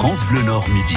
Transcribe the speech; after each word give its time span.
France 0.00 0.24
Bleu 0.30 0.40
Nord 0.40 0.66
Midi. 0.70 0.96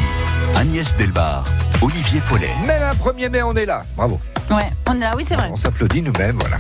Agnès 0.56 0.96
Delbar, 0.96 1.44
Olivier 1.82 2.22
Paulet. 2.30 2.52
Même 2.66 2.82
un 2.82 2.94
1er 2.94 3.30
mai, 3.30 3.44
on 3.44 3.54
est 3.54 3.66
là. 3.66 3.84
Bravo. 3.98 4.18
Ouais, 4.50 4.70
on 4.88 4.96
est 4.96 5.00
là, 5.00 5.12
oui, 5.18 5.26
c'est 5.28 5.36
vrai. 5.36 5.50
On 5.52 5.58
s'applaudit 5.58 6.02
nous-mêmes, 6.02 6.38
voilà. 6.40 6.56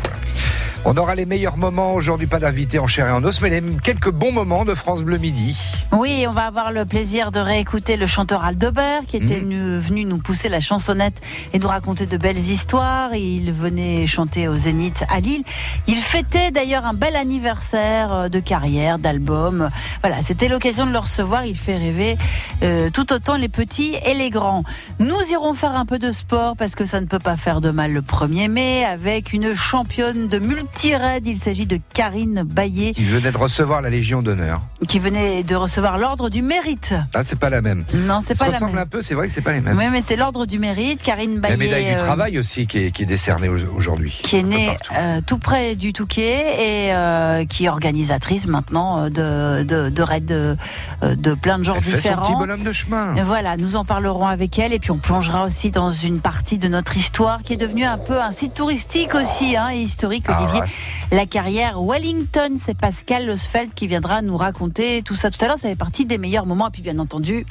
On 0.85 0.97
aura 0.97 1.15
les 1.15 1.25
meilleurs 1.25 1.55
moments 1.55 1.93
aujourd'hui, 1.93 2.27
pas 2.27 2.39
d'invité 2.39 2.77
en 2.77 2.87
chair 2.87 3.07
et 3.07 3.11
en 3.11 3.23
os, 3.23 3.39
mais 3.39 3.49
les, 3.49 3.61
quelques 3.81 4.11
bons 4.11 4.33
moments 4.33 4.65
de 4.65 4.73
France 4.73 5.01
Bleu 5.01 5.17
Midi. 5.17 5.57
Oui, 5.93 6.25
on 6.27 6.33
va 6.33 6.45
avoir 6.45 6.73
le 6.73 6.83
plaisir 6.83 7.31
de 7.31 7.39
réécouter 7.39 7.95
le 7.95 8.05
chanteur 8.05 8.43
Aldebert 8.43 9.05
qui 9.07 9.15
était 9.15 9.39
Mhm. 9.39 9.79
venu 9.79 10.03
nous 10.03 10.17
pousser 10.17 10.49
la 10.49 10.59
chansonnette 10.59 11.21
et 11.53 11.59
nous 11.59 11.69
raconter 11.69 12.05
de 12.05 12.17
belles 12.17 12.37
histoires. 12.37 13.15
Il 13.15 13.53
venait 13.53 14.05
chanter 14.07 14.49
au 14.49 14.57
Zénith 14.57 15.05
à 15.09 15.21
Lille. 15.21 15.43
Il 15.87 15.95
fêtait 15.99 16.51
d'ailleurs 16.51 16.85
un 16.85 16.93
bel 16.93 17.15
anniversaire 17.15 18.11
euh, 18.13 18.29
de 18.29 18.39
carrière, 18.41 18.99
d'album. 18.99 19.69
Voilà, 20.01 20.21
c'était 20.21 20.49
l'occasion 20.49 20.85
de 20.85 20.91
le 20.91 20.99
recevoir. 20.99 21.45
Il 21.45 21.55
fait 21.57 21.77
rêver 21.77 22.17
euh, 22.61 22.89
tout 22.89 23.13
autant 23.13 23.37
les 23.37 23.47
petits 23.49 23.95
et 24.05 24.15
les 24.15 24.29
grands. 24.29 24.63
Nous 24.99 25.15
irons 25.31 25.53
faire 25.53 25.77
un 25.77 25.85
peu 25.85 25.97
de 25.97 26.11
sport 26.11 26.57
parce 26.57 26.75
que 26.75 26.83
ça 26.85 26.99
ne 26.99 27.05
peut 27.05 27.19
pas 27.19 27.37
faire 27.37 27.61
de 27.61 27.69
mal 27.69 27.93
le 27.93 28.01
1er 28.01 28.49
mai 28.49 28.83
avec 28.83 29.31
une 29.31 29.53
championne 29.55 30.27
de 30.27 30.39
multi-raid. 30.83 31.27
Il 31.27 31.37
s'agit 31.37 31.65
de 31.65 31.79
Karine 31.93 32.43
Baillet 32.43 32.93
Il 32.97 33.05
venait 33.05 33.31
de 33.31 33.37
recevoir 33.37 33.81
la 33.81 33.89
Légion 33.89 34.21
d'honneur. 34.21 34.61
qui 34.87 34.99
venait 34.99 35.43
de 35.43 35.55
recevoir 35.55 35.97
l'ordre 35.97 36.29
du 36.29 36.41
mérite. 36.41 36.93
Ah, 37.13 37.23
c'est 37.23 37.37
pas 37.39 37.49
la 37.49 37.61
même. 37.61 37.85
Non, 37.93 38.19
c'est 38.21 38.35
Ça 38.35 38.45
pas 38.45 38.51
la 38.51 38.57
ressemble 38.57 38.73
même. 38.73 38.81
un 38.83 38.85
peu, 38.85 39.01
c'est 39.01 39.13
vrai 39.15 39.27
que 39.27 39.33
c'est 39.33 39.41
pas 39.41 39.53
les 39.53 39.61
mêmes. 39.61 39.77
Oui, 39.77 39.85
mais 39.91 40.01
c'est 40.01 40.15
l'ordre 40.15 40.45
du 40.45 40.59
mérite. 40.59 41.01
Karine 41.01 41.35
La 41.35 41.39
Baillet, 41.41 41.57
médaille 41.57 41.85
du 41.85 41.91
euh, 41.93 41.97
travail 41.97 42.37
aussi 42.39 42.67
qui 42.67 42.79
est, 42.79 42.91
qui 42.91 43.03
est 43.03 43.07
décernée 43.07 43.47
au- 43.49 43.75
aujourd'hui. 43.75 44.19
qui 44.23 44.37
est 44.37 44.43
née 44.43 44.75
euh, 44.97 45.21
tout 45.25 45.37
près 45.37 45.75
du 45.75 45.93
Touquet 45.93 46.39
et 46.87 46.93
euh, 46.93 47.45
qui 47.45 47.65
est 47.65 47.69
organisatrice 47.69 48.47
maintenant 48.47 49.09
de, 49.09 49.63
de, 49.63 49.89
de 49.89 50.01
raids 50.01 50.19
de, 50.21 50.57
de 51.03 51.33
plein 51.33 51.59
de 51.59 51.63
genres 51.63 51.77
Elle 51.77 51.83
fait 51.83 51.91
son 51.91 51.97
petit 51.97 52.09
différents. 52.09 52.37
bonhomme 52.39 52.63
de 52.63 52.73
chemin. 52.73 53.15
Voilà, 53.23 53.57
nous 53.57 53.75
en 53.75 53.85
parlerons 53.85 54.27
avec 54.27 54.57
elle 54.59 54.73
et 54.73 54.79
puis 54.79 54.91
on 54.91 54.97
plongera 54.97 55.45
aussi 55.45 55.71
dans 55.71 55.91
une 55.91 56.19
partie 56.19 56.57
de 56.57 56.67
notre 56.67 56.97
histoire 56.97 57.41
qui 57.43 57.53
est 57.53 57.57
devenue 57.57 57.85
un 57.85 57.97
peu 57.97 58.19
un 58.21 58.31
site 58.31 58.53
touristique 58.53 59.15
aussi, 59.15 59.55
hein, 59.55 59.69
et 59.73 59.77
historique, 59.79 60.25
Ah, 60.27 60.41
Olivier. 60.41 60.61
La 61.11 61.25
carrière 61.25 61.81
Wellington, 61.81 62.55
c'est 62.57 62.77
Pascal 62.77 63.25
Losfeld 63.25 63.73
qui 63.73 63.87
viendra 63.87 64.21
nous 64.21 64.37
raconter 64.37 65.01
tout 65.01 65.15
ça 65.15 65.29
tout 65.29 65.43
à 65.43 65.47
l'heure. 65.47 65.57
Ça 65.57 65.69
fait 65.69 65.75
partie 65.75 66.05
des 66.05 66.17
meilleurs 66.17 66.45
moments. 66.45 66.67
Et 66.67 66.71
puis 66.71 66.81
bien 66.81 66.99
entendu, 66.99 67.45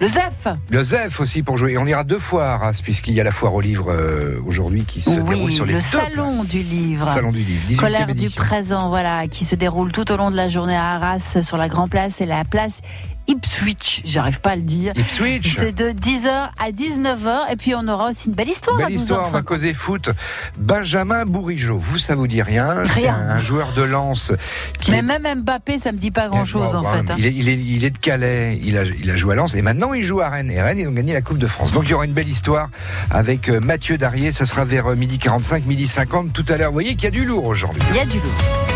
le 0.00 0.06
ZEF. 0.06 0.48
Le 0.70 0.82
ZEF 0.82 1.20
aussi 1.20 1.42
pour 1.42 1.56
jouer. 1.56 1.72
Et 1.72 1.78
on 1.78 1.86
ira 1.86 2.04
deux 2.04 2.18
fois 2.18 2.46
à 2.46 2.54
Arras, 2.54 2.80
puisqu'il 2.82 3.14
y 3.14 3.20
a 3.20 3.24
la 3.24 3.30
foire 3.30 3.54
au 3.54 3.60
livre 3.60 3.92
euh, 3.92 4.40
aujourd'hui 4.46 4.84
qui 4.84 5.00
se 5.00 5.10
déroule 5.20 5.52
sur 5.52 5.66
les 5.66 5.74
le 5.74 5.78
deux 5.78 5.84
salon 5.84 6.30
places. 6.30 6.48
du 6.48 6.58
livre. 6.60 7.08
Salon 7.08 7.32
du 7.32 7.44
livre, 7.44 7.62
18e 7.68 7.76
Colère 7.76 8.14
du 8.14 8.30
présent, 8.30 8.88
voilà, 8.88 9.28
qui 9.28 9.44
se 9.44 9.54
déroule 9.54 9.92
tout 9.92 10.10
au 10.10 10.16
long 10.16 10.30
de 10.30 10.36
la 10.36 10.48
journée 10.48 10.76
à 10.76 10.94
Arras 10.94 11.38
sur 11.42 11.56
la 11.56 11.68
Grand 11.68 11.88
Place 11.88 12.20
et 12.20 12.26
la 12.26 12.44
place 12.44 12.80
Ipswich, 13.26 14.02
j'arrive 14.04 14.40
pas 14.40 14.50
à 14.50 14.56
le 14.56 14.62
dire. 14.62 14.92
Ipswich. 14.96 15.56
C'est 15.58 15.72
de 15.72 15.90
10h 15.90 16.28
à 16.58 16.70
19h 16.70 17.50
et 17.52 17.56
puis 17.56 17.74
on 17.74 17.86
aura 17.88 18.10
aussi 18.10 18.28
une 18.28 18.34
belle 18.34 18.48
histoire. 18.48 18.76
à 18.78 18.84
Belle 18.84 18.94
histoire, 18.94 19.26
on 19.26 19.30
va 19.30 19.40
12h50. 19.40 19.44
causer 19.44 19.74
foot. 19.74 20.10
Benjamin 20.58 21.24
Bourigeau, 21.24 21.78
vous 21.78 21.98
ça 21.98 22.14
vous 22.14 22.26
dit 22.26 22.42
rien, 22.42 22.84
C'est 22.86 23.00
Rien. 23.00 23.14
un, 23.14 23.30
un 23.36 23.40
joueur 23.40 23.72
de 23.74 23.82
lance 23.82 24.32
qui 24.80 24.90
Mais 24.90 24.98
est- 24.98 25.02
même 25.02 25.40
Mbappé, 25.42 25.78
ça 25.78 25.92
me 25.92 25.98
dit 25.98 26.10
pas 26.10 26.28
grand 26.28 26.44
chose 26.44 26.72
Bon, 26.72 26.78
en 26.78 26.82
bon, 26.82 26.88
fait. 26.92 27.10
hein. 27.12 27.16
Il 27.18 27.26
est, 27.26 27.32
il, 27.32 27.48
est, 27.48 27.54
il 27.56 27.84
est 27.84 27.90
de 27.90 27.98
Calais, 27.98 28.60
il 28.62 28.76
a, 28.76 28.84
il 28.84 29.10
a 29.10 29.16
joué 29.16 29.32
à 29.32 29.36
Lens 29.36 29.54
et 29.54 29.62
maintenant 29.62 29.94
il 29.94 30.02
joue 30.02 30.20
à 30.20 30.28
Rennes. 30.28 30.50
Et 30.50 30.60
Rennes, 30.60 30.78
ils 30.78 30.88
ont 30.88 30.92
gagné 30.92 31.12
la 31.14 31.22
Coupe 31.22 31.38
de 31.38 31.46
France. 31.46 31.72
Donc 31.72 31.84
il 31.86 31.90
y 31.90 31.94
aura 31.94 32.04
une 32.04 32.12
belle 32.12 32.28
histoire 32.28 32.68
avec 33.10 33.48
euh, 33.48 33.58
Mathieu 33.60 33.96
Darier. 33.98 34.32
Ce 34.32 34.44
sera 34.44 34.64
vers 34.64 34.88
euh, 34.88 34.96
midi 34.96 35.18
45, 35.18 35.64
midi 35.66 35.88
50 35.88 36.32
tout 36.32 36.44
à 36.48 36.56
l'heure. 36.56 36.68
Vous 36.68 36.74
voyez 36.74 36.94
qu'il 36.94 37.04
y 37.04 37.08
a 37.08 37.10
du 37.10 37.24
lourd 37.24 37.44
aujourd'hui. 37.46 37.82
Il 37.90 37.96
y 37.96 38.00
a 38.00 38.04
du 38.06 38.18
lourd. 38.18 38.73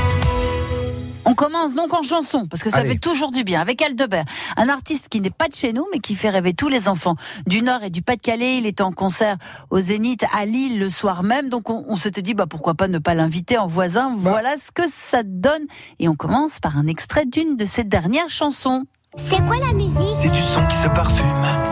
On 1.28 1.34
commence 1.34 1.74
donc 1.74 1.92
en 1.92 2.02
chanson, 2.02 2.46
parce 2.46 2.62
que 2.62 2.70
ça 2.70 2.78
Allez. 2.78 2.90
fait 2.90 2.98
toujours 2.98 3.30
du 3.32 3.44
bien, 3.44 3.60
avec 3.60 3.82
Aldebert, 3.82 4.24
un 4.56 4.68
artiste 4.70 5.08
qui 5.10 5.20
n'est 5.20 5.28
pas 5.30 5.48
de 5.48 5.54
chez 5.54 5.72
nous, 5.74 5.84
mais 5.92 5.98
qui 5.98 6.14
fait 6.14 6.30
rêver 6.30 6.54
tous 6.54 6.68
les 6.68 6.88
enfants 6.88 7.16
du 7.46 7.60
Nord 7.60 7.82
et 7.82 7.90
du 7.90 8.00
Pas-de-Calais. 8.00 8.56
Il 8.56 8.66
était 8.66 8.82
en 8.82 8.92
concert 8.92 9.36
au 9.70 9.78
Zénith 9.80 10.24
à 10.34 10.46
Lille 10.46 10.78
le 10.78 10.88
soir 10.88 11.22
même, 11.22 11.50
donc 11.50 11.68
on, 11.68 11.84
on 11.86 11.96
s'était 11.96 12.22
dit, 12.22 12.32
bah, 12.32 12.46
pourquoi 12.48 12.74
pas 12.74 12.88
ne 12.88 12.98
pas 12.98 13.14
l'inviter 13.14 13.58
en 13.58 13.66
voisin. 13.66 14.10
Bah. 14.10 14.30
Voilà 14.30 14.56
ce 14.56 14.70
que 14.70 14.88
ça 14.88 15.22
donne. 15.22 15.66
Et 15.98 16.08
on 16.08 16.14
commence 16.14 16.60
par 16.60 16.78
un 16.78 16.86
extrait 16.86 17.26
d'une 17.26 17.56
de 17.56 17.66
ses 17.66 17.84
dernières 17.84 18.30
chansons. 18.30 18.84
C'est 19.16 19.44
quoi 19.46 19.56
la 19.58 19.72
musique? 19.74 20.00
C'est 20.14 20.30
du 20.30 20.42
son 20.42 20.66
qui 20.66 20.76
se 20.76 20.86
parfume, 20.88 21.26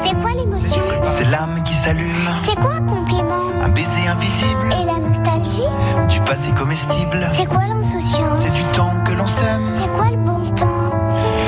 C'est 0.04 0.14
quoi 0.20 0.32
l'émotion? 0.32 0.82
C'est 1.06 1.24
l'âme 1.24 1.62
qui 1.64 1.74
s'allume, 1.74 2.28
C'est 2.46 2.56
quoi 2.56 2.74
un 2.74 2.82
compliment? 2.86 3.46
Un 3.62 3.68
baiser 3.68 4.06
invisible, 4.06 4.74
Et 4.80 4.84
la 4.84 4.98
nostalgie? 4.98 5.62
Du 6.08 6.20
passé 6.20 6.50
comestible. 6.50 7.28
C'est 7.36 7.46
quoi 7.46 7.62
l'insouciance? 7.68 8.38
C'est 8.38 8.52
du 8.52 8.62
temps 8.72 8.92
que 9.04 9.12
l'on 9.12 9.26
sème, 9.26 9.70
C'est 9.80 9.88
quoi 9.96 10.10
le 10.10 10.16
bon 10.16 10.40
temps? 10.54 10.90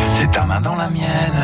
C'est 0.04 0.30
ta 0.30 0.44
main 0.44 0.60
dans 0.60 0.76
la 0.76 0.88
mienne. 0.88 1.42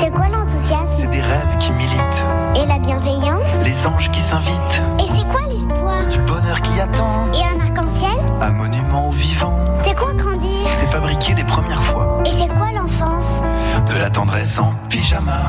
C'est 0.00 0.10
quoi 0.10 0.28
l'enthousiasme? 0.28 0.86
C'est 0.90 1.10
des 1.10 1.20
rêves 1.20 1.56
qui 1.58 1.72
militent, 1.72 2.24
Et 2.56 2.66
la 2.66 2.78
bienveillance? 2.78 3.54
Les 3.64 3.86
anges 3.86 4.10
qui 4.10 4.20
s'invitent, 4.20 4.82
Et 4.98 5.06
c'est 5.14 5.26
quoi 5.28 5.40
l'espoir? 5.48 5.94
Du 6.12 6.18
bonheur 6.30 6.60
qui 6.62 6.80
attend, 6.80 7.26
Et 7.32 7.44
un 7.44 7.60
arc-en-ciel? 7.60 8.18
Un 8.40 8.52
monument 8.52 9.08
au 9.08 9.12
vivant. 9.12 9.56
C'est 9.84 9.96
quoi 9.96 10.12
grandir? 10.14 10.66
C'est 10.72 10.86
fabriqué 10.86 11.34
des 11.34 11.44
premières 11.44 11.82
fois, 11.82 12.20
Et 12.26 12.30
c'est 12.30 12.48
quoi 12.48 12.68
l'enfance? 12.74 13.42
De 13.88 13.94
la 13.98 14.10
tendresse 14.10 14.58
en 14.58 14.74
pyjama. 14.88 15.40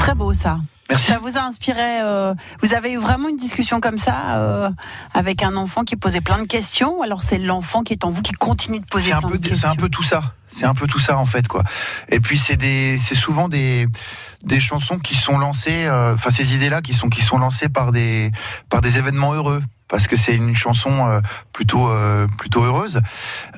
Très 0.00 0.14
beau 0.14 0.32
ça. 0.32 0.58
Merci. 0.88 1.06
Ça 1.06 1.18
vous 1.18 1.38
a 1.38 1.40
inspiré 1.42 2.00
euh, 2.02 2.34
Vous 2.60 2.74
avez 2.74 2.92
eu 2.92 2.98
vraiment 2.98 3.28
une 3.28 3.36
discussion 3.36 3.80
comme 3.80 3.96
ça 3.96 4.36
euh, 4.36 4.70
avec 5.14 5.42
un 5.42 5.56
enfant 5.56 5.84
qui 5.84 5.96
posait 5.96 6.20
plein 6.20 6.38
de 6.38 6.46
questions 6.46 7.00
Alors 7.02 7.22
c'est 7.22 7.38
l'enfant 7.38 7.82
qui 7.82 7.94
est 7.94 8.04
en 8.04 8.10
vous 8.10 8.20
qui 8.20 8.32
continue 8.32 8.80
de 8.80 8.84
poser 8.86 9.06
C'est 9.10 9.12
un 9.16 9.20
plein 9.20 9.28
peu, 9.30 9.38
de 9.38 9.44
c'est 9.44 9.50
questions. 9.50 9.70
un 9.70 9.74
peu 9.76 9.88
tout 9.88 10.02
ça. 10.02 10.22
C'est 10.48 10.66
un 10.66 10.74
peu 10.74 10.86
tout 10.86 10.98
ça 10.98 11.16
en 11.16 11.24
fait 11.24 11.48
quoi. 11.48 11.62
Et 12.08 12.20
puis 12.20 12.36
c'est 12.36 12.56
des, 12.56 12.98
c'est 12.98 13.14
souvent 13.14 13.48
des, 13.48 13.86
des 14.44 14.60
chansons 14.60 14.98
qui 14.98 15.14
sont 15.14 15.38
lancées, 15.38 15.84
euh, 15.86 16.14
enfin 16.14 16.30
ces 16.30 16.54
idées-là 16.54 16.82
qui 16.82 16.92
sont 16.94 17.08
qui 17.08 17.22
sont 17.22 17.38
lancées 17.38 17.68
par 17.70 17.90
des, 17.92 18.30
par 18.68 18.80
des 18.82 18.98
événements 18.98 19.32
heureux. 19.32 19.62
Parce 19.92 20.06
que 20.06 20.16
c'est 20.16 20.34
une 20.34 20.56
chanson 20.56 21.06
euh, 21.06 21.20
plutôt 21.52 21.90
euh, 21.90 22.26
plutôt 22.38 22.62
heureuse, 22.64 23.02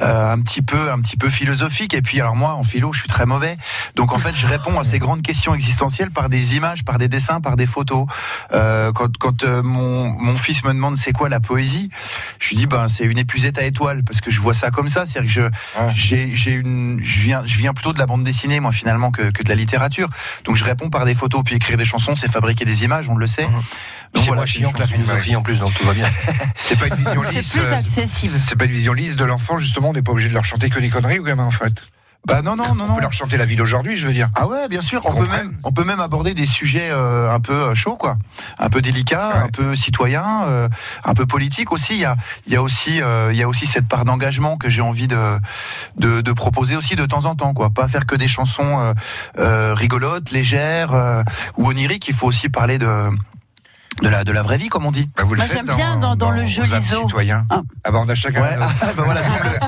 euh, 0.00 0.32
un 0.32 0.40
petit 0.40 0.62
peu 0.62 0.90
un 0.90 1.00
petit 1.00 1.16
peu 1.16 1.30
philosophique. 1.30 1.94
Et 1.94 2.02
puis 2.02 2.20
alors 2.20 2.34
moi 2.34 2.54
en 2.54 2.64
philo 2.64 2.92
je 2.92 2.98
suis 2.98 3.08
très 3.08 3.24
mauvais, 3.24 3.56
donc 3.94 4.12
en 4.12 4.18
fait 4.18 4.34
je 4.34 4.48
réponds 4.48 4.80
à 4.80 4.82
ces 4.82 4.98
grandes 4.98 5.22
questions 5.22 5.54
existentielles 5.54 6.10
par 6.10 6.28
des 6.28 6.56
images, 6.56 6.84
par 6.84 6.98
des 6.98 7.06
dessins, 7.06 7.40
par 7.40 7.54
des 7.54 7.68
photos. 7.68 8.06
Quand 8.50 9.16
quand 9.16 9.44
mon 9.62 10.08
mon 10.08 10.36
fils 10.36 10.64
me 10.64 10.72
demande 10.72 10.96
c'est 10.96 11.12
quoi 11.12 11.28
la 11.28 11.38
poésie, 11.38 11.88
je 12.40 12.48
lui 12.48 12.56
dis 12.56 12.66
ben 12.66 12.88
c'est 12.88 13.04
une 13.04 13.18
épuisette 13.18 13.56
à 13.56 13.62
étoiles 13.62 14.02
parce 14.02 14.20
que 14.20 14.32
je 14.32 14.40
vois 14.40 14.54
ça 14.54 14.72
comme 14.72 14.88
ça, 14.88 15.06
c'est-à-dire 15.06 15.28
que 15.28 15.34
je 15.34 15.80
Ouais. 15.80 15.92
j'ai 15.94 16.34
j'ai 16.34 16.50
une 16.50 17.00
je 17.00 17.20
viens 17.20 17.42
je 17.46 17.56
viens 17.56 17.72
plutôt 17.74 17.92
de 17.92 17.98
la 18.00 18.06
bande 18.06 18.24
dessinée 18.24 18.58
moi 18.58 18.72
finalement 18.72 19.12
que, 19.12 19.30
que 19.30 19.44
de 19.44 19.48
la 19.48 19.54
littérature. 19.54 20.08
Donc 20.44 20.56
je 20.56 20.64
réponds 20.64 20.90
par 20.90 21.04
des 21.04 21.14
photos 21.14 21.42
puis 21.44 21.54
écrire 21.54 21.76
des 21.76 21.84
chansons 21.84 22.16
c'est 22.16 22.30
fabriquer 22.30 22.64
des 22.64 22.82
images, 22.82 23.08
on 23.08 23.16
le 23.16 23.28
sait. 23.28 23.46
Mhm. 23.46 23.52
Donc 23.52 24.22
C'est 24.22 24.26
voilà, 24.28 24.40
moins 24.40 24.46
chiant 24.46 24.72
que 24.72 24.78
la 24.78 24.86
philosophie 24.86 25.36
en 25.36 25.42
plus, 25.42 25.58
donc 25.58 25.74
tout 25.74 25.84
va 25.84 25.92
bien. 25.92 26.06
C'est 26.56 26.78
pas 26.78 26.86
une 26.88 26.94
vision 26.94 27.22
C'est 27.24 27.32
lisse. 27.32 27.50
plus 27.50 27.60
euh, 27.60 27.74
accessible. 27.76 28.34
C'est 28.38 28.56
pas 28.56 28.64
une 28.64 28.70
vision 28.72 28.92
lisse 28.92 29.16
de 29.16 29.24
l'enfant, 29.24 29.58
justement. 29.58 29.90
On 29.90 29.92
n'est 29.92 30.02
pas 30.02 30.12
obligé 30.12 30.28
de 30.28 30.34
leur 30.34 30.44
chanter 30.44 30.68
que 30.70 30.78
des 30.80 30.88
conneries 30.90 31.18
ou 31.18 31.24
gamin, 31.24 31.44
en 31.44 31.50
fait. 31.50 31.84
Bah 32.26 32.40
non 32.40 32.56
non 32.56 32.64
non 32.74 32.84
On 32.84 32.88
non. 32.88 32.94
peut 32.94 33.02
leur 33.02 33.12
chanter 33.12 33.36
la 33.36 33.44
vie 33.44 33.54
d'aujourd'hui, 33.54 33.98
je 33.98 34.06
veux 34.06 34.14
dire. 34.14 34.30
Ah 34.34 34.46
ouais, 34.46 34.66
bien 34.68 34.80
sûr. 34.80 35.02
On 35.04 35.14
peut 35.14 35.28
même, 35.28 35.58
on 35.62 35.72
peut 35.72 35.84
même 35.84 36.00
aborder 36.00 36.32
des 36.32 36.46
sujets 36.46 36.88
euh, 36.90 37.30
un 37.30 37.38
peu 37.38 37.52
euh, 37.52 37.74
chauds, 37.74 37.96
quoi, 37.96 38.16
un 38.58 38.70
peu 38.70 38.80
délicats, 38.80 39.28
Ouais. 39.28 39.40
un 39.42 39.48
peu 39.48 39.76
citoyens, 39.76 40.44
euh, 40.46 40.70
un 41.04 41.12
peu 41.12 41.26
politiques 41.26 41.70
aussi. 41.70 41.92
Il 41.92 41.98
y 42.00 42.06
a, 42.06 42.16
il 42.46 42.54
y 42.54 42.56
a 42.56 42.62
aussi, 42.62 43.02
euh, 43.02 43.30
il 43.30 43.36
y 43.38 43.42
a 43.42 43.46
aussi 43.48 43.66
cette 43.66 43.86
part 43.88 44.06
d'engagement 44.06 44.56
que 44.56 44.70
j'ai 44.70 44.80
envie 44.80 45.06
de, 45.06 45.38
de, 45.98 46.22
de 46.22 46.32
proposer 46.32 46.76
aussi 46.76 46.96
de 46.96 47.04
temps 47.04 47.26
en 47.26 47.34
temps, 47.34 47.52
quoi. 47.52 47.68
Pas 47.68 47.88
faire 47.88 48.06
que 48.06 48.16
des 48.16 48.26
chansons 48.28 48.80
euh, 48.80 48.94
euh, 49.38 49.74
rigolotes, 49.74 50.30
légères 50.30 50.94
euh, 50.94 51.22
ou 51.58 51.68
oniriques. 51.68 52.08
Il 52.08 52.14
faut 52.14 52.26
aussi 52.28 52.48
parler 52.48 52.78
de 52.78 53.10
de 54.02 54.08
la 54.08 54.24
de 54.24 54.32
la 54.32 54.42
vraie 54.42 54.56
vie, 54.56 54.68
comme 54.68 54.86
on 54.86 54.90
dit. 54.90 55.08
Bah, 55.16 55.22
vous 55.24 55.34
le 55.34 55.38
Moi, 55.40 55.46
j'aime 55.52 55.66
bien 55.74 55.96
dans- 55.96 56.16
dans 56.16 56.30
le 56.30 56.44
jeu 56.44 56.64
vos 56.64 56.72
âmes 56.74 56.80
Liso. 56.80 57.02
citoyens. 57.02 57.46
Ah. 57.50 57.62
Ah 57.84 57.90
bah 57.90 57.98
on 58.04 58.08
a 58.08 58.14
chacun. 58.14 58.42
Ouais, 58.42 58.56
ah, 58.60 58.68
bah 58.96 59.02
voilà, 59.04 59.22
double, 59.22 59.58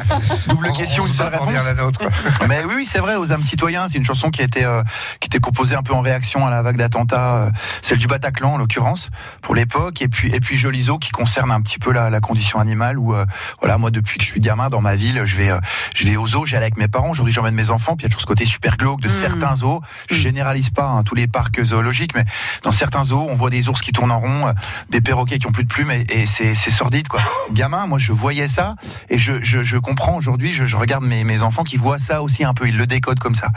double 0.49 0.67
On- 0.71 0.77
question, 0.77 1.03
on 1.05 1.07
une 1.07 1.13
se 1.13 1.19
seule 1.19 1.29
réponse. 1.33 1.49
dire 1.49 1.65
la 1.65 1.75
nôtre. 1.75 2.01
Mais 2.49 2.65
oui, 2.65 2.73
oui, 2.77 2.87
c'est 2.91 2.99
vrai, 2.99 3.17
aux 3.17 3.31
âmes 3.33 3.43
citoyens, 3.43 3.89
c'est 3.89 3.99
une 3.99 4.05
chanson 4.05 4.31
qui 4.31 4.41
a 4.43 4.45
été, 4.45 4.65
euh, 4.65 4.83
qui 5.21 5.27
était 5.27 5.39
composée 5.39 5.75
un 5.77 5.83
peu 5.83 5.95
en 5.95 6.01
réaction 6.03 6.47
à 6.47 6.51
la 6.51 6.63
vague 6.63 6.77
d'attentats, 6.77 7.35
euh, 7.37 7.51
celle 7.83 7.99
du 7.99 8.07
Bataclan 8.07 8.55
en 8.55 8.59
l'occurrence, 8.59 9.11
pour 9.43 9.55
l'époque, 9.55 10.03
et 10.03 10.09
puis, 10.09 10.35
et 10.35 10.41
puis 10.41 10.57
Jolizo 10.57 10.99
qui 10.99 11.11
concerne 11.11 11.51
un 11.53 11.61
petit 11.61 11.79
peu 11.79 11.93
la, 11.93 12.11
la 12.11 12.21
condition 12.21 12.59
animale, 12.59 12.99
où, 12.99 13.15
euh, 13.15 13.25
voilà, 13.61 13.79
moi 13.79 13.91
depuis 13.91 14.19
que 14.19 14.25
je 14.25 14.29
suis 14.31 14.41
gamin 14.41 14.69
dans 14.71 14.81
ma 14.81 14.97
ville, 14.97 15.23
je 15.25 15.37
vais, 15.37 15.51
euh, 15.51 15.61
je 15.95 16.07
vais 16.07 16.17
aux 16.17 16.27
zoos, 16.27 16.47
j'allais 16.47 16.65
avec 16.65 16.77
mes 16.79 16.89
parents, 16.89 17.11
aujourd'hui 17.11 17.33
j'emmène 17.33 17.55
mes 17.55 17.71
enfants, 17.71 17.97
puis 17.97 18.05
il 18.05 18.07
y 18.07 18.07
a 18.07 18.09
toujours 18.11 18.23
ce 18.23 18.27
côté 18.27 18.45
super 18.47 18.77
glauque 18.77 19.01
de 19.01 19.09
Mm. 19.09 19.21
certains 19.21 19.57
zoos. 19.57 19.81
Je 20.11 20.15
généralise 20.17 20.71
pas 20.71 20.87
hein, 20.89 21.03
tous 21.05 21.15
les 21.15 21.27
parcs 21.27 21.63
zoologiques, 21.63 22.15
mais 22.15 22.25
dans 22.63 22.73
certains 22.73 23.05
zoos, 23.05 23.27
on 23.29 23.35
voit 23.35 23.51
des 23.51 23.69
ours 23.69 23.81
qui 23.81 23.93
tournent 23.93 24.11
en 24.13 24.16
euh, 24.25 24.53
des 24.91 25.01
perroquets 25.01 25.39
qui 25.39 25.47
ont 25.47 25.53
plus 25.53 25.65
de 25.65 25.69
plumes, 25.69 25.91
et, 25.91 26.05
et 26.11 26.27
c'est 26.27 26.55
sordide, 26.71 27.09
quoi. 27.09 27.21
Gamin, 27.53 27.87
moi 27.87 27.99
je 27.99 28.13
voyais 28.13 28.49
ça, 28.49 28.75
et 29.11 29.19
je, 29.19 29.43
je, 29.43 29.63
je 29.63 29.79
comprends 29.79 30.17
aujourd'hui, 30.17 30.53
je, 30.53 30.65
je 30.65 30.77
regarde 30.77 31.05
mes, 31.05 31.25
mes 31.25 31.43
enfants 31.43 31.65
qui 31.65 31.77
voient 31.77 31.99
ça 31.99 32.23
aussi 32.23 32.45
un 32.45 32.55
peu, 32.55 32.69
ils 32.69 32.77
le 32.77 32.87
décodent 32.87 33.19
comme 33.19 33.35
ça. 33.35 33.49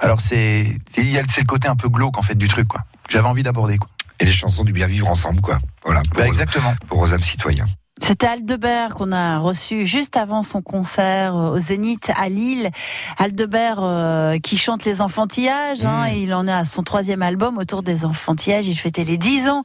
Alors 0.00 0.20
c'est 0.20 0.78
le 0.96 1.44
côté 1.44 1.68
un 1.68 1.76
peu 1.76 1.88
glauque 1.88 2.18
en 2.18 2.22
fait 2.22 2.34
du 2.36 2.48
truc 2.48 2.68
quoi. 2.68 2.80
J'avais 3.08 3.28
envie 3.28 3.42
d'aborder 3.42 3.78
quoi. 3.78 3.88
Et 4.20 4.24
les 4.24 4.32
chansons 4.32 4.64
du 4.64 4.72
bien 4.72 4.88
vivre 4.88 5.08
ensemble, 5.08 5.40
quoi. 5.40 5.58
Voilà. 5.84 6.02
Pour, 6.02 6.20
Bah, 6.20 6.26
exactement. 6.26 6.74
pour 6.88 6.98
aux 6.98 7.14
âmes 7.14 7.22
citoyens. 7.22 7.66
C'était 8.00 8.26
Aldebert 8.26 8.94
qu'on 8.94 9.12
a 9.12 9.38
reçu 9.38 9.86
juste 9.86 10.16
avant 10.16 10.42
son 10.42 10.62
concert 10.62 11.36
euh, 11.36 11.50
au 11.54 11.58
Zénith 11.58 12.10
à 12.16 12.28
Lille. 12.28 12.70
Aldebert 13.18 13.78
euh, 13.82 14.38
qui 14.38 14.56
chante 14.56 14.84
les 14.84 15.00
enfantillages. 15.00 15.84
Hein, 15.84 16.06
Mmh. 16.08 16.12
et 16.14 16.22
il 16.22 16.34
en 16.34 16.46
est 16.46 16.52
à 16.52 16.64
son 16.64 16.82
troisième 16.82 17.22
album 17.22 17.58
autour 17.58 17.82
des 17.82 18.04
enfantillages. 18.04 18.66
Il 18.68 18.76
fêtait 18.76 19.04
les 19.04 19.18
dix 19.18 19.48
ans 19.48 19.62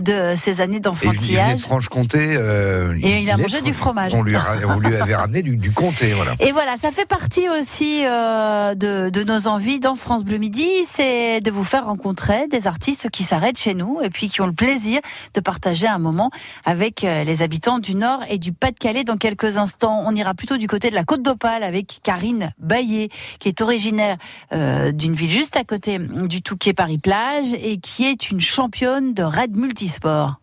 de 0.00 0.34
ces 0.36 0.60
années 0.60 0.76
il 0.76 0.80
d'enfantillage. 0.82 1.54
de 1.54 1.60
Franche-Comté. 1.60 2.18
euh, 2.36 2.96
Et 3.02 3.20
il 3.22 3.30
a 3.30 3.36
mangé 3.36 3.60
du 3.62 3.72
fromage. 3.72 4.14
On 4.14 4.22
lui, 4.22 4.34
a- 4.36 4.42
on 4.68 4.78
lui 4.78 4.94
avait 4.96 5.14
ramené 5.14 5.42
du, 5.42 5.56
du 5.56 5.70
comté, 5.70 6.12
voilà. 6.12 6.34
Et 6.40 6.52
voilà, 6.52 6.76
ça 6.76 6.90
fait 6.90 7.06
partie 7.06 7.48
aussi 7.48 8.02
euh, 8.04 8.74
de, 8.74 9.10
de 9.10 9.24
nos 9.24 9.46
envies 9.48 9.78
dans 9.80 9.94
France 9.94 10.24
Bleu 10.24 10.38
Midi, 10.38 10.68
c'est 10.86 11.40
de 11.40 11.50
vous 11.50 11.64
faire 11.64 11.86
rencontrer 11.86 12.48
des 12.48 12.66
artistes 12.66 13.08
qui 13.10 13.22
s'arrêtent 13.24 13.58
chez 13.58 13.74
nous 13.74 14.00
et 14.02 14.10
puis 14.10 14.28
qui 14.28 14.40
ont 14.40 14.46
le 14.46 14.52
plaisir 14.52 15.00
de 15.34 15.40
partager 15.40 15.86
un 15.86 15.98
moment 15.98 16.30
avec 16.64 17.02
les 17.02 17.42
habitants 17.42 17.75
du 17.78 17.94
Nord 17.94 18.24
et 18.28 18.38
du 18.38 18.52
Pas-de-Calais. 18.52 19.04
Dans 19.04 19.16
quelques 19.16 19.56
instants, 19.56 20.02
on 20.06 20.14
ira 20.14 20.34
plutôt 20.34 20.56
du 20.56 20.68
côté 20.68 20.90
de 20.90 20.94
la 20.94 21.04
Côte 21.04 21.22
d'Opale 21.22 21.62
avec 21.62 22.00
Karine 22.02 22.52
Baillet, 22.58 23.08
qui 23.38 23.48
est 23.48 23.60
originaire 23.60 24.16
euh, 24.52 24.92
d'une 24.92 25.14
ville 25.14 25.30
juste 25.30 25.56
à 25.56 25.64
côté 25.64 25.98
du 25.98 26.42
Touquet 26.42 26.72
Paris-Plage 26.72 27.54
et 27.54 27.78
qui 27.78 28.04
est 28.04 28.30
une 28.30 28.40
championne 28.40 29.14
de 29.14 29.22
raid 29.22 29.56
multisport. 29.56 30.40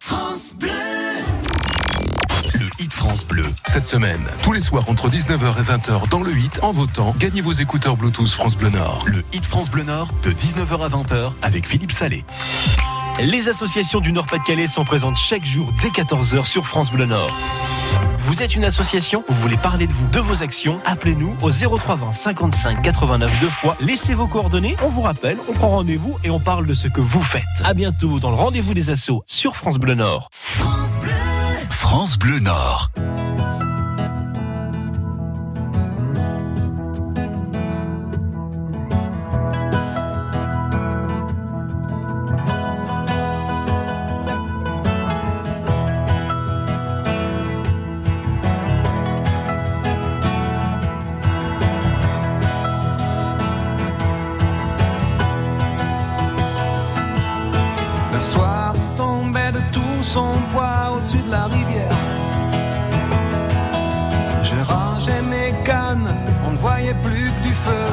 Le 0.62 0.68
Hit 0.68 0.93
France 3.04 3.26
Bleu. 3.26 3.44
Cette 3.66 3.86
semaine, 3.86 4.26
tous 4.44 4.54
les 4.54 4.62
soirs 4.62 4.90
entre 4.90 5.10
19h 5.10 5.60
et 5.60 5.62
20h 5.62 6.08
dans 6.08 6.24
le 6.24 6.32
Hit, 6.38 6.62
en 6.64 6.72
votant, 6.72 7.14
gagnez 7.20 7.42
vos 7.42 7.52
écouteurs 7.52 7.98
Bluetooth 7.98 8.30
France 8.30 8.56
Bleu 8.56 8.70
Nord. 8.70 9.04
Le 9.06 9.26
Hit 9.34 9.44
France 9.46 9.70
Bleu 9.70 9.84
Nord 9.84 10.08
de 10.24 10.32
19h 10.32 10.86
à 10.86 10.88
20h 10.88 11.34
avec 11.42 11.68
Philippe 11.68 11.92
Salé. 11.92 12.24
Les 13.20 13.50
associations 13.50 14.00
du 14.00 14.14
Nord-Pas-de-Calais 14.14 14.70
sont 14.70 14.86
présentes 14.86 15.18
chaque 15.18 15.44
jour 15.44 15.74
dès 15.82 15.90
14h 15.90 16.46
sur 16.46 16.66
France 16.66 16.92
Bleu 16.92 17.06
Nord. 17.06 17.30
Vous 18.20 18.42
êtes 18.42 18.56
une 18.56 18.64
association, 18.64 19.24
vous 19.28 19.36
voulez 19.36 19.58
parler 19.58 19.86
de 19.86 19.92
vous, 19.92 20.08
de 20.08 20.20
vos 20.22 20.42
actions, 20.42 20.80
appelez-nous 20.86 21.36
au 21.42 21.52
0320 21.52 22.14
55 22.14 22.82
89 22.82 23.40
deux 23.42 23.50
fois, 23.50 23.76
laissez 23.82 24.14
vos 24.14 24.28
coordonnées, 24.28 24.78
on 24.82 24.88
vous 24.88 25.02
rappelle, 25.02 25.38
on 25.50 25.54
prend 25.54 25.70
rendez-vous 25.70 26.18
et 26.24 26.30
on 26.30 26.40
parle 26.40 26.66
de 26.66 26.74
ce 26.74 26.88
que 26.88 27.02
vous 27.02 27.22
faites. 27.22 27.44
À 27.66 27.74
bientôt 27.74 28.20
dans 28.20 28.30
le 28.30 28.38
rendez-vous 28.38 28.74
des 28.74 28.90
assos 28.90 29.24
sur 29.28 29.58
France 29.58 29.78
Bleu 29.78 29.94
Nord. 29.94 30.30
France 30.32 31.00
Bleu 32.18 32.40
Nord. 32.40 32.90
On 66.46 66.52
ne 66.52 66.58
voyait 66.58 66.96
plus 67.04 67.32
que 67.32 67.48
du 67.48 67.54
feu. 67.54 67.86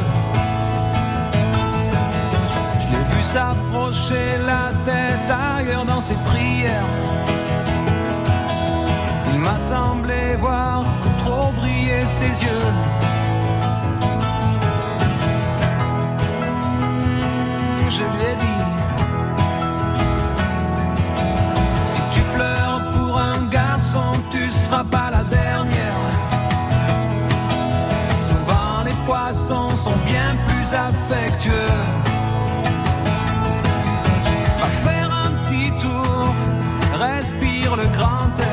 Je 2.80 2.88
l'ai 2.88 3.16
vu 3.16 3.22
s'approcher 3.22 4.38
la 4.46 4.70
tête 4.84 5.30
ailleurs 5.30 5.84
dans 5.84 6.00
ses 6.00 6.14
prières. 6.14 6.84
Il 9.32 9.38
m'a 9.38 9.58
semblé 9.58 10.36
voir 10.38 10.84
trop 11.18 11.52
briller 11.52 12.06
ses 12.06 12.44
yeux. 12.44 12.68
Je 17.88 18.04
lui 18.12 18.22
ai 18.30 18.36
dit. 18.36 18.62
Si 21.84 22.00
tu 22.12 22.20
pleures 22.34 22.82
pour 22.94 23.18
un 23.18 23.42
garçon, 23.46 24.12
tu 24.30 24.50
seras 24.50 24.84
pas 24.84 25.09
sont 29.80 29.96
bien 30.04 30.36
plus 30.46 30.74
affectueux. 30.74 31.52
Va 34.58 34.66
faire 34.86 35.10
un 35.10 35.30
petit 35.46 35.70
tour, 35.80 36.34
respire 36.98 37.76
le 37.76 37.86
grand 37.96 38.38
air. 38.38 38.49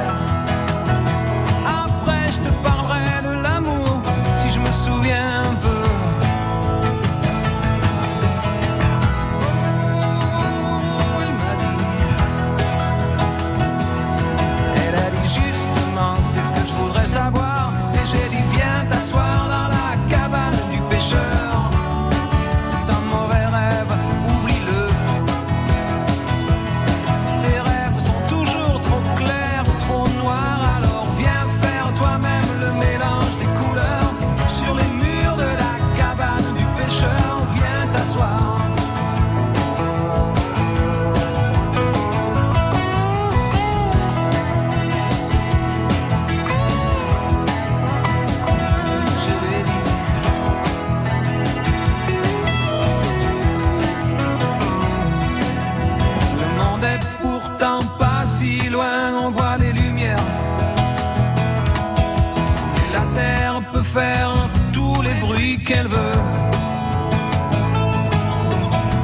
Qu'elle 65.38 65.88
veut. 65.88 66.19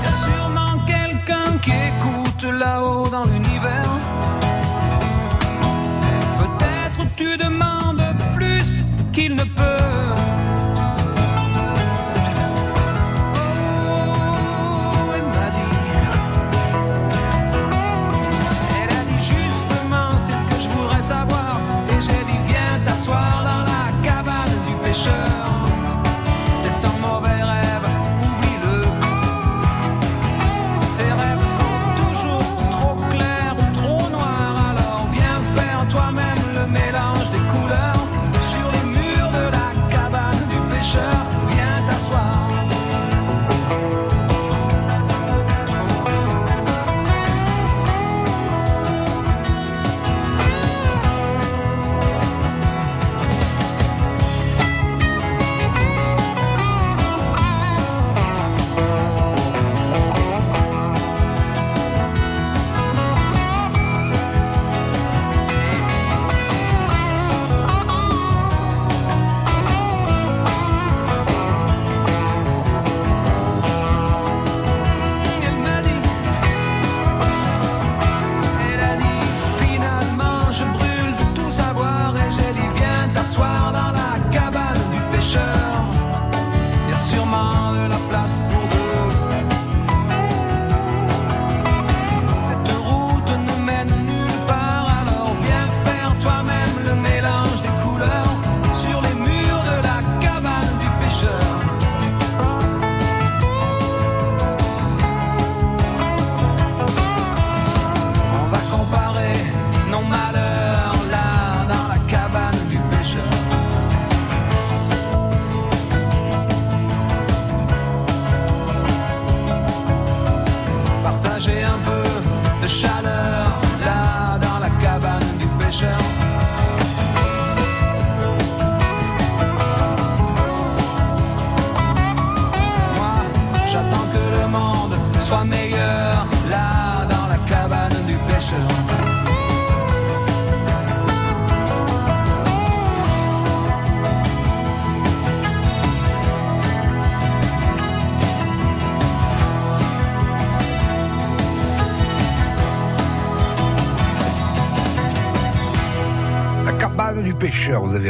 Y 0.02 0.06
a 0.06 0.14
sûrement 0.26 0.80
quelqu'un 0.88 1.58
qui 1.62 1.72
écoute 1.72 2.44
là-haut 2.44 3.08
dans 3.10 3.26
l'univers. 3.26 3.92
Peut-être 6.40 7.08
tu 7.16 7.38
demandes 7.38 8.04
plus 8.36 8.84
qu'il 9.14 9.36
ne 9.36 9.44
peut. 9.44 9.73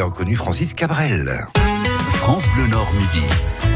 Avez 0.04 0.12
reconnu 0.12 0.36
Francis 0.36 0.74
Cabrel. 0.74 1.48
France 2.10 2.44
Bleu 2.56 2.68
Nord 2.68 2.92
midi. 2.94 3.26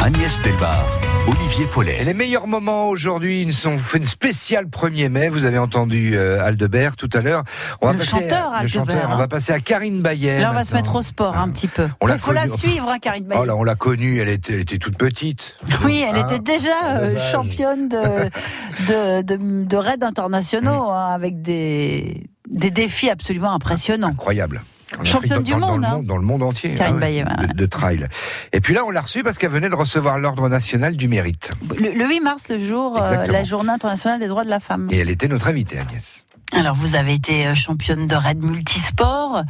Agnès 0.02 0.42
Delbar, 0.42 0.86
Olivier 1.26 1.64
Et 1.64 1.68
Paulet. 1.68 2.04
les 2.04 2.14
meilleurs 2.14 2.48
moments 2.48 2.90
aujourd'hui, 2.90 3.42
ils 3.42 3.54
sont 3.54 3.78
fait 3.78 3.98
une 3.98 4.06
spéciale 4.06 4.66
1er 4.66 5.08
mai. 5.10 5.30
Vous 5.30 5.46
avez 5.46 5.58
entendu 5.58 6.18
euh, 6.18 6.44
Aldebert 6.46 6.98
tout 6.98 7.10
à 7.14 7.22
l'heure. 7.22 7.44
On 7.82 7.94
Le 7.94 8.00
chanteur, 8.00 8.52
à, 8.54 8.64
le 8.64 8.66
Aldebert, 8.66 8.70
chanteur. 8.70 9.10
On 9.10 9.14
hein. 9.14 9.18
va 9.18 9.28
passer 9.30 9.54
à 9.54 9.60
Karine 9.62 10.02
Bayer. 10.02 10.40
Là, 10.40 10.52
on 10.52 10.54
va 10.54 10.66
se 10.66 10.74
mettre 10.74 10.96
au 10.96 11.02
sport 11.02 11.38
un 11.38 11.50
petit 11.50 11.68
peu. 11.68 11.88
On 12.02 12.08
l'a 12.08 12.16
Il 12.16 12.20
faut 12.20 12.34
la 12.34 12.48
suivre, 12.48 12.90
hein, 12.90 13.00
Karine 13.00 13.24
Bailly. 13.24 13.42
Oh 13.42 13.46
là, 13.46 13.56
on 13.56 13.64
l'a 13.64 13.76
connue, 13.76 14.20
elle 14.20 14.30
était, 14.30 14.54
elle 14.56 14.62
était 14.62 14.78
toute 14.80 14.98
petite. 14.98 15.58
Oui, 15.86 16.04
elle 16.08 16.18
Hein 16.18 16.28
était 16.28 16.40
déjà 16.40 16.98
euh, 16.98 17.18
championne 17.32 17.88
de, 17.88 18.30
de, 18.88 19.22
de, 19.22 19.64
de 19.66 19.78
raids 19.78 20.04
internationaux 20.04 20.90
hein, 20.92 21.08
avec 21.14 21.42
des, 21.42 22.30
des 22.50 22.70
défis 22.72 23.10
absolument 23.10 23.54
impressionnants. 23.54 24.10
Incroyable. 24.10 24.62
En 25.00 25.04
Championne 25.04 25.32
Afrique, 25.34 25.46
du 25.46 25.52
dans, 25.52 25.60
dans 25.60 25.68
monde, 25.68 25.82
le 25.82 25.88
hein. 25.88 25.92
monde, 25.96 26.06
dans 26.06 26.18
le 26.18 26.24
monde 26.24 26.44
entier. 26.44 26.78
Ouais, 26.78 26.92
Bayer, 26.94 27.24
ouais. 27.24 27.48
de, 27.48 27.54
de 27.54 27.66
trail. 27.66 28.08
Et 28.54 28.60
puis 28.62 28.74
là, 28.74 28.84
on 28.86 28.90
l'a 28.92 29.02
reçue 29.02 29.24
parce 29.24 29.38
qu'elle 29.38 29.52
venait 29.52 29.70
de 29.70 29.76
recevoir 29.76 30.18
l'ordre 30.20 30.50
national 30.50 30.96
du 30.98 31.08
mérite. 31.08 31.52
Le, 31.80 31.92
le 31.92 32.08
8 32.08 32.20
mars, 32.22 32.50
le 32.50 32.60
jour, 32.60 33.02
euh, 33.02 33.26
la 33.26 33.44
journée 33.44 33.72
internationale 33.72 34.20
des 34.20 34.28
droits 34.28 34.44
de 34.44 34.50
la 34.50 34.60
femme. 34.60 34.88
Et 34.92 34.98
elle 34.98 35.10
était 35.10 35.28
notre 35.28 35.48
invitée, 35.48 35.80
Agnès. 35.80 36.26
Alors, 36.54 36.76
vous 36.76 36.96
avez 36.96 37.14
été 37.14 37.46
euh, 37.48 37.56
championne 37.56 38.08
de 38.08 38.16
raid 38.16 38.42
multisport. 38.44 39.44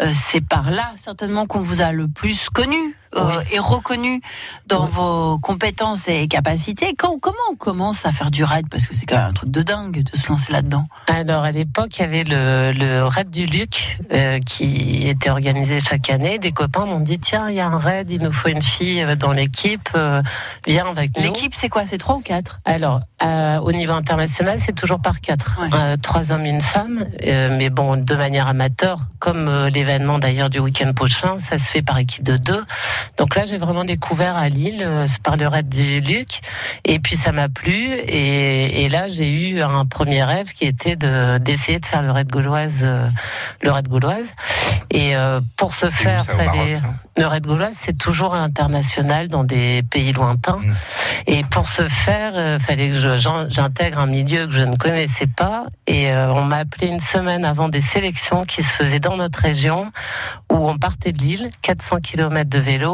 Euh, 0.00 0.10
C'est 0.12 0.40
par 0.40 0.70
là, 0.70 0.90
certainement, 0.94 1.46
qu'on 1.46 1.60
vous 1.60 1.80
a 1.80 1.92
le 1.92 2.06
plus 2.06 2.48
connu 2.48 2.76
euh, 3.16 3.40
et 3.52 3.58
reconnu 3.58 4.20
dans 4.66 4.86
vos 4.86 5.38
compétences 5.38 6.08
et 6.08 6.26
capacités. 6.28 6.94
Quand- 6.96 7.18
comment 7.20 7.36
on 7.52 7.56
commence 7.56 8.06
à 8.06 8.12
faire 8.12 8.30
du 8.30 8.44
raid? 8.44 8.66
Parce 8.70 8.86
que 8.86 8.96
c'est 8.96 9.06
quand 9.06 9.16
même 9.16 9.30
un 9.30 9.32
truc 9.32 9.50
de 9.50 9.62
dingue 9.62 10.02
de 10.02 10.16
se 10.16 10.28
lancer 10.28 10.52
là-dedans. 10.52 10.84
Alors 11.08 11.44
à 11.44 11.50
l'époque, 11.50 11.96
il 11.98 12.00
y 12.00 12.04
avait 12.04 12.24
le, 12.24 12.72
le 12.72 13.04
raid 13.06 13.30
du 13.30 13.46
Luc 13.46 13.98
euh, 14.12 14.38
qui 14.40 15.08
était 15.08 15.30
organisé 15.30 15.78
chaque 15.78 16.10
année. 16.10 16.38
Des 16.38 16.52
copains 16.52 16.84
m'ont 16.86 17.00
dit 17.00 17.18
tiens, 17.18 17.48
il 17.50 17.56
y 17.56 17.60
a 17.60 17.66
un 17.66 17.78
raid, 17.78 18.10
il 18.10 18.22
nous 18.22 18.32
faut 18.32 18.48
une 18.48 18.62
fille 18.62 19.02
euh, 19.02 19.14
dans 19.16 19.32
l'équipe, 19.32 19.88
euh, 19.94 20.22
viens 20.66 20.86
avec 20.86 21.16
nous. 21.16 21.22
L'équipe, 21.22 21.54
c'est 21.54 21.68
quoi? 21.68 21.86
C'est 21.86 21.98
trois 21.98 22.16
ou 22.16 22.20
quatre? 22.22 22.60
Alors 22.64 23.00
au 23.62 23.72
niveau 23.72 23.94
international, 23.94 24.58
c'est 24.60 24.74
toujours 24.74 25.00
par 25.00 25.20
quatre, 25.22 25.58
Ouais. 25.60 25.96
Trois 25.98 26.30
hommes, 26.30 26.44
une 26.44 26.60
femme. 26.60 27.06
Mais 27.22 27.70
bon, 27.70 27.96
de 27.96 28.14
manière 28.14 28.48
amateur, 28.48 28.98
comme 29.18 29.48
l'événement 29.68 30.18
d'ailleurs 30.18 30.50
du 30.50 30.58
week-end 30.58 30.92
prochain, 30.92 31.38
ça 31.38 31.56
se 31.56 31.64
fait 31.70 31.80
par 31.80 31.96
équipe 31.98 32.22
de 32.22 32.36
deux. 32.36 32.62
Donc 33.16 33.36
là, 33.36 33.44
j'ai 33.46 33.56
vraiment 33.56 33.84
découvert 33.84 34.36
à 34.36 34.48
Lille 34.48 34.88
par 35.22 35.36
le 35.36 35.46
raid 35.48 35.68
du 35.68 36.00
Luc, 36.00 36.40
et 36.84 36.98
puis 36.98 37.16
ça 37.16 37.32
m'a 37.32 37.48
plu. 37.48 37.92
Et, 37.94 38.84
et 38.84 38.88
là, 38.88 39.08
j'ai 39.08 39.30
eu 39.30 39.60
un 39.62 39.84
premier 39.86 40.22
rêve 40.24 40.46
qui 40.52 40.64
était 40.64 40.96
de 40.96 41.38
d'essayer 41.38 41.78
de 41.78 41.86
faire 41.86 42.02
le 42.02 42.10
raid 42.10 42.28
gauloise, 42.28 42.82
euh, 42.84 43.08
le 43.62 43.70
raid 43.70 43.88
gauloise. 43.88 44.32
Et 44.90 45.16
euh, 45.16 45.40
pour 45.56 45.72
ce 45.72 45.88
faire, 45.90 46.22
ça, 46.22 46.32
fallait 46.34 46.74
Maroc, 46.74 46.82
hein 46.84 46.94
le 47.16 47.26
raid 47.26 47.46
gauloise, 47.46 47.76
c'est 47.80 47.96
toujours 47.96 48.34
international 48.34 49.28
dans 49.28 49.44
des 49.44 49.84
pays 49.88 50.12
lointains. 50.12 50.56
Mm. 50.58 50.74
Et 51.28 51.44
pour 51.44 51.64
ce 51.66 51.86
faire, 51.88 52.32
euh, 52.34 52.58
fallait 52.58 52.90
que 52.90 52.96
je- 52.96 53.46
j'intègre 53.48 54.00
un 54.00 54.06
milieu 54.06 54.46
que 54.46 54.52
je 54.52 54.64
ne 54.64 54.74
connaissais 54.76 55.28
pas. 55.28 55.66
Et 55.86 56.10
euh, 56.10 56.32
on 56.32 56.42
m'a 56.42 56.56
appelé 56.58 56.88
une 56.88 56.98
semaine 57.00 57.44
avant 57.44 57.68
des 57.68 57.80
sélections 57.80 58.42
qui 58.42 58.62
se 58.64 58.70
faisaient 58.70 58.98
dans 58.98 59.16
notre 59.16 59.38
région, 59.38 59.90
où 60.52 60.68
on 60.68 60.76
partait 60.76 61.12
de 61.12 61.18
Lille, 61.22 61.50
400 61.62 61.98
km 62.02 62.50
de 62.50 62.58
vélo. 62.58 62.93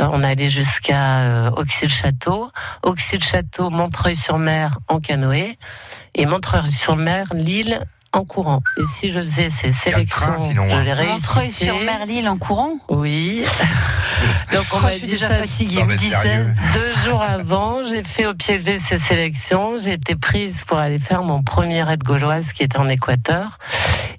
Euh, 0.00 0.08
On 0.12 0.22
allait 0.22 0.48
jusqu'à 0.48 1.20
euh, 1.20 1.50
Auxy-le-Château, 1.52 2.50
Auxy-le-Château, 2.82 3.70
Montreuil-sur-Mer 3.70 4.78
en 4.88 5.00
canoë, 5.00 5.56
et 6.14 6.26
Montreuil-sur-Mer, 6.26 7.26
Lille 7.34 7.80
en 8.12 8.24
courant. 8.24 8.62
Et 8.78 8.84
si 8.84 9.10
je 9.10 9.20
faisais 9.20 9.50
ces 9.50 9.68
le 9.68 9.72
sélections, 9.72 10.26
train, 10.26 10.38
sinon, 10.38 10.68
je 10.68 10.74
hein. 10.74 10.82
les 10.82 10.92
réussissais. 10.92 11.26
Montreuil-sur-Mer, 11.26 12.06
Lille 12.06 12.28
en 12.28 12.38
courant? 12.38 12.74
Oui. 12.90 13.44
Donc 14.52 14.64
on 14.72 14.76
Oh, 14.82 14.88
Je 14.90 14.98
suis 14.98 15.06
déjà 15.08 15.28
fatiguée. 15.28 15.76
Non, 15.76 15.82
vous 15.82 15.88
mais 15.88 15.96
dites 15.96 16.12
sérieux. 16.14 16.54
deux 16.74 16.94
jours 17.10 17.22
avant. 17.22 17.82
J'ai 17.82 18.02
fait 18.02 18.26
au 18.26 18.34
pied 18.34 18.58
levé 18.58 18.78
ces 18.78 18.98
sélections. 18.98 19.76
J'ai 19.78 19.94
été 19.94 20.14
prise 20.14 20.62
pour 20.66 20.78
aller 20.78 20.98
faire 20.98 21.22
mon 21.22 21.42
premier 21.42 21.82
raid 21.82 22.02
gauloise 22.02 22.52
qui 22.52 22.62
était 22.62 22.78
en 22.78 22.88
Équateur. 22.88 23.58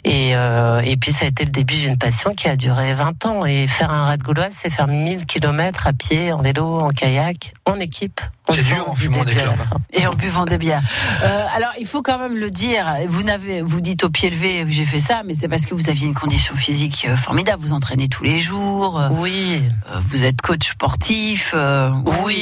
Et, 0.03 0.35
euh, 0.35 0.79
et 0.85 0.95
puis 0.97 1.11
ça 1.11 1.25
a 1.25 1.27
été 1.27 1.43
le 1.45 1.51
début 1.51 1.75
d'une 1.77 1.97
passion 1.97 2.33
qui 2.33 2.47
a 2.47 2.55
duré 2.55 2.93
20 2.93 3.25
ans. 3.25 3.45
Et 3.45 3.67
faire 3.67 3.91
un 3.91 4.07
raid 4.07 4.21
gauloise, 4.23 4.53
c'est 4.61 4.69
faire 4.69 4.87
1000 4.87 5.25
km 5.25 5.87
à 5.87 5.93
pied, 5.93 6.31
en 6.31 6.41
vélo, 6.41 6.79
en 6.79 6.87
kayak, 6.89 7.53
en 7.65 7.79
équipe. 7.79 8.21
On 8.49 8.53
C'est 8.53 8.63
dur 8.63 8.85
en 8.89 8.95
fumant 8.95 9.25
des 9.25 9.33
fin. 9.35 9.55
Et 9.91 10.07
en 10.07 10.13
buvant 10.13 10.45
des 10.45 10.57
bières. 10.57 10.81
Euh, 11.21 11.45
alors, 11.53 11.71
il 11.81 11.85
faut 11.85 12.01
quand 12.01 12.17
même 12.17 12.37
le 12.37 12.49
dire. 12.49 12.95
Vous 13.09 13.23
n'avez, 13.23 13.61
vous 13.61 13.81
dites 13.81 14.05
au 14.05 14.09
pied 14.09 14.29
levé, 14.29 14.65
j'ai 14.69 14.85
fait 14.85 15.01
ça, 15.01 15.21
mais 15.25 15.33
c'est 15.33 15.49
parce 15.49 15.65
que 15.65 15.75
vous 15.75 15.89
aviez 15.89 16.07
une 16.07 16.13
condition 16.13 16.55
physique 16.55 17.05
euh, 17.09 17.17
formidable. 17.17 17.61
Vous 17.61 17.73
entraînez 17.73 18.07
tous 18.07 18.23
les 18.23 18.39
jours. 18.39 18.97
euh, 19.01 19.09
Oui, 19.11 19.61
euh, 19.91 19.99
vous 19.99 20.16
êtes 20.23 20.41
coach 20.41 20.71
sportif. 20.71 21.51
euh, 21.55 21.89
ou 22.05 22.11
vous 22.11 22.25
Oui. 22.25 22.35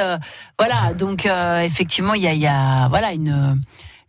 euh, 0.00 0.18
voilà. 0.58 0.92
Donc, 0.94 1.26
euh, 1.26 1.60
effectivement, 1.62 2.14
il 2.14 2.22
y 2.22 2.26
a, 2.28 2.32
il 2.32 2.40
y 2.40 2.46
a, 2.46 2.88
voilà, 2.88 3.12
une 3.12 3.60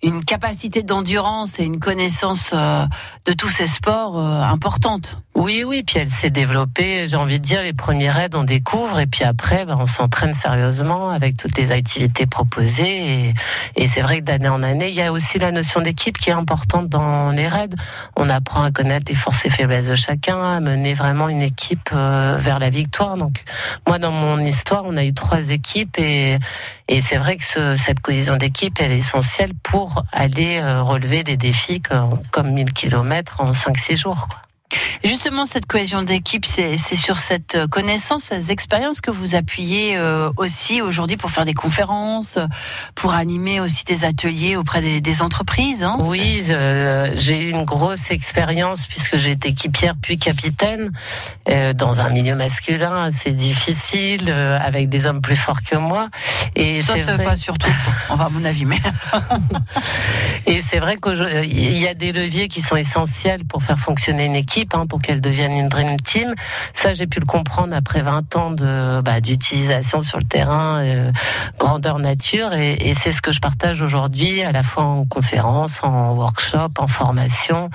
une 0.02 0.24
capacité 0.24 0.82
d'endurance 0.84 1.60
et 1.60 1.64
une 1.64 1.80
connaissance 1.80 2.52
euh, 2.54 2.86
de 3.26 3.34
tous 3.34 3.50
ces 3.50 3.68
sports 3.68 4.18
euh, 4.18 4.42
importante. 4.42 5.18
Oui, 5.36 5.64
oui, 5.66 5.84
puis 5.84 6.00
elle 6.00 6.10
s'est 6.10 6.30
développée, 6.30 7.08
j'ai 7.08 7.16
envie 7.16 7.40
de 7.40 7.44
dire, 7.44 7.62
les 7.62 7.72
premiers 7.72 8.10
raids, 8.10 8.30
on 8.34 8.44
découvre, 8.44 9.00
et 9.00 9.06
puis 9.06 9.24
après, 9.24 9.66
ben, 9.66 9.78
on 9.80 9.86
s'entraîne 9.86 10.34
sérieusement 10.34 11.12
avec 11.12 11.38
toutes 11.38 11.58
les 11.58 11.72
activités 11.72 12.26
proposées, 12.26 13.34
et, 13.76 13.88
c'est 13.88 14.02
vrai 14.02 14.20
que 14.20 14.26
d'année 14.26 14.50
en 14.50 14.64
année, 14.64 14.90
il 14.90 14.96
y 14.96 15.02
a 15.02 15.14
aussi 15.14 15.40
la 15.40 15.52
notion 15.52 15.80
d'équipe 15.82 16.18
qui 16.18 16.30
est 16.30 16.34
importante 16.34 16.90
dans 16.90 17.32
les 17.32 17.48
raids. 17.48 17.70
On 18.18 18.30
apprend 18.30 18.64
à 18.64 18.72
connaître 18.72 19.06
les 19.10 19.16
forces 19.16 19.46
et 19.46 19.50
faiblesses 19.50 19.88
de 19.88 19.96
chacun, 19.96 20.58
à 20.58 20.60
mener 20.60 20.94
vraiment 20.94 21.30
une 21.30 21.42
équipe 21.42 21.90
euh, 21.94 22.36
vers 22.38 22.60
la 22.60 22.70
victoire. 22.70 23.16
Donc, 23.16 23.44
moi, 23.88 23.98
dans 23.98 24.12
mon 24.12 24.40
histoire, 24.40 24.84
on 24.86 24.98
a 24.98 25.06
eu 25.06 25.14
trois 25.14 25.52
équipes, 25.52 25.98
et, 26.00 26.38
c'est 27.02 27.18
vrai 27.18 27.38
que 27.38 27.44
ce- 27.46 27.76
cette 27.76 28.02
cohésion 28.02 28.36
d'équipe, 28.36 28.76
elle 28.80 28.92
est 28.92 28.98
essentielle 28.98 29.54
pour 29.64 29.89
aller 30.12 30.60
euh, 30.60 30.82
relever 30.82 31.24
des 31.24 31.38
défis 31.38 31.82
comme, 31.82 32.22
comme 32.32 32.52
1000 32.52 32.74
km 32.74 33.42
en 33.42 33.52
5-6 33.52 33.98
jours. 33.98 34.28
quoi. 34.28 34.42
Justement, 35.04 35.46
cette 35.46 35.66
cohésion 35.66 36.04
d'équipe, 36.04 36.46
c'est 36.46 36.78
sur 36.96 37.20
cette 37.20 37.56
euh, 37.56 37.68
connaissance, 37.68 38.26
ces 38.26 38.52
expériences 38.52 39.02
que 39.02 39.12
vous 39.12 39.34
appuyez 39.34 39.96
euh, 39.98 40.30
aussi 40.38 40.82
aujourd'hui 40.82 41.16
pour 41.16 41.32
faire 41.32 41.46
des 41.46 41.54
conférences, 41.54 42.38
pour 42.96 43.14
animer 43.14 43.60
aussi 43.62 43.86
des 43.86 44.04
ateliers 44.04 44.58
auprès 44.58 44.82
des, 44.82 45.02
des 45.02 45.22
entreprises. 45.22 45.84
Hein, 45.84 45.98
Oui, 46.06 46.44
euh, 46.50 47.12
j'ai 47.16 47.40
eu 47.40 47.50
une 47.50 47.64
grosse 47.64 48.12
expérience 48.12 48.86
puisque 48.86 49.18
j'ai 49.18 49.32
été 49.32 49.50
équipière 49.50 49.96
puis 50.00 50.18
capitaine 50.18 50.92
euh, 51.50 51.74
dans 51.74 52.02
un 52.02 52.10
milieu 52.10 52.36
masculin 52.36 53.06
assez 53.06 53.32
difficile 53.32 54.30
avec 54.30 54.90
des 54.90 55.06
hommes 55.06 55.22
plus 55.22 55.38
forts 55.38 55.64
que 55.64 55.78
moi. 55.78 56.10
Et 56.56 56.82
Ça, 56.82 56.94
c'est 56.98 57.24
pas 57.24 57.36
sur 57.36 57.58
tout 57.58 57.68
le 57.68 57.74
temps, 57.74 57.98
enfin, 58.10 58.26
à 58.26 58.30
mon 58.30 58.46
avis, 58.46 58.66
mais 58.66 58.80
Et 60.46 60.62
c'est 60.62 60.80
vrai 60.80 60.98
qu'il 60.98 61.78
y 61.78 61.88
a 61.88 61.94
des 61.94 62.12
leviers 62.12 62.48
qui 62.48 62.62
sont 62.62 62.76
essentiels 62.76 63.46
pour 63.46 63.64
faire 63.64 63.78
fonctionner 63.78 64.26
une 64.26 64.36
équipe, 64.36 64.59
hein, 64.74 64.86
pour 64.88 65.02
qu'elle 65.02 65.22
devienne 65.22 65.54
une 65.54 65.70
dream 65.70 65.98
team. 65.98 66.34
Ça, 66.74 66.94
j'ai 66.94 67.08
pu 67.08 67.20
le 67.20 67.26
comprendre 67.26 67.76
après 67.76 68.02
20 68.02 68.36
ans 68.36 68.52
bah, 69.02 69.22
d'utilisation 69.22 70.02
sur 70.02 70.18
le 70.18 70.26
terrain, 70.26 70.84
euh, 70.84 71.12
grandeur 71.58 72.00
nature, 72.00 72.54
et, 72.54 72.74
et 72.74 72.94
c'est 72.94 73.12
ce 73.12 73.22
que 73.22 73.32
je 73.32 73.40
partage 73.40 73.82
aujourd'hui, 73.82 74.44
à 74.44 74.52
la 74.52 74.64
fois 74.64 74.84
en 74.84 75.04
conférence, 75.04 75.80
en 75.84 76.14
workshop, 76.14 76.70
en 76.78 76.88
formation. 76.88 77.70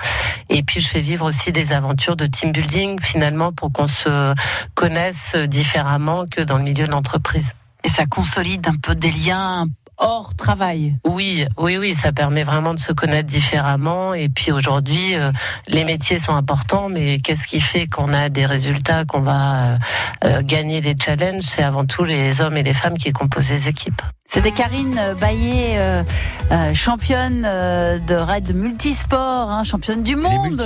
Et 0.49 0.63
puis, 0.63 0.81
je 0.81 0.87
fais 0.87 1.01
vivre 1.01 1.25
aussi 1.25 1.51
des 1.51 1.71
aventures 1.71 2.15
de 2.15 2.25
team 2.25 2.51
building, 2.51 2.99
finalement, 3.01 3.51
pour 3.51 3.71
qu'on 3.71 3.87
se 3.87 4.33
connaisse 4.73 5.35
différemment 5.35 6.25
que 6.25 6.41
dans 6.41 6.57
le 6.57 6.63
milieu 6.63 6.85
de 6.85 6.91
l'entreprise. 6.91 7.53
et 7.83 7.89
ça 7.89 8.05
consolide 8.05 8.67
un 8.67 8.77
peu 8.77 8.95
des 8.95 9.11
liens 9.11 9.67
hors 9.97 10.35
travail. 10.35 10.95
Oui, 11.05 11.45
oui, 11.57 11.77
oui, 11.77 11.93
ça 11.93 12.11
permet 12.11 12.43
vraiment 12.43 12.73
de 12.73 12.79
se 12.79 12.91
connaître 12.91 13.27
différemment. 13.27 14.13
Et 14.13 14.29
puis 14.29 14.51
aujourd'hui, 14.51 15.15
euh, 15.15 15.31
les 15.67 15.83
métiers 15.83 16.19
sont 16.19 16.35
importants, 16.35 16.89
mais 16.89 17.19
qu'est-ce 17.19 17.47
qui 17.47 17.61
fait 17.61 17.87
qu'on 17.87 18.13
a 18.13 18.29
des 18.29 18.45
résultats, 18.45 19.05
qu'on 19.05 19.21
va 19.21 19.55
euh, 19.55 19.77
euh, 20.25 20.41
gagner 20.43 20.81
des 20.81 20.95
challenges? 20.99 21.43
C'est 21.43 21.63
avant 21.63 21.85
tout 21.85 22.03
les 22.03 22.41
hommes 22.41 22.57
et 22.57 22.63
les 22.63 22.73
femmes 22.73 22.97
qui 22.97 23.11
composent 23.11 23.51
les 23.51 23.67
équipes. 23.67 24.01
C'était 24.27 24.51
Karine 24.51 24.99
Baillet, 25.21 25.75
euh, 25.77 26.03
euh, 26.51 26.73
championne 26.73 27.43
euh, 27.45 27.99
de 27.99 28.15
raid 28.15 28.53
multisport, 28.53 29.49
hein, 29.49 29.63
championne 29.63 30.03
du 30.03 30.15
monde. 30.15 30.61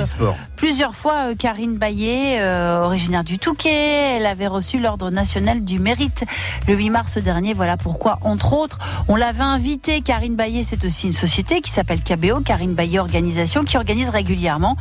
Plusieurs 0.55 0.95
fois, 0.95 1.29
euh, 1.29 1.35
Karine 1.35 1.77
Baillet, 1.77 2.37
euh, 2.39 2.81
originaire 2.81 3.23
du 3.23 3.37
Touquet, 3.37 4.15
elle 4.17 4.25
avait 4.25 4.47
reçu 4.47 4.79
l'Ordre 4.79 5.11
national 5.11 5.63
du 5.63 5.79
mérite 5.79 6.23
le 6.67 6.73
8 6.75 6.89
mars 6.89 7.17
dernier. 7.17 7.53
Voilà 7.53 7.77
pourquoi, 7.77 8.17
entre 8.23 8.53
autres, 8.53 8.79
on 9.07 9.15
l'avait 9.15 9.43
invitée. 9.43 10.01
Karine 10.01 10.35
Baillet, 10.35 10.63
c'est 10.63 10.83
aussi 10.85 11.07
une 11.07 11.13
société 11.13 11.59
qui 11.61 11.69
s'appelle 11.69 12.01
KBO, 12.01 12.39
Karine 12.41 12.73
Baillet 12.73 12.99
Organisation, 12.99 13.65
qui 13.65 13.77
organise 13.77 14.09
régulièrement 14.09 14.77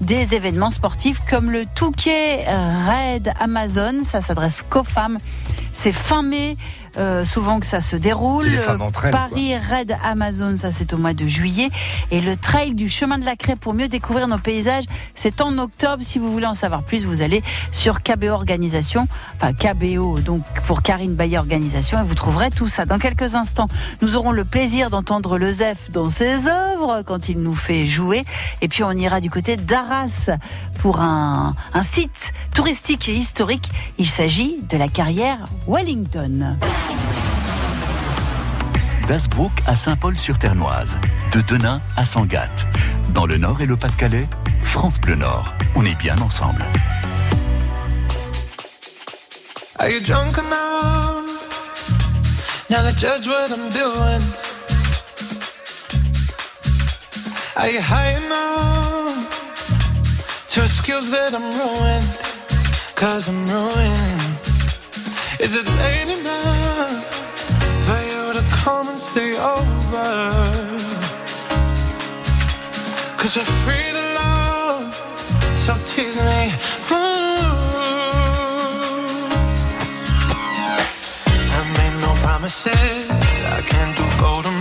des 0.00 0.34
événements 0.34 0.70
sportifs 0.70 1.20
comme 1.30 1.50
le 1.50 1.64
Touquet 1.74 2.44
Raid 2.46 3.32
Amazon. 3.38 4.02
Ça 4.02 4.20
s'adresse 4.20 4.64
qu'aux 4.68 4.84
femmes. 4.84 5.18
C'est 5.74 5.92
fin 5.92 6.22
mai, 6.22 6.56
euh, 6.96 7.24
souvent 7.24 7.60
que 7.60 7.66
ça 7.66 7.80
se 7.80 7.96
déroule. 7.96 8.46
Les 8.46 8.58
femmes 8.58 8.82
Paris 9.10 9.56
Raid 9.56 9.96
Amazon, 10.04 10.56
ça 10.58 10.72
c'est 10.72 10.92
au 10.92 10.98
mois 10.98 11.14
de 11.14 11.26
juillet. 11.26 11.70
Et 12.10 12.20
le 12.20 12.36
trail 12.36 12.74
du 12.74 12.88
chemin 12.88 13.18
de 13.18 13.24
la 13.24 13.36
Craie 13.36 13.56
pour 13.56 13.74
mieux 13.74 13.88
découvrir 13.88 14.28
nos 14.28 14.38
paysages, 14.38 14.84
c'est 15.14 15.40
en 15.40 15.56
octobre. 15.58 16.02
Si 16.02 16.18
vous 16.18 16.30
voulez 16.32 16.46
en 16.46 16.54
savoir 16.54 16.82
plus, 16.82 17.04
vous 17.04 17.22
allez 17.22 17.42
sur 17.70 18.02
KBO 18.02 18.28
Organisation, 18.28 19.08
enfin 19.36 19.52
KBO, 19.52 20.20
donc 20.20 20.42
pour 20.66 20.82
Karine 20.82 21.14
Baillet 21.14 21.38
Organisation, 21.38 22.00
et 22.00 22.04
vous 22.04 22.14
trouverez 22.14 22.50
tout 22.50 22.68
ça. 22.68 22.84
Dans 22.84 22.98
quelques 22.98 23.34
instants, 23.34 23.68
nous 24.00 24.16
aurons 24.16 24.32
le 24.32 24.44
plaisir 24.44 24.90
d'entendre 24.90 25.38
le 25.38 25.50
ZEF 25.50 25.90
dans 25.90 26.10
ses 26.10 26.46
œuvres 26.46 27.02
quand 27.06 27.28
il 27.28 27.38
nous 27.38 27.54
fait 27.54 27.86
jouer. 27.86 28.24
Et 28.60 28.68
puis 28.68 28.84
on 28.84 28.92
ira 28.92 29.20
du 29.20 29.30
côté 29.30 29.56
d'Arras 29.56 30.30
pour 30.80 31.00
un, 31.00 31.54
un 31.72 31.82
site 31.82 32.32
touristique 32.54 33.08
et 33.08 33.14
historique. 33.14 33.70
Il 33.98 34.08
s'agit 34.08 34.58
de 34.68 34.76
la 34.76 34.88
carrière 34.88 35.48
Wellington. 35.66 36.56
d'Asbrook 39.12 39.52
à 39.66 39.76
Saint-Paul-sur-Ternoise, 39.76 40.96
de 41.32 41.42
Denain 41.42 41.82
à 41.98 42.04
Sangatte. 42.06 42.66
Dans 43.12 43.26
le 43.26 43.36
Nord 43.36 43.60
et 43.60 43.66
le 43.66 43.76
Pas-de-Calais, 43.76 44.26
France 44.64 44.98
Bleu 44.98 45.16
Nord. 45.16 45.52
On 45.74 45.84
est 45.84 45.96
bien 45.96 46.16
ensemble. 46.20 46.64
Are 49.78 49.90
you 49.90 50.00
drunk 50.00 50.38
enough 50.38 51.26
now 52.70 52.82
to 52.88 52.96
judge 52.96 53.26
what 53.26 53.50
I'm 53.50 53.68
doing? 53.68 54.22
Are 57.56 57.68
you 57.68 57.80
high 57.80 58.16
enough? 58.16 59.28
To 60.52 60.62
excuse 60.62 61.10
that 61.10 61.34
I'm 61.34 61.42
ruined? 61.42 62.06
Cause 62.96 63.28
I'm 63.28 63.44
ruined. 63.46 64.21
Is 65.42 65.56
it 65.56 65.66
late 65.80 66.20
enough 66.20 67.04
for 67.86 68.00
you 68.10 68.32
to 68.32 68.42
come 68.62 68.88
and 68.88 68.98
stay 68.98 69.32
over? 69.36 70.30
Cause 73.18 73.36
we're 73.36 73.52
free 73.64 73.90
to 73.98 74.04
love, 74.14 74.94
so 75.56 75.74
tease 75.84 76.16
me. 76.16 76.52
Ooh. 76.92 76.96
I 81.58 81.60
made 81.78 81.96
no 82.00 82.12
promises. 82.22 83.10
I 83.10 83.62
can't 83.66 83.96
do 83.96 84.04
golden 84.20 84.51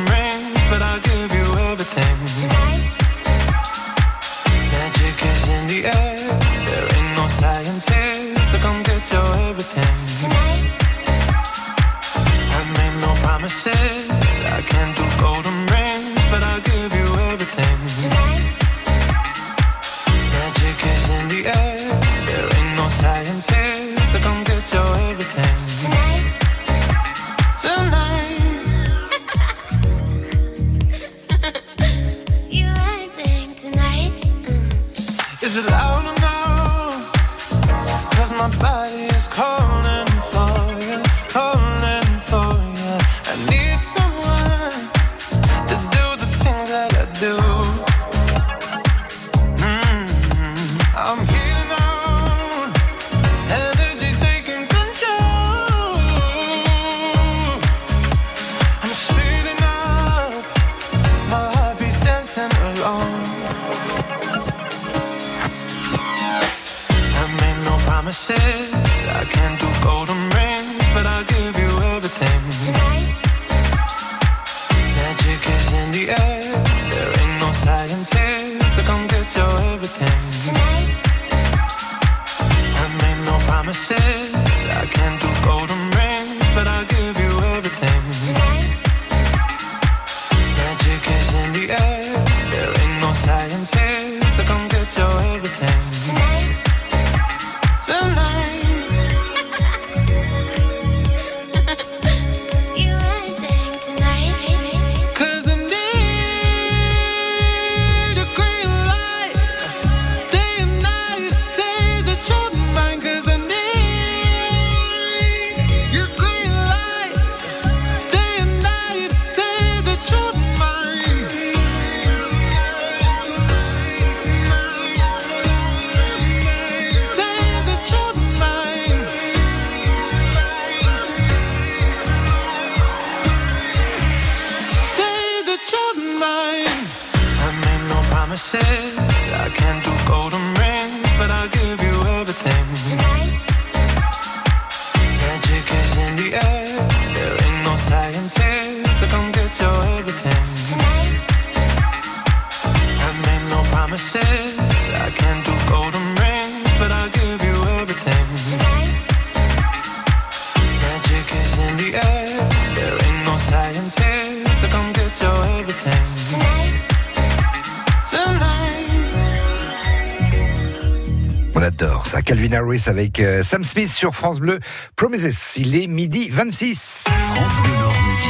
On 172.02 172.04
adore 172.04 172.08
ça. 172.08 172.22
Calvin 172.24 172.54
Harris 172.54 172.84
avec 172.88 173.20
euh, 173.20 173.44
Sam 173.44 173.64
Smith 173.64 173.92
sur 173.92 174.16
France 174.16 174.40
Bleu. 174.40 174.60
Promises. 174.96 175.54
Il 175.58 175.76
est 175.76 175.88
midi 175.88 176.30
26. 176.30 177.04
France 177.06 177.54
Bleu 177.64 177.78
Nord 177.78 177.94
midi. 177.94 178.28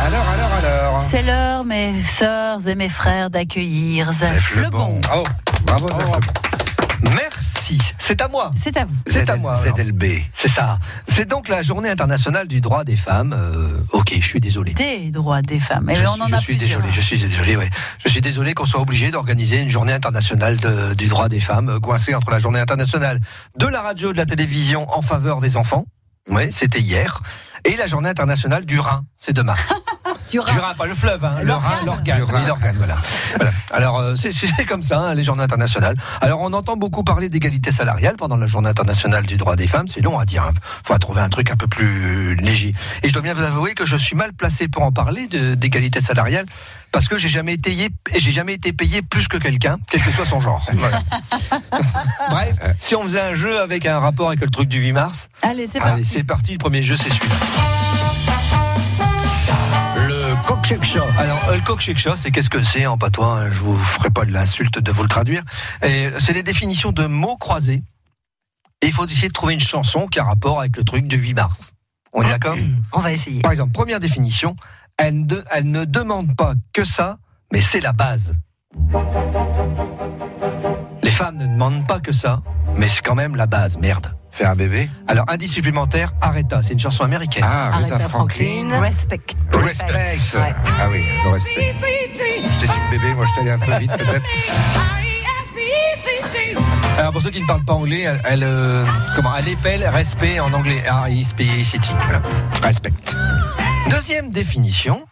Alors, 0.00 0.28
alors, 0.28 0.52
alors. 0.52 1.02
C'est 1.02 1.22
l'heure, 1.22 1.64
mes 1.64 2.02
sœurs 2.04 2.66
et 2.66 2.74
mes 2.74 2.88
frères, 2.88 3.28
d'accueillir 3.28 4.12
Zef 4.12 4.32
Zef 4.32 4.56
le 4.56 4.70
bon. 4.70 5.00
Bravo. 5.02 5.24
Bravo, 5.66 5.88
Zef 5.88 6.06
Lebon. 6.06 6.20
Merci 7.02 7.57
C'est 7.98 8.20
à 8.20 8.28
moi. 8.28 8.52
C'est 8.54 8.76
à 8.76 8.84
vous. 8.84 8.94
C'est 9.06 9.28
à 9.28 9.36
moi. 9.36 9.54
ZLB. 9.54 10.04
C'est 10.32 10.48
ça. 10.48 10.78
C'est 11.06 11.26
donc 11.28 11.48
la 11.48 11.62
journée 11.62 11.88
internationale 11.90 12.46
du 12.48 12.60
droit 12.60 12.84
des 12.84 12.96
femmes. 12.96 13.34
Euh, 13.36 13.78
ok, 13.92 14.14
je 14.20 14.26
suis 14.26 14.40
désolé. 14.40 14.72
Des 14.74 15.10
droits 15.10 15.42
des 15.42 15.60
femmes. 15.60 15.90
Et 15.90 15.94
je 15.96 16.04
on 16.04 16.12
suis, 16.14 16.22
en 16.22 16.26
je 16.28 16.34
a 16.34 16.38
suis 16.38 16.56
plusieurs. 16.56 16.80
désolé, 16.80 16.94
je 16.94 17.00
suis 17.00 17.18
désolé, 17.18 17.56
ouais. 17.56 17.70
Je 18.04 18.08
suis 18.10 18.20
désolé 18.20 18.54
qu'on 18.54 18.66
soit 18.66 18.80
obligé 18.80 19.10
d'organiser 19.10 19.60
une 19.60 19.68
journée 19.68 19.92
internationale 19.92 20.56
de- 20.58 20.94
du 20.94 21.08
droit 21.08 21.28
des 21.28 21.40
femmes, 21.40 21.68
euh, 21.68 21.80
coincée 21.80 22.14
entre 22.14 22.30
la 22.30 22.38
journée 22.38 22.60
internationale 22.60 23.20
de 23.58 23.66
la 23.66 23.80
radio 23.82 24.10
et 24.10 24.12
de 24.12 24.18
la 24.18 24.26
télévision 24.26 24.86
en 24.96 25.02
faveur 25.02 25.40
des 25.40 25.56
enfants. 25.56 25.84
Oui, 26.30 26.52
c'était 26.52 26.80
hier. 26.80 27.20
Et 27.64 27.76
la 27.76 27.86
journée 27.86 28.08
internationale 28.08 28.64
du 28.66 28.78
rein, 28.78 29.02
c'est 29.16 29.32
demain. 29.32 29.56
Du 30.30 30.38
Du 30.38 30.40
rein, 30.40 30.74
pas 30.74 30.86
le 30.86 30.94
fleuve, 30.94 31.24
hein, 31.24 31.36
le 31.42 31.52
rein, 31.52 31.84
l'organe. 31.86 32.22
Voilà. 32.76 32.98
Voilà. 33.36 33.52
Alors, 33.72 33.98
euh, 33.98 34.14
c'est 34.14 34.64
comme 34.66 34.82
ça, 34.82 34.98
hein, 35.00 35.14
les 35.14 35.22
journées 35.22 35.42
internationales. 35.42 35.96
Alors, 36.20 36.40
on 36.42 36.52
entend 36.52 36.76
beaucoup 36.76 37.02
parler 37.02 37.28
d'égalité 37.28 37.72
salariale 37.72 38.16
pendant 38.16 38.36
la 38.36 38.46
journée 38.46 38.68
internationale 38.68 39.26
du 39.26 39.36
droit 39.36 39.56
des 39.56 39.66
femmes. 39.66 39.88
C'est 39.88 40.00
long 40.00 40.18
à 40.18 40.24
dire. 40.26 40.50
Il 40.84 40.86
faut 40.86 40.98
trouver 40.98 41.20
un 41.22 41.28
truc 41.28 41.50
un 41.50 41.56
peu 41.56 41.66
plus 41.66 42.34
léger. 42.36 42.74
Et 43.02 43.08
je 43.08 43.12
dois 43.12 43.22
bien 43.22 43.34
vous 43.34 43.42
avouer 43.42 43.74
que 43.74 43.86
je 43.86 43.96
suis 43.96 44.16
mal 44.16 44.32
placé 44.32 44.68
pour 44.68 44.82
en 44.82 44.92
parler 44.92 45.26
d'égalité 45.28 46.00
salariale 46.00 46.46
parce 46.92 47.08
que 47.08 47.18
j'ai 47.18 47.28
jamais 47.28 47.54
été 47.54 47.70
payé, 47.70 47.88
j'ai 48.16 48.32
jamais 48.32 48.54
été 48.54 48.72
payé 48.72 49.02
plus 49.02 49.28
que 49.28 49.36
quelqu'un, 49.36 49.76
quel 49.90 50.02
que 50.02 50.10
soit 50.10 50.24
son 50.24 50.40
genre. 50.40 50.66
Voilà. 50.74 51.00
Bref, 52.30 52.56
si 52.78 52.94
on 52.94 53.02
faisait 53.02 53.20
un 53.20 53.34
jeu 53.34 53.60
avec 53.60 53.84
un 53.86 53.98
rapport 53.98 54.28
avec 54.28 54.40
le 54.40 54.48
truc 54.48 54.68
du 54.68 54.78
8 54.78 54.92
mars, 54.92 55.28
Allez, 55.42 55.66
c'est 55.66 55.80
allez, 55.80 55.90
parti. 55.90 56.04
c'est 56.04 56.24
parti. 56.24 56.52
Le 56.52 56.58
premier 56.58 56.82
jeu, 56.82 56.96
c'est 56.96 57.10
celui-là. 57.10 57.34
Coq. 60.48 60.72
Alors, 61.18 61.38
euh, 61.50 61.56
le 61.56 61.60
coq 61.60 61.78
show, 61.78 62.16
c'est 62.16 62.30
qu'est-ce 62.30 62.48
que 62.48 62.62
c'est 62.62 62.86
en 62.86 62.96
patois 62.96 63.38
hein, 63.38 63.50
Je 63.52 63.58
vous 63.58 63.76
ferai 63.76 64.08
pas 64.08 64.24
de 64.24 64.32
l'insulte 64.32 64.78
de 64.78 64.90
vous 64.90 65.02
le 65.02 65.08
traduire. 65.08 65.42
Et 65.82 66.08
C'est 66.18 66.32
des 66.32 66.42
définitions 66.42 66.90
de 66.90 67.04
mots 67.04 67.36
croisés. 67.36 67.82
Et 68.80 68.86
il 68.86 68.92
faut 68.94 69.04
essayer 69.04 69.28
de 69.28 69.34
trouver 69.34 69.52
une 69.52 69.60
chanson 69.60 70.06
qui 70.06 70.18
a 70.18 70.24
rapport 70.24 70.60
avec 70.60 70.74
le 70.78 70.84
truc 70.84 71.06
du 71.06 71.18
8 71.18 71.34
mars. 71.34 71.74
On 72.14 72.22
est 72.22 72.30
d'accord? 72.30 72.56
On 72.94 72.98
va 72.98 73.12
essayer. 73.12 73.42
Par 73.42 73.52
exemple, 73.52 73.72
première 73.72 74.00
définition, 74.00 74.56
elle 74.96 75.26
ne, 75.26 75.36
elle 75.50 75.70
ne 75.70 75.84
demande 75.84 76.34
pas 76.34 76.54
que 76.72 76.84
ça, 76.84 77.18
mais 77.52 77.60
c'est 77.60 77.80
la 77.80 77.92
base. 77.92 78.34
Les 81.02 81.10
femmes 81.10 81.36
ne 81.36 81.46
demandent 81.46 81.86
pas 81.86 82.00
que 82.00 82.12
ça, 82.12 82.40
mais 82.74 82.88
c'est 82.88 83.02
quand 83.02 83.14
même 83.14 83.36
la 83.36 83.46
base, 83.46 83.76
merde. 83.76 84.14
Faire 84.38 84.50
un 84.50 84.54
bébé 84.54 84.88
Alors, 85.08 85.24
indice 85.26 85.50
supplémentaire, 85.50 86.12
Aretha, 86.20 86.62
c'est 86.62 86.72
une 86.72 86.78
chanson 86.78 87.02
américaine. 87.02 87.42
Ah, 87.44 87.74
Aretha 87.74 87.98
Franklin. 87.98 88.68
Respect. 88.80 89.20
Respect. 89.52 89.92
Ouais. 89.92 90.54
Ah 90.80 90.88
oui, 90.88 91.02
le 91.24 91.30
respect. 91.30 91.74
J'étais 92.52 92.66
sur 92.68 92.80
le 92.84 92.96
bébé, 92.96 93.14
moi 93.14 93.26
je 93.26 93.34
t'allais 93.34 93.50
un 93.50 93.58
peu 93.58 93.76
vite 93.80 93.90
peut-être. 93.90 94.22
Alors, 96.98 97.10
pour 97.10 97.20
ceux 97.20 97.30
qui 97.30 97.42
ne 97.42 97.48
parlent 97.48 97.64
pas 97.64 97.72
anglais, 97.72 98.02
elle, 98.02 98.20
elle, 98.24 98.44
euh, 98.44 98.84
comment, 99.16 99.30
elle 99.36 99.48
épelle 99.48 99.84
respect 99.88 100.38
en 100.38 100.52
anglais. 100.52 100.84
R-I-S-P-E-C-T. 100.88 101.88
Voilà. 102.04 102.22
Respect. 102.62 102.92
Deuxième 103.90 104.30
définition. 104.30 105.04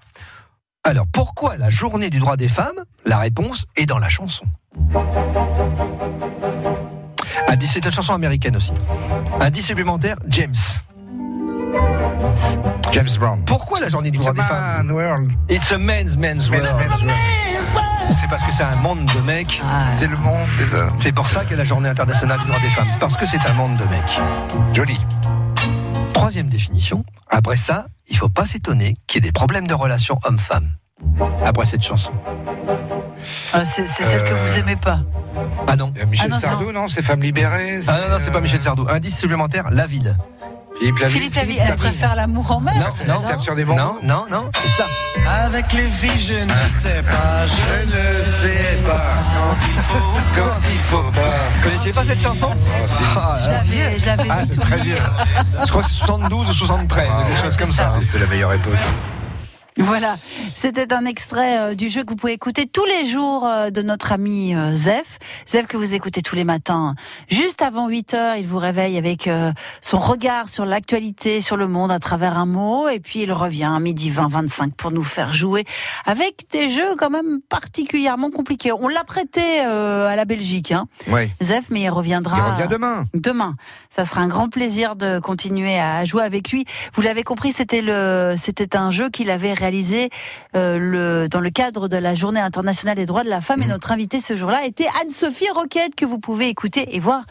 Alors, 0.85 1.07
pourquoi 1.13 1.57
la 1.57 1.69
journée 1.69 2.11
du 2.11 2.21
droit 2.21 2.37
des 2.37 2.49
femmes? 2.49 2.85
La 3.05 3.19
réponse 3.19 3.67
est 3.75 3.87
dans 3.87 3.99
la 3.99 4.09
chanson. 4.09 4.45
C'est 7.77 7.85
une 7.85 7.93
chanson 7.93 8.15
américaine 8.15 8.57
aussi. 8.57 8.73
Indice 9.39 9.67
supplémentaire, 9.67 10.17
James. 10.29 10.55
James 12.91 13.09
Brown. 13.19 13.45
Pourquoi 13.45 13.81
la 13.81 13.89
journée 13.89 14.11
du 14.11 14.17
droit 14.17 14.33
des 14.33 14.41
femmes 14.41 14.91
world. 14.91 15.31
It's 15.51 15.71
a 15.73 15.77
man's 15.77 16.17
man's 16.17 16.49
world. 16.49 16.67
C'est 18.15 18.29
parce 18.31 18.43
que 18.43 18.53
c'est 18.53 18.63
un 18.63 18.77
monde 18.77 19.05
de 19.05 19.21
mecs. 19.21 19.61
C'est 19.99 20.07
le 20.07 20.17
monde 20.17 20.49
des 20.59 20.73
hommes. 20.73 20.91
C'est 20.97 21.13
pour 21.13 21.29
ça 21.29 21.43
qu'il 21.43 21.51
y 21.51 21.55
a 21.55 21.59
la 21.59 21.65
journée 21.65 21.91
internationale 21.91 22.39
du 22.39 22.47
droit 22.47 22.61
des 22.61 22.71
femmes. 22.71 22.89
Parce 22.99 23.15
que 23.15 23.27
c'est 23.27 23.45
un 23.47 23.53
monde 23.53 23.77
de 23.77 23.85
mecs. 23.85 24.21
Joli. 24.73 24.99
Troisième 26.15 26.49
définition. 26.49 27.05
Après 27.29 27.59
ça, 27.59 27.89
il 28.09 28.17
faut 28.17 28.31
pas 28.31 28.47
s'étonner 28.47 28.97
qu'il 29.07 29.23
y 29.23 29.27
ait 29.27 29.29
des 29.29 29.33
problèmes 29.33 29.67
de 29.67 29.75
relations 29.75 30.19
homme-femme. 30.25 30.71
Après 31.45 31.67
cette 31.67 31.83
chanson. 31.83 32.13
Ah, 33.53 33.65
c'est 33.65 33.87
celle 33.89 34.25
que 34.25 34.33
Euh, 34.33 34.47
vous 34.47 34.59
aimez 34.59 34.77
pas. 34.77 35.01
Ah 35.67 35.77
non. 35.77 35.93
Euh, 36.01 36.07
Michel 36.07 36.29
Ah 36.31 36.35
non, 36.35 36.41
Sardou, 36.41 36.73
non 36.73 36.89
C'est 36.89 37.03
Femmes 37.03 37.23
libérées 37.23 37.81
Ah 37.89 37.93
non, 38.03 38.15
non, 38.15 38.17
c'est 38.19 38.31
pas 38.31 38.41
Michel 38.41 38.61
Sardou. 38.61 38.87
Indice 38.89 39.19
supplémentaire, 39.19 39.67
la 39.71 39.87
ville. 39.87 40.17
Philippe 40.79 40.99
Laville. 40.99 41.17
Philippe 41.17 41.35
Laville, 41.37 41.59
elle 41.67 41.75
préfère 41.77 42.15
l'amour 42.17 42.51
en 42.53 42.61
mer. 42.61 42.75
Non, 43.09 43.15
non, 43.15 43.21
Tape 43.27 43.41
sur 43.41 43.55
des 43.55 43.65
bons 43.65 43.75
non, 43.77 43.97
non, 44.03 44.27
non, 44.31 44.51
c'est 44.53 44.83
ça. 44.83 44.87
Avec 45.45 45.73
les 45.73 45.89
filles, 45.89 46.21
je 46.21 46.35
ne 46.45 46.53
sais 46.69 47.03
pas. 47.03 47.47
Je 47.47 47.53
Je 47.53 47.87
ne 47.87 48.25
sais 48.25 48.77
pas 48.87 49.03
quand 49.35 49.67
il 49.69 49.79
faut, 49.81 50.21
quand 50.37 50.69
il 50.71 50.79
faut 50.81 51.11
pas. 51.13 51.21
Vous 51.57 51.63
connaissiez 51.63 51.93
pas 51.95 52.05
cette 52.05 52.21
chanson? 52.21 52.51
Oh, 52.53 52.87
si. 52.87 52.95
Ah, 53.17 53.37
Je 53.43 53.51
l'avais, 53.51 53.99
je 53.99 54.07
l'avais 54.07 54.25
Ah, 54.29 54.45
c'est 54.45 54.55
tout 54.55 54.61
très 54.61 54.77
vieux. 54.77 54.99
Je 55.65 55.71
crois 55.71 55.81
que 55.83 55.89
c'est 55.89 55.97
72 55.97 56.51
ou 56.51 56.53
73, 56.53 57.09
Ah, 57.11 57.23
quelque 57.27 57.43
chose 57.43 57.57
comme 57.57 57.73
ça. 57.73 57.95
C'est 58.13 58.19
la 58.19 58.27
meilleure 58.27 58.53
époque. 58.53 58.75
Voilà, 59.79 60.17
c'était 60.55 60.95
un 60.95 61.05
extrait 61.05 61.59
euh, 61.59 61.75
du 61.75 61.91
jeu 61.91 62.03
que 62.03 62.09
vous 62.09 62.17
pouvez 62.17 62.33
écouter 62.33 62.67
tous 62.67 62.87
les 62.87 63.05
jours 63.05 63.47
euh, 63.47 63.69
de 63.69 63.83
notre 63.83 64.11
ami 64.11 64.55
euh, 64.55 64.73
Zef. 64.73 65.19
Zef 65.47 65.67
que 65.67 65.77
vous 65.77 65.93
écoutez 65.93 66.23
tous 66.23 66.35
les 66.35 66.45
matins. 66.45 66.95
Juste 67.29 67.61
avant 67.61 67.87
8 67.87 68.15
heures, 68.15 68.37
il 68.37 68.47
vous 68.47 68.59
réveille 68.59 68.97
avec 68.97 69.29
son 69.83 69.99
regard 69.99 70.49
sur 70.49 70.65
l'actualité, 70.65 71.43
sur 71.43 71.59
le 71.59 71.69
monde 71.69 71.91
à 71.91 71.99
travers 71.99 72.39
un 72.39 72.47
mot. 72.47 72.89
Et 72.89 73.01
puis 73.01 73.21
il 73.23 73.33
revient 73.33 73.65
à 73.65 73.79
midi 73.79 74.09
20, 74.09 74.29
25 74.29 74.75
pour 74.75 74.93
nous 74.93 75.03
faire 75.03 75.35
jouer 75.35 75.65
avec 76.07 76.45
des 76.53 76.69
jeux 76.69 76.97
quand 76.97 77.11
même 77.11 77.41
particulièrement 77.49 78.31
compliqués. 78.31 78.73
On 78.73 78.89
l'a 78.89 79.05
prêté 79.05 79.61
à 79.61 80.17
la 80.17 80.25
Belgique, 80.25 80.73
hein, 80.73 80.87
Oui. 81.09 81.29
Zef, 81.43 81.65
mais 81.71 81.83
il 81.83 81.91
reviendra. 81.91 82.37
Il 82.39 82.53
revient 82.55 82.69
demain. 82.71 83.05
Demain, 83.15 83.57
ça 83.91 84.05
sera 84.05 84.21
un 84.21 84.29
grand 84.29 84.49
plaisir 84.49 84.97
de 84.97 85.19
continuer 85.19 85.79
à 85.79 86.05
jouer 86.05 86.23
avec 86.23 86.51
lui. 86.51 86.65
Vous 86.95 87.03
l'avez 87.03 87.25
compris, 87.25 87.53
c'était 87.53 87.83
le, 87.83 88.35
c'était 88.37 88.77
un 88.77 88.91
jeu 88.91 89.11
qu'il 89.11 89.31
avait 89.31 89.53
réalisé 89.53 89.66
euh, 90.55 90.79
le, 90.79 91.29
dans 91.29 91.41
le 91.41 91.51
cadre 91.51 91.89
de 91.89 91.97
la 91.97 92.15
Journée 92.15 92.41
internationale 92.41 92.97
des 92.97 93.07
droits 93.07 93.25
de 93.25 93.29
la 93.29 93.41
femme. 93.41 93.63
Et 93.63 93.67
notre 93.67 93.93
invitée 93.93 94.21
ce 94.21 94.37
jour-là 94.37 94.65
était 94.65 94.89
Anne-Sophie 95.03 95.51
Roquette 95.55 95.95
que 95.95 96.05
vous 96.05 96.19
pouvez 96.19 96.49
écouter 96.49 96.95
et 96.95 97.01
voir 97.01 97.23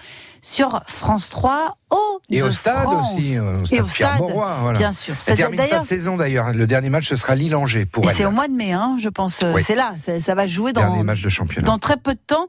sur 0.47 0.83
France 0.85 1.31
3 1.31 1.75
au 1.89 1.95
Et 2.29 2.43
au 2.43 2.51
stade 2.51 2.83
France. 2.83 3.13
aussi, 3.17 3.35
euh, 3.39 3.61
au 3.61 3.63
Et 3.63 3.65
stade 3.65 3.79
au 3.81 3.85
Pierre 3.85 4.15
stade, 4.15 4.31
voilà. 4.31 4.77
bien 4.77 4.91
sûr. 4.91 5.15
Elle 5.25 5.37
termine 5.37 5.61
sa 5.63 5.79
saison 5.79 6.17
d'ailleurs. 6.17 6.53
Le 6.53 6.67
dernier 6.67 6.89
match, 6.89 7.07
ce 7.09 7.15
sera 7.15 7.33
Lille-Angers 7.33 7.85
pour 7.87 8.03
et 8.03 8.07
elle. 8.09 8.15
c'est 8.15 8.25
au 8.25 8.31
mois 8.31 8.47
de 8.47 8.53
mai, 8.53 8.71
hein, 8.71 8.95
je 8.99 9.09
pense. 9.09 9.41
euh, 9.41 9.53
Oui. 9.55 9.63
C'est 9.63 9.73
là, 9.73 9.93
ça, 9.97 10.19
ça 10.19 10.35
va 10.35 10.45
jouer 10.45 10.71
dans, 10.71 10.81
Dernier 10.81 11.01
match 11.01 11.23
de 11.23 11.29
championnat. 11.29 11.65
dans 11.65 11.79
très 11.79 11.97
peu 11.97 12.13
de 12.13 12.19
temps. 12.19 12.45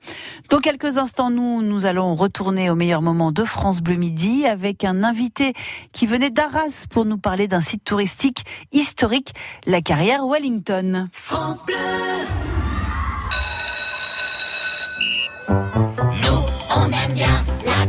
Dans 0.50 0.58
quelques 0.58 0.98
instants, 0.98 1.30
nous, 1.30 1.62
nous 1.62 1.86
allons 1.86 2.14
retourner 2.14 2.68
au 2.68 2.74
meilleur 2.74 3.00
moment 3.00 3.32
de 3.32 3.44
France 3.44 3.80
Bleu 3.80 3.96
Midi 3.96 4.44
avec 4.46 4.84
un 4.84 5.02
invité 5.02 5.54
qui 5.92 6.06
venait 6.06 6.30
d'Arras 6.30 6.84
pour 6.90 7.06
nous 7.06 7.16
parler 7.18 7.48
d'un 7.48 7.62
site 7.62 7.82
touristique 7.82 8.44
historique, 8.72 9.32
la 9.64 9.80
carrière 9.80 10.26
Wellington. 10.26 11.08
On 15.48 16.84
aime 16.90 17.14
bien 17.14 17.44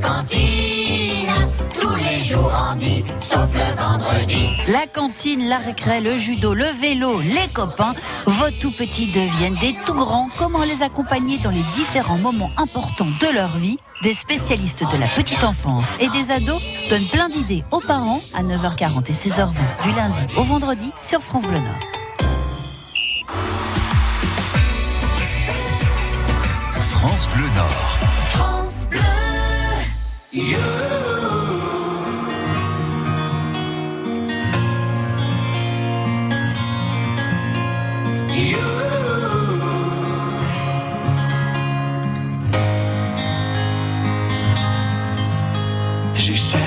cantine, 0.07 1.31
tous 1.79 1.95
les 1.95 2.23
jours 2.23 2.51
on 2.71 2.75
dit, 2.75 3.03
sauf 3.19 3.49
le 3.53 3.75
vendredi. 3.75 4.49
La 4.69 4.87
cantine, 4.87 5.49
la 5.49 5.57
récré, 5.57 5.99
le 5.99 6.15
judo, 6.15 6.53
le 6.53 6.65
vélo, 6.65 7.19
les 7.19 7.47
copains, 7.53 7.93
vos 8.25 8.49
tout 8.61 8.71
petits 8.71 9.07
deviennent 9.07 9.57
des 9.59 9.75
tout 9.85 9.93
grands. 9.93 10.29
Comment 10.37 10.63
les 10.63 10.81
accompagner 10.81 11.37
dans 11.39 11.51
les 11.51 11.63
différents 11.73 12.17
moments 12.17 12.51
importants 12.57 13.07
de 13.19 13.33
leur 13.33 13.57
vie? 13.57 13.79
Des 14.03 14.13
spécialistes 14.13 14.83
de 14.91 14.97
la 14.97 15.07
petite 15.07 15.43
enfance 15.43 15.89
et 15.99 16.07
des 16.09 16.31
ados 16.31 16.61
donnent 16.89 17.07
plein 17.07 17.29
d'idées 17.29 17.63
aux 17.71 17.81
parents 17.81 18.21
à 18.35 18.43
9h40 18.43 19.09
et 19.09 19.13
16h20 19.13 19.83
du 19.83 19.91
lundi 19.95 20.21
au 20.37 20.43
vendredi 20.43 20.91
sur 21.03 21.21
France 21.21 21.43
Bleu 21.43 21.59
Nord. 21.59 21.79
France 26.79 27.27
Bleu 27.29 27.47
Nord. 27.55 28.56
J'ai 30.37 30.53
cherché 46.35 46.66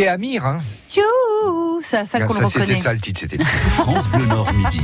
C'était 0.00 0.12
Amir, 0.12 0.46
hein 0.46 0.60
Youhou 0.96 1.80
C'est 1.82 1.98
à 1.98 2.04
ça 2.06 2.20
qu'on 2.20 2.32
le 2.32 2.40
Ça, 2.40 2.46
c'était 2.46 2.60
reconnaît. 2.60 2.78
ça 2.78 2.92
le 2.94 3.00
titre, 3.00 3.20
c'était. 3.20 3.44
France 3.44 4.08
Bleu 4.08 4.24
Nord 4.24 4.50
Midi. 4.54 4.80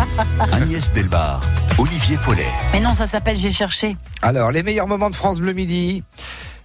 Agnès 0.53 0.93
Delbar, 0.93 1.41
Olivier 1.79 2.19
Paulet. 2.23 2.45
Mais 2.75 2.81
non, 2.81 2.93
ça 2.93 3.07
s'appelle 3.07 3.39
J'ai 3.39 3.51
cherché. 3.51 3.97
Alors, 4.21 4.51
les 4.51 4.63
meilleurs 4.63 4.87
moments 4.87 5.09
de 5.09 5.15
France 5.15 5.39
Bleu 5.41 5.55
Midi. 5.55 6.03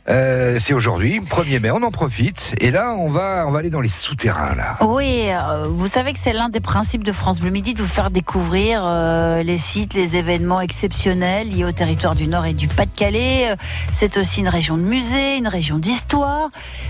Euh, 0.10 0.58
c'est 0.60 0.74
aujourd'hui, 0.74 1.20
1er 1.22 1.60
mai, 1.60 1.72
on 1.72 1.84
en 1.84 1.92
profite. 1.92 2.56
Et 2.60 2.72
là, 2.72 2.96
on 2.98 3.10
va, 3.10 3.46
on 3.48 3.52
va 3.52 3.60
aller 3.60 3.70
dans 3.70 3.82
les 3.82 3.88
souterrains, 3.90 4.56
là. 4.56 4.78
Oui, 4.82 5.26
euh, 5.28 5.68
vous 5.70 5.88
savez 5.88 6.12
que 6.14 6.20
c'est 6.20 6.34
l'un 6.34 6.50
des 6.50 6.60
principes 6.60 7.04
de 7.04 7.12
France 7.12 7.40
Bleu 7.40 7.52
Midi 7.52 7.74
de 7.76 7.82
vous 7.82 7.88
faire 7.88 8.10
découvrir 8.10 8.82
euh, 8.84 9.44
les 9.44 9.58
sites, 9.60 9.94
les 9.94 10.16
événements 10.16 10.60
exceptionnels 10.60 11.50
liés 11.50 11.66
au 11.66 11.72
territoire 11.72 12.16
du 12.16 12.28
Nord 12.28 12.46
et 12.48 12.54
du 12.54 12.68
Pas-de-Calais. 12.68 13.56
C'est 13.94 14.18
aussi 14.18 14.40
une 14.40 14.48
région 14.50 14.76
de 14.78 14.82
musée, 14.84 15.38
une 15.38 15.48
région 15.48 15.78
d'histoire. 15.78 16.50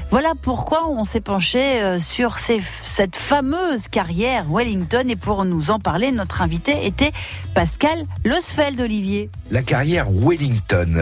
Voilà 0.10 0.32
pourquoi 0.42 0.88
on 0.90 1.04
s'est 1.04 1.22
penché 1.22 1.98
sur 2.00 2.40
ces- 2.40 2.62
cette 2.84 3.16
fameuse 3.18 3.88
carrière 3.90 4.46
Wellington. 4.50 5.04
Et 5.10 5.16
pour 5.18 5.44
nous 5.46 5.70
en 5.70 5.80
parler, 5.80 6.12
notre 6.12 6.42
invité 6.42 6.86
était 6.86 7.12
Pascal 7.54 8.04
Losfeld, 8.26 8.80
Olivier. 8.80 9.30
La 9.52 9.62
carrière 9.64 10.08
Wellington. 10.10 10.96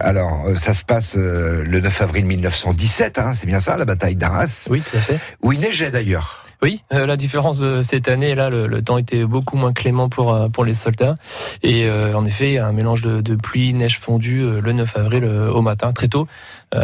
alors, 0.00 0.44
ça 0.54 0.74
se 0.74 0.84
passe 0.84 1.16
euh, 1.46 1.64
le 1.64 1.80
9 1.80 2.02
avril 2.02 2.24
1917, 2.26 3.18
hein, 3.18 3.32
c'est 3.32 3.46
bien 3.46 3.60
ça, 3.60 3.76
la 3.76 3.84
bataille 3.84 4.16
d'Arras, 4.16 4.68
Oui, 4.70 4.80
tout 4.82 4.96
à 4.96 5.00
fait. 5.00 5.18
où 5.42 5.52
il 5.52 5.60
neigeait 5.60 5.90
d'ailleurs. 5.90 6.42
Oui, 6.62 6.82
euh, 6.94 7.04
la 7.04 7.18
différence 7.18 7.58
de 7.58 7.82
cette 7.82 8.08
année, 8.08 8.34
là, 8.34 8.48
le, 8.48 8.66
le 8.66 8.80
temps 8.82 8.96
était 8.96 9.24
beaucoup 9.24 9.58
moins 9.58 9.74
clément 9.74 10.08
pour 10.08 10.32
euh, 10.32 10.48
pour 10.48 10.64
les 10.64 10.72
soldats. 10.72 11.14
Et 11.62 11.84
euh, 11.84 12.14
en 12.14 12.24
effet, 12.24 12.48
il 12.48 12.54
y 12.54 12.58
a 12.58 12.66
un 12.66 12.72
mélange 12.72 13.02
de, 13.02 13.20
de 13.20 13.34
pluie, 13.34 13.74
neige 13.74 13.98
fondue 13.98 14.40
euh, 14.40 14.60
le 14.62 14.72
9 14.72 14.96
avril 14.96 15.24
euh, 15.24 15.50
au 15.50 15.60
matin, 15.60 15.92
très 15.92 16.08
tôt, 16.08 16.22
euh, 16.22 16.26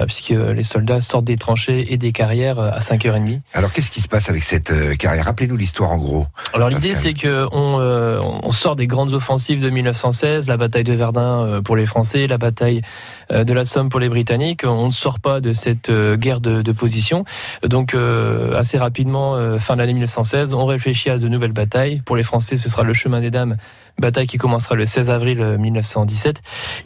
puisque 0.06 0.30
les 0.30 0.62
soldats 0.62 1.00
sortent 1.00 1.24
des 1.24 1.36
tranchées 1.36 1.92
et 1.92 1.96
des 1.96 2.12
carrières 2.12 2.58
euh, 2.58 2.70
à 2.70 2.80
5h30. 2.80 3.40
Alors, 3.54 3.72
qu'est-ce 3.72 3.90
qui 3.90 4.00
se 4.00 4.08
passe 4.08 4.28
avec 4.28 4.42
cette 4.42 4.70
euh, 4.70 4.94
carrière? 4.94 5.24
Rappelez-nous 5.24 5.56
l'histoire 5.56 5.90
en 5.90 5.98
gros. 5.98 6.26
Alors 6.54 6.68
l'idée 6.68 6.94
c'est 6.94 7.14
que 7.14 7.46
on, 7.52 7.80
euh, 7.80 8.20
on 8.42 8.52
sort 8.52 8.76
des 8.76 8.86
grandes 8.86 9.12
offensives 9.14 9.62
de 9.62 9.70
1916, 9.70 10.48
la 10.48 10.56
bataille 10.56 10.84
de 10.84 10.92
Verdun 10.92 11.44
euh, 11.44 11.60
pour 11.62 11.76
les 11.76 11.86
Français, 11.86 12.26
la 12.26 12.38
bataille 12.38 12.82
euh, 13.30 13.44
de 13.44 13.52
la 13.52 13.64
Somme 13.64 13.88
pour 13.88 14.00
les 14.00 14.08
Britanniques. 14.08 14.62
On 14.64 14.86
ne 14.86 14.92
sort 14.92 15.20
pas 15.20 15.40
de 15.40 15.52
cette 15.52 15.88
euh, 15.88 16.16
guerre 16.16 16.40
de, 16.40 16.62
de 16.62 16.72
position. 16.72 17.24
Donc 17.62 17.94
euh, 17.94 18.56
assez 18.56 18.78
rapidement, 18.78 19.36
euh, 19.36 19.58
fin 19.58 19.74
de 19.74 19.80
l'année 19.80 19.94
1916, 19.94 20.54
on 20.54 20.66
réfléchit 20.66 21.10
à 21.10 21.18
de 21.18 21.28
nouvelles 21.28 21.52
batailles. 21.52 22.02
Pour 22.04 22.16
les 22.16 22.22
Français, 22.22 22.56
ce 22.56 22.68
sera 22.68 22.82
le 22.82 22.92
chemin 22.92 23.20
des 23.20 23.30
dames. 23.30 23.56
Bataille 23.98 24.26
qui 24.26 24.38
commencera 24.38 24.74
le 24.74 24.86
16 24.86 25.10
avril 25.10 25.40
euh, 25.40 25.58
1917 25.58 26.36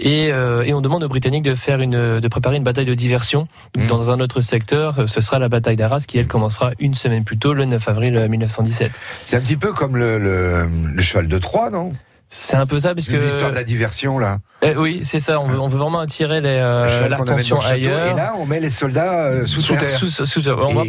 et, 0.01 0.29
euh, 0.33 0.62
et 0.64 0.75
on 0.75 0.81
demande 0.81 1.03
aux 1.05 1.09
Britanniques 1.09 1.45
de 1.45 1.55
faire 1.55 1.81
une 1.81 2.21
de 2.21 2.29
préparer 2.29 2.57
une 2.57 2.64
bataille 2.64 2.85
de 2.85 2.95
diversion 2.95 3.49
Mhm. 3.77 3.87
dans 3.88 4.11
un 4.11 4.21
autre 4.21 4.40
secteur. 4.40 4.99
Euh, 4.99 5.07
Ce 5.07 5.21
sera 5.21 5.38
la 5.38 5.49
bataille 5.49 5.77
d'Arras 5.77 6.05
qui 6.07 6.19
elle 6.19 6.27
commencera 6.27 6.73
une 6.79 6.95
semaine 6.95 7.25
plus 7.25 7.38
tôt, 7.38 7.53
le 7.55 7.64
9 7.64 7.88
avril 7.88 8.16
euh, 8.16 8.29
1917. 8.29 8.92
C'est 9.25 9.37
un 9.37 9.40
petit 9.40 9.57
peu 9.57 9.73
comme 9.73 9.97
le, 9.97 10.19
le, 10.19 10.69
le 10.95 11.03
cheval 11.03 11.29
de 11.29 11.38
Troie, 11.38 11.71
non? 11.71 11.92
C'est 12.29 12.57
un 12.57 12.67
peu 12.67 12.81
ça, 12.81 12.95
parce 12.95 13.09
que 13.09 13.17
L'histoire 13.17 13.51
de 13.51 13.55
la 13.57 13.65
diversion, 13.65 14.19
là. 14.19 14.39
Eh 14.62 14.75
oui, 14.77 15.01
c'est 15.05 15.21
ça. 15.21 15.39
On 15.39 15.47
veut, 15.47 15.61
on 15.61 15.69
veut 15.69 15.79
vraiment 15.79 16.01
attirer 16.01 16.41
les, 16.41 16.49
euh, 16.49 17.09
l'attention 17.09 17.61
château, 17.61 17.75
ailleurs. 17.75 18.12
Et 18.12 18.17
là, 18.17 18.33
on 18.39 18.47
met 18.47 18.59
les 18.59 18.71
soldats 18.71 19.27
euh, 19.27 19.47
sous, 19.47 19.61
terre. 19.62 19.83
Sous- 19.89 20.09
sous- 20.11 20.27
sous- 20.27 20.49
on, 20.49 20.73
va 20.75 20.83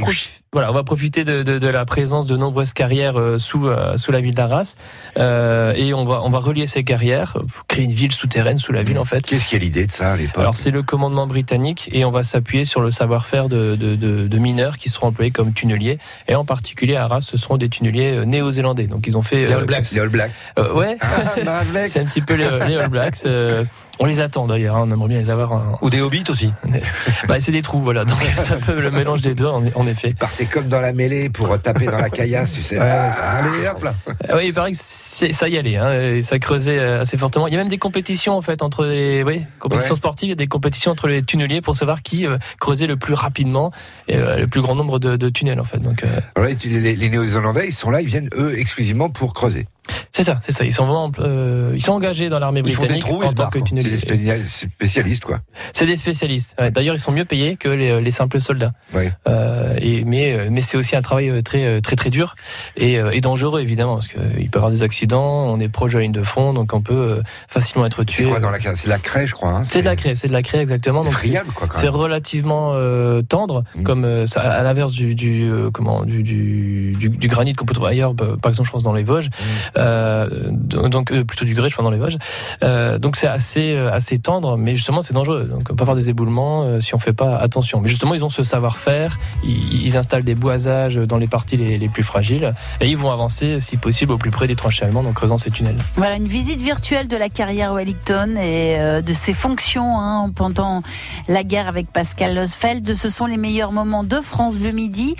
voilà, 0.54 0.72
on 0.72 0.74
va 0.74 0.84
profiter 0.84 1.26
de, 1.26 1.44
de, 1.44 1.60
de 1.60 1.68
la 1.68 1.84
présence 1.84 2.26
de 2.26 2.38
nombreuses 2.38 2.72
carrières 2.74 3.20
euh, 3.20 3.38
sous, 3.38 3.68
euh, 3.68 3.98
sous 3.98 4.12
la 4.14 4.22
ville 4.22 4.34
d'Arras 4.34 4.76
euh, 5.18 5.74
et 5.76 5.94
on 5.94 6.06
va, 6.06 6.22
on 6.24 6.30
va 6.30 6.40
relier 6.40 6.66
ces 6.68 6.84
carrières 6.86 7.34
pour 7.54 7.68
créer 7.68 7.84
une 7.84 7.92
ville 7.92 8.14
souterraine 8.14 8.58
sous 8.58 8.72
la 8.72 8.82
ville 8.82 8.98
en 8.98 9.04
fait. 9.06 9.26
Qu'est-ce 9.26 9.46
qui 9.46 9.56
a 9.58 9.60
l'idée 9.60 9.86
de 9.86 9.92
ça 9.92 10.14
à 10.14 10.16
l'époque 10.16 10.40
Alors 10.40 10.56
c'est 10.56 10.72
le 10.72 10.84
commandement 10.84 11.28
britannique 11.28 11.90
et 11.92 12.06
on 12.06 12.12
va 12.12 12.24
s'appuyer 12.24 12.64
sur 12.64 12.80
le 12.80 12.92
savoir-faire 12.92 13.50
de, 13.50 13.76
de, 13.76 13.96
de, 13.96 14.28
de 14.28 14.38
mineurs 14.40 14.78
qui 14.78 14.88
seront 14.90 15.08
employés 15.08 15.32
comme 15.32 15.54
tunneliers 15.54 16.00
et 16.30 16.36
en 16.36 16.46
particulier 16.46 16.96
à 16.96 17.04
Arras 17.04 17.22
ce 17.22 17.36
seront 17.38 17.58
des 17.58 17.68
tunneliers 17.70 18.16
euh, 18.16 18.24
néo-zélandais 18.26 18.88
donc 18.88 19.06
ils 19.06 19.18
ont 19.18 19.24
fait 19.24 19.46
Les 19.48 19.54
euh, 19.54 19.58
All 19.60 19.66
Blacks. 19.66 19.92
Les 19.92 20.00
All 20.00 20.10
Blacks. 20.10 20.32
euh, 20.58 20.74
ouais 20.74 20.98
Alex. 21.02 21.27
c'est 21.88 22.00
un 22.00 22.06
petit 22.06 22.22
peu 22.22 22.36
les, 22.36 22.50
les 22.68 22.76
All 22.78 22.90
Blacks 22.90 23.20
euh, 23.26 23.64
on 24.00 24.06
les 24.06 24.20
attend 24.20 24.46
d'ailleurs 24.46 24.76
hein, 24.76 24.84
on 24.88 24.92
aimerait 24.92 25.08
bien 25.10 25.18
les 25.18 25.30
avoir 25.32 25.54
en, 25.54 25.80
Ou 25.82 25.90
des 25.90 26.02
hobbits 26.02 26.24
aussi. 26.30 26.52
bah, 27.28 27.40
c'est 27.40 27.52
des 27.52 27.64
trous, 27.64 27.82
voilà. 27.82 28.06
Donc, 28.06 28.20
c'est 28.36 28.52
un 28.54 28.58
peu 28.60 28.80
le 28.80 28.92
mélange 28.92 29.22
des 29.24 29.34
deux, 29.34 29.48
en, 29.48 29.64
en 29.74 29.88
effet. 29.88 30.14
Partez 30.20 30.46
comme 30.46 30.68
dans 30.68 30.80
la 30.80 30.94
mêlée 30.94 31.30
pour 31.32 31.60
taper 31.60 31.86
dans 31.86 31.98
la 31.98 32.12
caillasse, 32.12 32.54
tu 32.54 32.62
sais. 32.62 32.78
Ah, 32.80 33.10
Allez, 33.40 33.68
hop 33.68 33.84
là. 33.84 33.96
Ah 34.30 34.34
oui, 34.36 34.44
il 34.50 34.54
paraît 34.54 34.72
que 34.72 34.78
ça 34.80 35.48
y 35.50 35.58
allait, 35.58 35.78
hein, 35.78 35.92
et 36.00 36.22
ça 36.22 36.38
creusait 36.38 36.78
euh, 36.78 37.02
assez 37.02 37.18
fortement. 37.18 37.48
Il 37.48 37.54
y 37.54 37.56
a 37.56 37.60
même 37.60 37.70
des 37.70 37.80
compétitions, 37.80 38.34
en 38.38 38.44
fait, 38.44 38.62
entre 38.62 38.86
les, 38.86 39.24
oui, 39.24 39.42
compétitions 39.58 39.94
Ouais. 39.94 39.98
sportives, 39.98 40.28
il 40.28 40.32
y 40.32 40.34
a 40.34 40.36
des 40.36 40.46
compétitions 40.48 40.92
entre 40.92 41.08
les 41.08 41.24
tunneliers 41.24 41.62
pour 41.62 41.76
savoir 41.76 42.04
qui 42.04 42.28
euh, 42.28 42.38
creusait 42.60 42.86
le 42.88 42.98
plus 42.98 43.16
rapidement 43.16 43.72
et 44.08 44.16
euh, 44.18 44.38
le 44.38 44.46
plus 44.48 44.62
grand 44.62 44.76
nombre 44.76 45.00
de, 45.00 45.16
de 45.16 45.30
tunnels, 45.30 45.60
en 45.60 45.64
fait. 45.64 45.80
Donc, 45.80 46.04
euh, 46.04 46.08
Alors 46.36 46.48
là, 46.50 46.56
les, 46.66 46.80
les- 46.80 46.96
les 46.96 47.10
Néo-Zélandais, 47.10 47.66
ils 47.68 47.74
sont 47.74 47.90
là, 47.90 48.02
ils 48.02 48.08
viennent 48.08 48.30
eux 48.38 48.60
exclusivement 48.60 49.10
pour 49.10 49.34
creuser. 49.34 49.66
C'est 50.12 50.24
ça, 50.24 50.40
c'est 50.42 50.52
ça. 50.52 50.64
Ils 50.66 50.74
sont 50.74 50.86
vraiment, 50.86 51.12
euh, 51.20 51.72
ils 51.76 51.82
sont 51.82 51.94
engagés 51.94 52.30
dans 52.30 52.40
l'armée 52.40 52.62
Ils 52.66 52.74
font 52.74 52.84
des 52.84 52.88
britannique 52.90 53.04
trous, 53.06 53.24
en 53.24 53.34
tant 53.34 53.50
que. 53.50 53.60
C'est 53.68 53.76
des 53.90 53.98
spécial- 53.98 54.44
spécialistes, 54.46 55.24
quoi. 55.24 55.40
C'est 55.74 55.86
des 55.86 55.96
spécialistes. 55.96 56.56
Ouais, 56.60 56.72
D'ailleurs, 56.72 56.96
ils 56.96 57.00
sont 57.00 57.12
mieux 57.12 57.26
payés 57.26 57.56
que 57.58 57.70
les, 57.70 58.02
les 58.02 58.12
simples 58.12 58.40
soldats. 58.40 58.74
Ouais. 58.94 59.12
Euh, 59.28 59.76
et, 59.80 60.04
mais 60.06 60.34
euh, 60.34 60.48
mais 60.52 60.62
c'est 60.62 60.78
aussi 60.78 60.96
un 60.96 61.02
travail 61.02 61.30
euh, 61.30 61.42
très 61.42 61.64
euh, 61.66 61.82
très 61.82 61.96
très 61.96 62.10
dur 62.10 62.36
et, 62.76 62.94
et 63.14 63.22
dangereux 63.22 63.62
évidemment 63.62 63.96
parce 63.96 64.08
qu'il 64.08 64.20
peut 64.22 64.42
y 64.42 64.58
avoir 64.58 64.72
des 64.72 64.84
accidents. 64.84 65.46
On 65.48 65.60
est 65.60 65.70
proche 65.70 65.94
de 65.94 65.98
la 65.98 66.04
ligne 66.04 66.12
de 66.12 66.24
front, 66.24 66.54
donc 66.54 66.74
on 66.74 66.82
peut 66.82 67.22
facilement 67.48 67.86
être 67.86 68.00
C'est 68.00 68.06
tué. 68.06 68.26
quoi 68.26 68.40
dans 68.40 68.52
la 68.52 68.60
C'est 68.76 68.88
la 68.90 68.98
craie, 69.00 69.28
je 69.28 69.34
crois. 69.34 69.50
hein. 69.52 69.64
C'est 69.64 69.82
de 69.82 69.86
la 69.86 69.96
craie, 69.96 70.16
c'est 70.16 70.28
de 70.28 70.34
la 70.34 70.42
craie 70.42 70.60
exactement. 70.60 71.04
C'est 71.04 71.12
friable, 71.12 71.52
quoi, 71.54 71.68
C'est 71.74 71.88
relativement 71.88 72.72
euh, 72.76 73.22
tendre, 73.22 73.64
Mm. 73.76 73.84
comme 73.84 74.28
ça, 74.28 74.42
à 74.42 74.64
l'inverse 74.64 74.92
du, 74.92 75.16
du 75.16 75.50
comment 75.74 76.04
du, 76.04 76.24
du, 76.24 76.94
du, 76.98 77.10
du 77.10 77.28
granit 77.28 77.54
qu'on 77.54 77.66
peut 77.66 77.74
trouver 77.74 77.92
ailleurs, 77.92 78.14
bah, 78.14 78.36
par 78.42 78.50
exemple, 78.50 78.68
je 78.68 78.72
pense 78.72 78.84
dans 78.84 78.94
les 78.94 79.04
Vosges, 79.04 79.28
Mm. 79.28 79.77
Euh, 79.78 80.28
donc 80.52 81.12
euh, 81.12 81.24
plutôt 81.24 81.46
du 81.46 81.54
grès, 81.54 81.70
je 81.70 81.78
dans 81.78 81.92
les 81.92 81.98
Vosges. 81.98 82.18
Euh, 82.64 82.98
donc 82.98 83.16
c'est 83.16 83.28
assez 83.28 83.74
euh, 83.76 83.92
assez 83.92 84.18
tendre, 84.20 84.58
mais 84.58 84.76
justement 84.76 85.02
c'est 85.02 85.14
dangereux. 85.14 85.46
Donc 85.46 85.68
on 85.72 85.76
peut 85.76 85.84
avoir 85.84 85.96
des 85.96 86.10
éboulements 86.10 86.64
euh, 86.64 86.80
si 86.82 86.96
on 86.96 87.00
fait 87.00 87.14
pas 87.14 87.38
attention. 87.38 87.80
Mais 87.82 87.90
justement 87.90 88.14
ils 88.16 88.24
ont 88.24 88.30
ce 88.30 88.44
savoir-faire, 88.44 89.18
ils, 89.44 89.86
ils 89.86 89.98
installent 89.98 90.24
des 90.24 90.36
boisages 90.36 90.96
dans 90.96 91.18
les 91.18 91.28
parties 91.28 91.56
les, 91.58 91.78
les 91.78 91.90
plus 91.90 92.04
fragiles 92.04 92.54
et 92.82 92.88
ils 92.88 92.98
vont 92.98 93.12
avancer 93.12 93.60
si 93.60 93.78
possible 93.78 94.12
au 94.14 94.18
plus 94.18 94.32
près 94.32 94.48
des 94.48 94.56
tranchées 94.56 94.86
allemandes 94.86 95.08
en 95.08 95.14
creusant 95.14 95.38
ces 95.38 95.52
tunnels. 95.52 95.78
Voilà 95.96 96.16
une 96.16 96.28
visite 96.28 96.62
virtuelle 96.62 97.08
de 97.08 97.18
la 97.18 97.30
carrière 97.30 97.74
Wellington 97.74 98.36
et 98.38 98.78
euh, 98.80 99.02
de 99.02 99.14
ses 99.14 99.34
fonctions 99.34 100.00
hein, 100.00 100.32
pendant 100.36 100.82
la 101.28 101.44
guerre 101.44 101.68
avec 101.68 101.92
Pascal 101.92 102.36
Losfeld. 102.36 102.96
Ce 102.96 103.10
sont 103.10 103.26
les 103.26 103.38
meilleurs 103.38 103.72
moments 103.72 104.04
de 104.04 104.20
France 104.22 104.56
Bleu 104.58 104.72
Midi. 104.72 105.16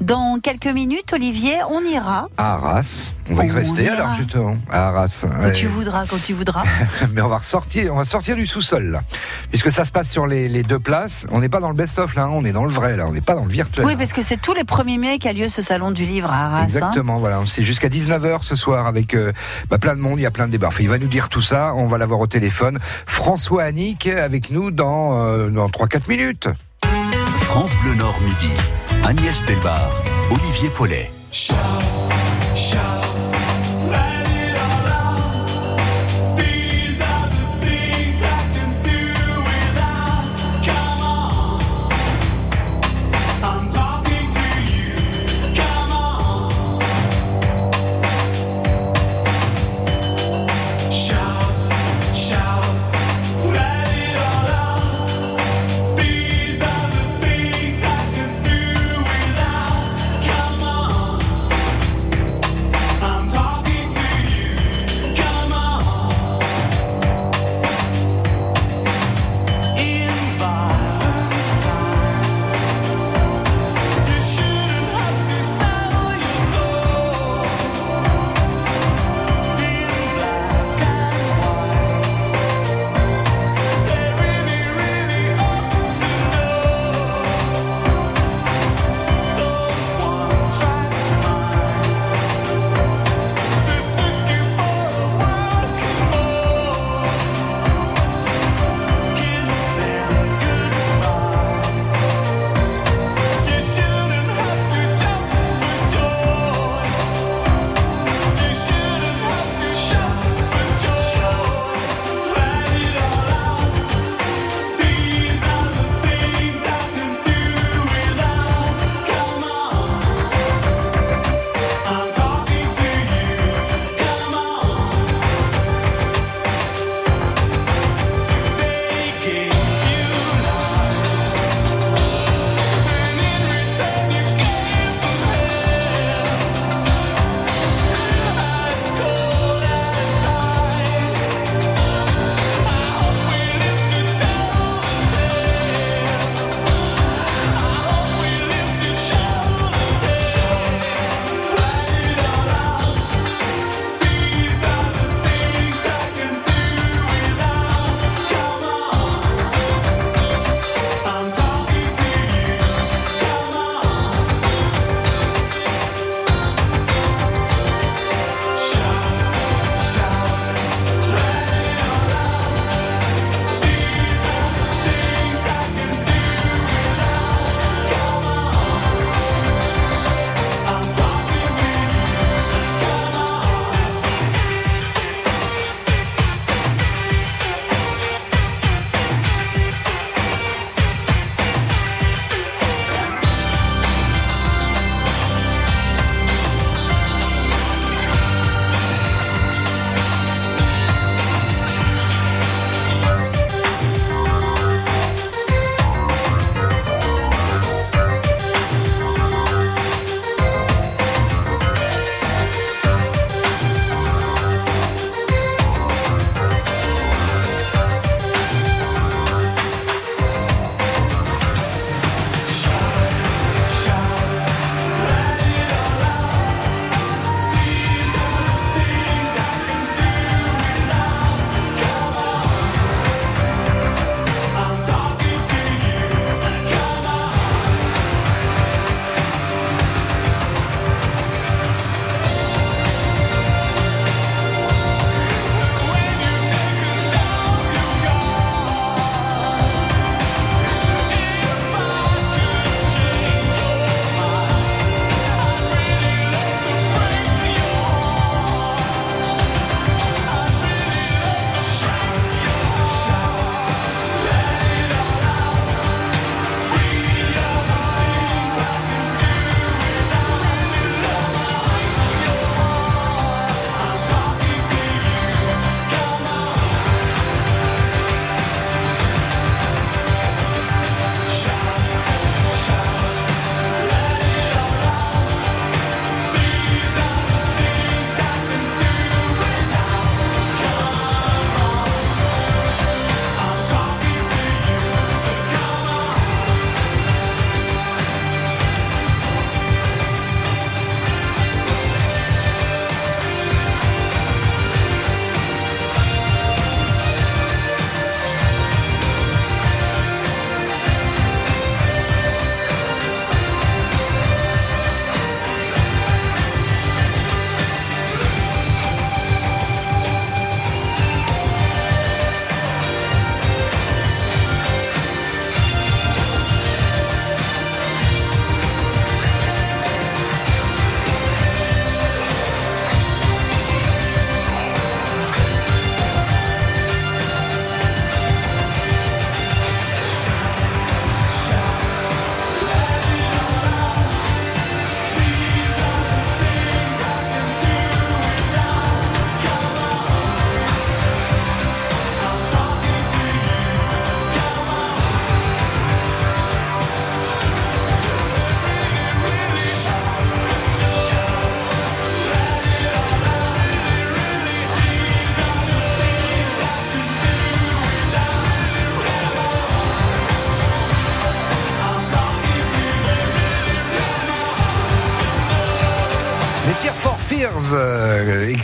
Dans 0.00 0.38
quelques 0.42 0.66
minutes, 0.66 1.12
Olivier, 1.12 1.56
on 1.70 1.84
ira 1.84 2.28
À 2.38 2.54
Arras. 2.54 3.10
On 3.28 3.34
va 3.34 3.44
y 3.44 3.50
On 3.50 3.54
rester 3.54 3.84
ira. 3.84 3.99
Alors, 4.04 4.16
justement. 4.16 4.56
À 4.70 4.88
Arras. 4.88 5.24
quand 5.30 5.42
Ouais. 5.42 5.52
tu 5.52 5.66
voudras, 5.66 6.06
quand 6.06 6.20
tu 6.22 6.32
voudras. 6.32 6.62
Mais 7.12 7.20
on 7.22 7.28
va 7.28 7.38
ressortir, 7.38 7.92
on 7.94 7.96
va 7.98 8.04
sortir 8.04 8.36
du 8.36 8.46
sous-sol, 8.46 8.84
là. 8.90 9.02
Puisque 9.50 9.70
ça 9.72 9.84
se 9.84 9.92
passe 9.92 10.10
sur 10.10 10.26
les, 10.26 10.48
les 10.48 10.62
deux 10.62 10.78
places. 10.78 11.26
On 11.30 11.40
n'est 11.40 11.48
pas 11.48 11.60
dans 11.60 11.68
le 11.68 11.74
best-of, 11.74 12.14
là. 12.14 12.24
hein. 12.24 12.30
On 12.32 12.44
est 12.44 12.52
dans 12.52 12.64
le 12.64 12.70
vrai, 12.70 12.96
là. 12.96 13.06
On 13.06 13.12
n'est 13.12 13.20
pas 13.20 13.34
dans 13.34 13.44
le 13.44 13.50
virtuel. 13.50 13.86
Oui, 13.86 13.96
parce 13.96 14.12
que 14.12 14.22
c'est 14.22 14.40
tous 14.40 14.54
les 14.54 14.62
1er 14.64 14.98
mai 14.98 15.18
qu'a 15.18 15.32
lieu 15.32 15.48
ce 15.48 15.62
salon 15.62 15.90
du 15.90 16.04
livre 16.04 16.30
à 16.30 16.46
Arras. 16.46 16.60
hein. 16.60 16.64
Exactement, 16.64 17.18
voilà. 17.18 17.40
C'est 17.46 17.64
jusqu'à 17.64 17.88
19h 17.88 18.42
ce 18.42 18.56
soir 18.56 18.86
avec 18.86 19.14
euh, 19.14 19.32
bah, 19.70 19.78
plein 19.78 19.96
de 19.96 20.00
monde, 20.00 20.18
il 20.18 20.22
y 20.22 20.26
a 20.26 20.30
plein 20.30 20.46
de 20.46 20.52
débats. 20.52 20.68
Enfin, 20.68 20.82
il 20.82 20.88
va 20.88 20.98
nous 20.98 21.08
dire 21.08 21.28
tout 21.28 21.40
ça, 21.42 21.74
on 21.74 21.86
va 21.86 21.98
l'avoir 21.98 22.20
au 22.20 22.26
téléphone. 22.26 22.78
François 23.06 23.64
Annick 23.64 24.06
avec 24.06 24.50
nous 24.50 24.70
dans, 24.70 25.22
euh, 25.22 25.48
dans 25.50 25.68
3-4 25.68 26.08
minutes. 26.08 26.48
France 27.36 27.72
Bleu 27.82 27.94
Nord 27.94 28.18
Midi. 28.22 28.52
Agnès 29.04 29.42
Delbar, 29.44 29.90
Olivier 30.30 30.68
Paulet. 30.76 31.10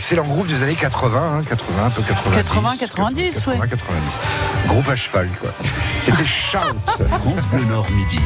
Excellent 0.07 0.25
groupe 0.25 0.47
des 0.47 0.63
années 0.63 0.75
80, 0.75 1.39
hein, 1.39 1.43
80, 1.43 1.85
un 1.85 1.89
peu 1.89 2.01
90. 2.01 2.37
80, 2.37 2.77
90, 2.79 3.33
80, 3.43 3.67
90. 3.67 4.19
Groupe 4.67 4.87
à 4.87 4.95
cheval, 4.95 5.27
quoi. 5.41 5.49
C'était 5.99 6.23
Shout. 6.25 6.57
France 6.87 7.45
Bleu 7.47 7.65
Nord 7.65 7.91
midi. 7.91 8.17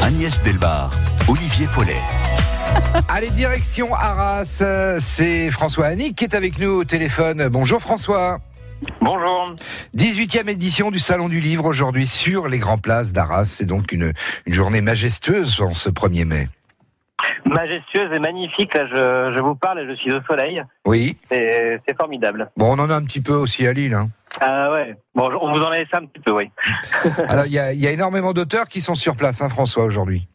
Agnès 0.00 0.40
Delbar, 0.44 0.90
Olivier 1.26 1.66
Paulet. 1.74 1.96
Allez, 3.08 3.30
direction 3.30 3.92
Arras. 3.92 4.60
euh, 4.62 4.98
C'est 5.00 5.50
François 5.50 5.86
Annick 5.86 6.14
qui 6.14 6.22
est 6.22 6.36
avec 6.36 6.60
nous 6.60 6.70
au 6.70 6.84
téléphone. 6.84 7.48
Bonjour 7.48 7.80
François. 7.80 8.38
Bonjour. 9.00 9.56
18e 9.96 10.48
édition 10.48 10.92
du 10.92 11.00
Salon 11.00 11.28
du 11.28 11.40
Livre 11.40 11.64
aujourd'hui 11.64 12.06
sur 12.06 12.46
les 12.46 12.58
grands 12.60 12.78
places 12.78 13.12
d'Arras. 13.12 13.46
C'est 13.46 13.64
donc 13.66 13.90
une, 13.90 14.12
une 14.46 14.54
journée 14.54 14.80
majestueuse 14.82 15.60
en 15.60 15.74
ce 15.74 15.90
1er 15.90 16.26
mai. 16.26 16.48
Majestueuse 17.46 18.10
et 18.14 18.18
magnifique, 18.18 18.74
là 18.74 18.86
je, 18.86 19.34
je 19.36 19.40
vous 19.42 19.54
parle 19.54 19.80
et 19.80 19.86
je 19.88 19.94
suis 19.96 20.12
au 20.12 20.20
soleil. 20.22 20.62
Oui. 20.86 21.16
C'est 21.30 21.96
formidable. 21.98 22.50
Bon, 22.56 22.66
on 22.76 22.78
en 22.82 22.90
a 22.90 22.94
un 22.94 23.04
petit 23.04 23.20
peu 23.20 23.34
aussi 23.34 23.66
à 23.66 23.72
Lille. 23.72 23.94
hein. 23.94 24.08
Ah 24.40 24.72
ouais. 24.72 24.96
Bon, 25.14 25.30
on 25.40 25.52
vous 25.52 25.60
en 25.60 25.68
a 25.70 25.78
laissé 25.78 25.90
un 25.94 26.06
petit 26.06 26.20
peu, 26.20 26.32
oui. 26.32 26.50
Alors, 27.28 27.44
il 27.46 27.52
y 27.52 27.54
y 27.54 27.86
a 27.86 27.90
énormément 27.90 28.32
d'auteurs 28.32 28.64
qui 28.66 28.80
sont 28.80 28.94
sur 28.94 29.14
place, 29.16 29.40
hein, 29.42 29.48
François, 29.48 29.84
aujourd'hui. 29.84 30.26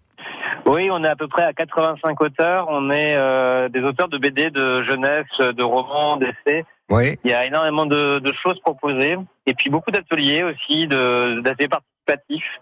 Oui, 0.66 0.90
on 0.92 1.04
est 1.04 1.08
à 1.10 1.16
peu 1.16 1.28
près 1.28 1.44
à 1.44 1.54
85 1.54 2.22
auteurs. 2.22 2.68
On 2.70 2.92
est 2.92 3.16
euh, 3.18 3.70
des 3.70 3.82
auteurs 3.82 4.08
de 4.08 4.18
BD, 4.20 4.52
de 4.52 4.84
jeunesse, 4.84 5.26
de 5.40 5.64
romans, 5.64 6.18
d'essais. 6.18 6.64
Oui. 6.92 7.18
Il 7.24 7.32
y 7.32 7.34
a 7.34 7.46
énormément 7.46 7.86
de, 7.88 8.20
de 8.20 8.34
choses 8.44 8.60
proposées. 8.62 9.18
Et 9.48 9.54
puis 9.56 9.70
beaucoup 9.70 9.90
d'ateliers 9.92 10.44
aussi, 10.44 10.88
d'ateliers 10.88 11.70
participatifs 11.70 12.62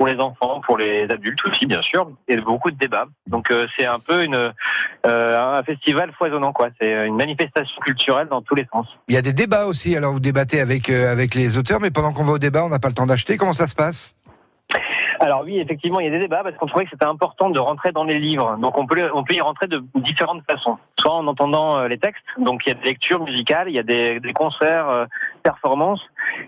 pour 0.00 0.06
les 0.06 0.18
enfants, 0.18 0.62
pour 0.66 0.78
les 0.78 1.02
adultes 1.10 1.44
aussi, 1.44 1.66
bien 1.66 1.82
sûr. 1.82 2.10
Et 2.26 2.38
beaucoup 2.38 2.70
de 2.70 2.76
débats. 2.78 3.04
Donc 3.26 3.50
euh, 3.50 3.66
c'est 3.76 3.84
un 3.84 3.98
peu 3.98 4.26
euh, 4.32 5.58
un 5.58 5.62
festival 5.62 6.10
foisonnant, 6.16 6.54
quoi. 6.54 6.70
C'est 6.80 7.06
une 7.06 7.16
manifestation 7.16 7.78
culturelle 7.82 8.26
dans 8.30 8.40
tous 8.40 8.54
les 8.54 8.66
sens. 8.72 8.86
Il 9.08 9.14
y 9.14 9.18
a 9.18 9.22
des 9.22 9.34
débats 9.34 9.66
aussi. 9.66 9.94
Alors, 9.94 10.14
vous 10.14 10.20
débattez 10.20 10.58
avec, 10.58 10.88
euh, 10.88 11.12
avec 11.12 11.34
les 11.34 11.58
auteurs, 11.58 11.80
mais 11.82 11.90
pendant 11.90 12.14
qu'on 12.14 12.24
va 12.24 12.32
au 12.32 12.38
débat, 12.38 12.64
on 12.64 12.70
n'a 12.70 12.78
pas 12.78 12.88
le 12.88 12.94
temps 12.94 13.04
d'acheter. 13.04 13.36
Comment 13.36 13.52
ça 13.52 13.66
se 13.66 13.74
passe? 13.74 14.16
Alors 15.20 15.42
oui, 15.44 15.60
effectivement, 15.60 16.00
il 16.00 16.06
y 16.06 16.08
a 16.08 16.12
des 16.12 16.18
débats 16.18 16.42
parce 16.42 16.56
qu'on 16.56 16.66
trouvait 16.66 16.86
que 16.86 16.90
c'était 16.92 17.04
important 17.04 17.50
de 17.50 17.58
rentrer 17.58 17.92
dans 17.92 18.04
les 18.04 18.18
livres. 18.18 18.56
Donc 18.58 18.78
on 18.78 18.86
peut 18.86 19.10
on 19.12 19.22
peut 19.22 19.34
y 19.34 19.40
rentrer 19.42 19.66
de 19.66 19.84
différentes 19.96 20.42
façons. 20.50 20.78
Soit 20.98 21.12
en 21.12 21.26
entendant 21.26 21.76
euh, 21.76 21.88
les 21.88 21.98
textes, 21.98 22.24
donc 22.38 22.62
il 22.64 22.70
y 22.70 22.72
a 22.72 22.74
des 22.74 22.86
lectures 22.86 23.22
musicales, 23.22 23.68
il 23.68 23.74
y 23.74 23.78
a 23.78 23.82
des, 23.82 24.18
des 24.18 24.32
concerts, 24.32 24.88
euh, 24.88 25.04
performances, 25.42 26.00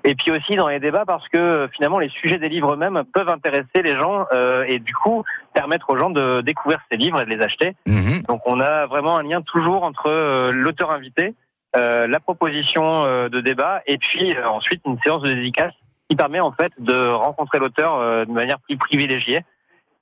et 0.05 0.15
puis 0.15 0.31
aussi 0.31 0.57
dans 0.57 0.69
les 0.69 0.81
débats 0.81 1.05
parce 1.05 1.29
que 1.29 1.39
euh, 1.39 1.69
finalement 1.69 1.99
les 1.99 2.09
sujets 2.09 2.39
des 2.39 2.49
livres 2.49 2.73
eux-mêmes 2.73 3.03
peuvent 3.13 3.29
intéresser 3.29 3.83
les 3.85 3.99
gens 3.99 4.25
euh, 4.33 4.65
et 4.67 4.79
du 4.79 4.95
coup 4.95 5.23
permettre 5.53 5.91
aux 5.91 5.99
gens 5.99 6.09
de 6.09 6.41
découvrir 6.41 6.81
ces 6.91 6.97
livres 6.97 7.21
et 7.21 7.27
de 7.27 7.31
les 7.31 7.43
acheter. 7.43 7.77
Mhm. 7.87 8.23
Donc 8.23 8.41
on 8.47 8.59
a 8.61 8.87
vraiment 8.87 9.19
un 9.19 9.23
lien 9.23 9.43
toujours 9.43 9.83
entre 9.85 10.09
euh, 10.09 10.51
l'auteur 10.53 10.91
invité, 10.93 11.35
euh, 11.75 12.07
la 12.07 12.21
proposition 12.21 13.05
euh, 13.05 13.29
de 13.31 13.41
débat 13.41 13.81
et 13.87 13.97
puis 13.97 14.35
euh, 14.35 14.47
ensuite 14.47 14.83
une 14.87 14.99
séance 15.03 15.23
de 15.23 15.33
dédicace 15.33 15.73
qui 16.13 16.17
permet 16.17 16.41
en 16.41 16.53
fait 16.53 16.73
de 16.79 17.09
rencontrer 17.09 17.59
l'auteur 17.59 17.95
euh, 17.95 18.27
de 18.27 18.33
manière 18.33 18.61
plus 18.61 18.77
privilégiée. 18.77 19.47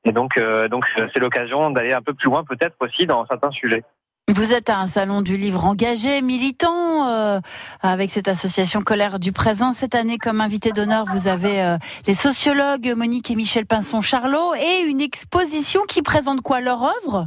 Et 0.04 0.10
donc, 0.10 0.38
euh, 0.38 0.66
donc 0.66 0.84
euh, 0.98 1.06
c'est 1.14 1.20
l'occasion 1.20 1.70
d'aller 1.70 1.92
un 1.92 2.02
peu 2.02 2.14
plus 2.14 2.28
loin 2.28 2.42
peut-être 2.42 2.74
aussi 2.80 3.06
dans 3.06 3.24
certains 3.26 3.52
sujets. 3.52 3.84
Vous 4.28 4.52
êtes 4.52 4.70
à 4.70 4.78
un 4.78 4.88
salon 4.88 5.22
du 5.22 5.36
livre 5.36 5.64
engagé, 5.64 6.20
militant, 6.22 7.40
avec 7.82 8.12
cette 8.12 8.28
association 8.28 8.80
Colère 8.82 9.18
du 9.18 9.32
Présent. 9.32 9.72
Cette 9.72 9.96
année, 9.96 10.18
comme 10.18 10.40
invité 10.40 10.70
d'honneur, 10.70 11.04
vous 11.06 11.26
avez 11.26 11.76
les 12.06 12.14
sociologues 12.14 12.94
Monique 12.96 13.28
et 13.32 13.34
Michel 13.34 13.66
Pinson-Charlot 13.66 14.54
et 14.54 14.86
une 14.86 15.00
exposition 15.00 15.80
qui 15.88 16.02
présente 16.02 16.42
quoi 16.42 16.60
Leur 16.60 16.80
œuvre? 16.84 17.26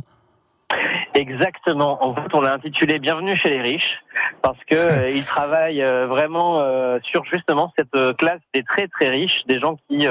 Exactement. 1.16 2.04
En 2.04 2.14
fait, 2.14 2.34
on 2.34 2.42
l'a 2.42 2.54
intitulé 2.54 3.00
Bienvenue 3.00 3.36
chez 3.38 3.50
les 3.50 3.62
riches 3.62 4.00
parce 4.42 4.58
que 4.70 4.76
euh, 5.04 5.10
ils 5.10 5.24
travaillent 5.26 5.82
euh, 5.82 6.08
vraiment 6.08 6.60
euh, 6.62 7.00
sur 7.04 7.24
justement 7.26 7.72
cette 7.78 7.96
euh, 7.96 8.14
classe 8.14 8.40
des 8.54 8.64
très 8.64 8.88
très 8.88 9.10
riches, 9.10 9.42
des 9.48 9.60
gens 9.60 9.78
qui 9.88 10.08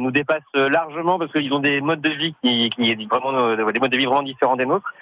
nous 0.00 0.10
dépassent 0.10 0.40
largement 0.54 1.18
parce 1.18 1.30
qu'ils 1.32 1.52
ont 1.52 1.58
des 1.58 1.80
modes 1.82 2.00
de 2.00 2.10
vie 2.10 2.34
qui, 2.42 2.70
qui 2.70 3.06
vraiment 3.06 3.54
des 3.54 3.62
modes 3.80 3.90
de 3.92 3.96
vie 3.98 4.06
vraiment 4.06 4.22
différents 4.22 4.56
des 4.56 4.64
nôtres. 4.66 4.92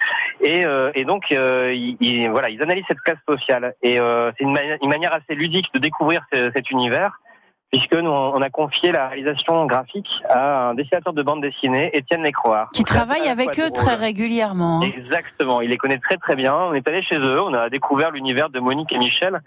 Et, 0.41 0.65
euh, 0.65 0.91
et 0.93 1.05
donc 1.05 1.23
euh, 1.31 1.73
ils, 1.73 1.95
ils- 2.01 2.29
voilà, 2.29 2.49
ils 2.49 2.61
analysent 2.61 2.83
cette 2.87 2.99
classe 2.99 3.17
sociale 3.27 3.73
et 3.81 3.99
euh, 3.99 4.31
c'est 4.37 4.43
une, 4.43 4.51
mani- 4.51 4.77
une 4.83 4.89
manière 4.89 5.13
assez 5.13 5.35
ludique 5.35 5.67
de 5.73 5.79
découvrir 5.79 6.21
ce- 6.33 6.51
cet 6.53 6.69
univers. 6.69 7.17
Puisque 7.71 7.95
nous, 7.95 8.09
on 8.09 8.41
a 8.41 8.49
confié 8.49 8.93
la 8.93 9.09
réalisation 9.09 9.65
graphique 9.65 10.07
à 10.29 10.69
un 10.69 10.73
dessinateur 10.73 11.11
de 11.11 11.21
bande 11.21 11.41
dessinée, 11.41 11.89
Étienne 11.93 12.23
Lécroard. 12.23 12.71
Qui 12.71 12.85
travaille 12.85 13.27
avec 13.27 13.59
eux 13.59 13.69
drôle. 13.69 13.73
très 13.73 13.95
régulièrement. 13.95 14.79
hein. 14.81 14.89
Exactement, 14.97 15.59
il 15.59 15.69
les 15.69 15.77
connaît 15.77 15.97
très 15.97 16.15
très 16.15 16.37
bien. 16.37 16.55
On 16.55 16.73
est 16.73 16.87
allé 16.87 17.01
chez 17.03 17.17
eux, 17.17 17.41
on 17.41 17.53
a 17.53 17.69
découvert 17.69 18.11
l'univers 18.11 18.49
de 18.49 18.61
Monique 18.61 18.93
et 18.93 18.97
Michel. 18.97 19.41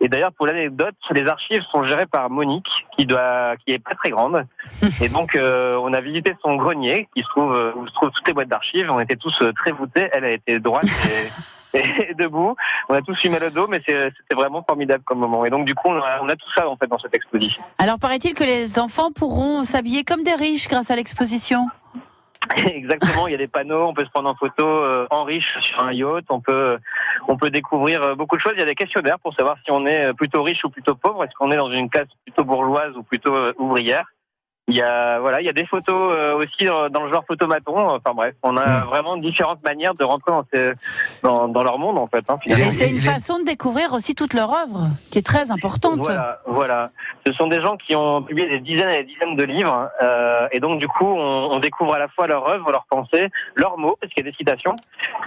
Et 0.00 0.08
d'ailleurs, 0.08 0.32
pour 0.32 0.46
l'anecdote, 0.46 0.94
les 1.10 1.26
archives 1.26 1.62
sont 1.70 1.84
gérées 1.84 2.06
par 2.06 2.30
Monique, 2.30 2.66
qui 2.96 3.04
doit, 3.04 3.56
qui 3.64 3.72
est 3.72 3.78
pas 3.78 3.94
très 3.94 4.08
grande. 4.10 4.46
Et 5.02 5.10
donc, 5.10 5.36
euh, 5.36 5.78
on 5.82 5.92
a 5.92 6.00
visité 6.00 6.34
son 6.42 6.56
grenier, 6.56 7.08
qui 7.14 7.22
se 7.22 7.28
trouve 7.28 7.54
euh, 7.54 7.72
où 7.76 7.86
se 7.86 7.92
trouvent 7.92 8.10
toutes 8.10 8.26
les 8.26 8.32
boîtes 8.34 8.48
d'archives. 8.48 8.90
On 8.90 9.00
était 9.00 9.16
tous 9.16 9.34
euh, 9.42 9.52
très 9.52 9.72
voûtés. 9.72 10.08
Elle 10.14 10.24
a 10.24 10.30
été 10.30 10.58
droite 10.60 10.84
et, 10.84 11.28
et 12.08 12.14
debout. 12.14 12.54
On 12.88 12.94
a 12.94 13.02
tous 13.02 13.14
fumé 13.20 13.38
le 13.38 13.50
dos, 13.50 13.66
mais 13.66 13.80
c'était 13.86 14.10
vraiment 14.34 14.62
formidable 14.66 15.02
comme 15.04 15.18
moment. 15.18 15.44
Et 15.44 15.50
donc, 15.50 15.64
du 15.64 15.74
coup, 15.74 15.88
on 15.88 15.96
a, 15.96 16.20
on 16.22 16.28
a 16.28 16.36
tout 16.36 16.50
ça 16.54 16.68
en 16.68 16.76
fait 16.76 16.86
dans 16.86 16.98
cette 16.98 17.14
exposition. 17.14 17.62
Alors, 17.78 17.98
paraît-il 17.98 18.34
que 18.34 18.44
les 18.44 18.78
enfants 18.78 19.10
pourront 19.12 19.64
s'habiller 19.64 20.04
comme 20.04 20.22
des 20.22 20.34
riches 20.34 20.68
grâce 20.68 20.90
à 20.90 20.96
l'exposition? 20.96 21.66
Exactement, 22.56 23.26
il 23.26 23.32
y 23.32 23.34
a 23.34 23.38
des 23.38 23.48
panneaux, 23.48 23.88
on 23.88 23.94
peut 23.94 24.04
se 24.04 24.10
prendre 24.10 24.28
en 24.28 24.36
photo 24.36 24.64
euh, 24.64 25.06
en 25.10 25.24
riche 25.24 25.48
sur 25.62 25.80
un 25.82 25.92
yacht, 25.92 26.24
on 26.28 26.40
peut 26.40 26.78
on 27.28 27.36
peut 27.36 27.50
découvrir 27.50 28.02
euh, 28.02 28.14
beaucoup 28.14 28.36
de 28.36 28.40
choses. 28.40 28.52
Il 28.56 28.60
y 28.60 28.62
a 28.62 28.66
des 28.66 28.74
questionnaires 28.74 29.18
pour 29.18 29.34
savoir 29.34 29.56
si 29.64 29.70
on 29.70 29.86
est 29.86 30.06
euh, 30.06 30.12
plutôt 30.12 30.42
riche 30.42 30.64
ou 30.64 30.70
plutôt 30.70 30.94
pauvre, 30.94 31.24
est-ce 31.24 31.34
qu'on 31.38 31.50
est 31.50 31.56
dans 31.56 31.70
une 31.70 31.90
classe 31.90 32.08
plutôt 32.24 32.44
bourgeoise 32.44 32.96
ou 32.96 33.02
plutôt 33.02 33.34
euh, 33.34 33.52
ouvrière? 33.58 34.06
Il 34.68 34.76
y 34.76 34.82
a 34.82 35.20
voilà, 35.20 35.40
il 35.40 35.46
y 35.46 35.48
a 35.48 35.52
des 35.52 35.66
photos 35.66 36.12
euh, 36.12 36.36
aussi 36.36 36.64
dans, 36.64 37.04
le 37.04 37.12
genre 37.12 37.24
photomaton. 37.26 37.90
Enfin 37.90 38.14
bref, 38.14 38.34
on 38.42 38.56
a 38.56 38.84
vraiment 38.84 39.16
différentes 39.16 39.62
manières 39.62 39.94
de 39.94 40.02
rentrer 40.02 40.32
dans, 40.32 40.44
ces, 40.52 40.72
dans, 41.22 41.46
dans 41.46 41.62
leur 41.62 41.78
monde 41.78 41.98
en 41.98 42.06
fait. 42.08 42.24
Hein. 42.28 42.36
Et 42.46 42.70
c'est 42.72 42.90
une 42.90 43.00
façon 43.00 43.38
de 43.38 43.44
découvrir 43.44 43.92
aussi 43.92 44.14
toute 44.16 44.34
leur 44.34 44.52
œuvre, 44.52 44.88
qui 45.12 45.18
est 45.18 45.26
très 45.26 45.52
importante. 45.52 45.98
Voilà, 45.98 46.40
voilà. 46.46 46.90
Ce 47.24 47.32
sont 47.34 47.46
des 47.46 47.60
gens 47.60 47.76
qui 47.76 47.94
ont 47.94 48.22
publié 48.22 48.48
des 48.48 48.60
dizaines 48.60 48.90
et 48.90 49.04
des 49.04 49.12
dizaines 49.12 49.36
de 49.36 49.44
livres, 49.44 49.88
euh, 50.02 50.48
et 50.50 50.58
donc 50.58 50.80
du 50.80 50.88
coup, 50.88 51.06
on, 51.06 51.50
on 51.52 51.58
découvre 51.60 51.94
à 51.94 51.98
la 51.98 52.08
fois 52.08 52.26
leur 52.26 52.48
œuvre, 52.48 52.72
leurs 52.72 52.86
pensées, 52.86 53.28
leurs 53.54 53.78
mots, 53.78 53.96
parce 54.00 54.12
qu'il 54.12 54.24
y 54.24 54.28
a 54.28 54.30
des 54.30 54.36
citations, 54.36 54.74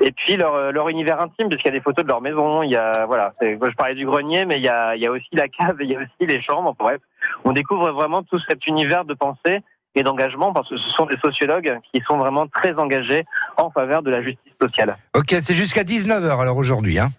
et 0.02 0.12
puis 0.12 0.36
leur, 0.36 0.72
leur 0.72 0.90
univers 0.90 1.22
intime, 1.22 1.50
parce 1.50 1.62
qu'il 1.62 1.72
y 1.72 1.76
a 1.76 1.78
des 1.78 1.84
photos 1.84 2.04
de 2.04 2.10
leur 2.10 2.22
maison. 2.22 2.62
Il 2.64 2.72
y 2.72 2.76
a, 2.76 3.06
voilà, 3.06 3.34
je 3.42 3.76
parlais 3.76 3.96
du 3.96 4.06
grenier, 4.06 4.46
mais 4.46 4.56
il 4.56 4.64
y 4.64 4.70
a, 4.70 4.96
il 4.96 5.02
y 5.02 5.08
a 5.08 5.12
aussi 5.12 5.30
la 5.34 5.48
cave, 5.48 5.82
et 5.82 5.86
il 5.86 5.92
y 5.92 5.96
a 5.96 6.00
aussi 6.00 6.26
les 6.28 6.42
chambres. 6.42 6.76
Bref, 6.78 7.00
on 7.44 7.52
découvre 7.52 7.92
vraiment 7.92 8.24
tout 8.24 8.40
cet 8.48 8.66
univers 8.68 9.06
de 9.06 9.14
pensée 9.14 9.62
et 9.96 10.04
d'engagement, 10.04 10.54
parce 10.54 10.70
que 10.70 10.78
ce 10.78 10.90
sont 10.92 11.06
des 11.06 11.18
sociologues 11.18 11.80
qui 11.92 12.02
sont 12.08 12.18
vraiment 12.18 12.48
très 12.48 12.74
engagés 12.76 13.26
en 13.58 13.72
faveur 13.72 14.04
de 14.04 14.12
la 14.12 14.22
justice 14.22 14.54
sociale. 14.62 14.98
Ok, 15.16 15.36
c'est 15.42 15.56
jusqu'à 15.56 15.84
19h 15.84 16.40
alors 16.40 16.58
aujourd'hui. 16.58 17.00
Hein. 17.00 17.10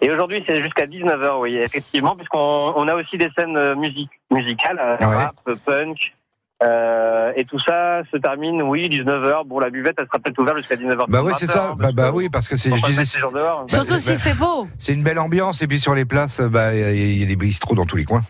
Et 0.00 0.10
aujourd'hui, 0.10 0.44
c'est 0.46 0.62
jusqu'à 0.62 0.86
19h, 0.86 1.40
oui, 1.40 1.56
effectivement, 1.56 2.14
puisqu'on 2.14 2.72
on 2.76 2.86
a 2.88 2.94
aussi 2.94 3.18
des 3.18 3.28
scènes 3.36 3.56
euh, 3.56 3.74
musique, 3.74 4.10
musicales, 4.30 4.78
euh, 4.78 4.96
ouais. 5.04 5.14
rap, 5.14 5.34
punk, 5.64 6.14
euh, 6.62 7.32
et 7.34 7.44
tout 7.44 7.58
ça 7.66 8.02
se 8.12 8.16
termine, 8.18 8.62
oui, 8.62 8.88
19h. 8.88 9.46
Bon, 9.46 9.58
la 9.58 9.70
buvette, 9.70 9.96
elle 9.98 10.06
sera 10.06 10.18
peut-être 10.20 10.38
ouverte 10.38 10.58
jusqu'à 10.58 10.76
19h. 10.76 11.06
Bah 11.08 11.22
oui, 11.24 11.32
c'est 11.36 11.46
ça. 11.46 11.74
Bah, 11.76 11.90
bah 11.92 12.12
oui, 12.14 12.28
parce 12.28 12.46
que 12.46 12.56
c'est. 12.56 12.74
Je 12.74 12.84
disais, 12.84 13.20
bah, 13.32 13.64
Surtout 13.66 13.94
bah, 13.94 13.98
s'il 13.98 14.18
fait 14.18 14.34
beau. 14.34 14.68
C'est 14.78 14.94
une 14.94 15.02
belle 15.02 15.18
ambiance 15.18 15.60
et 15.62 15.66
puis 15.66 15.80
sur 15.80 15.94
les 15.94 16.04
places, 16.04 16.40
bah, 16.40 16.72
il 16.74 16.96
y, 16.96 17.20
y 17.20 17.22
a 17.24 17.26
des 17.26 17.36
bistrots 17.36 17.74
dans 17.74 17.86
tous 17.86 17.96
les 17.96 18.04
coins. 18.04 18.22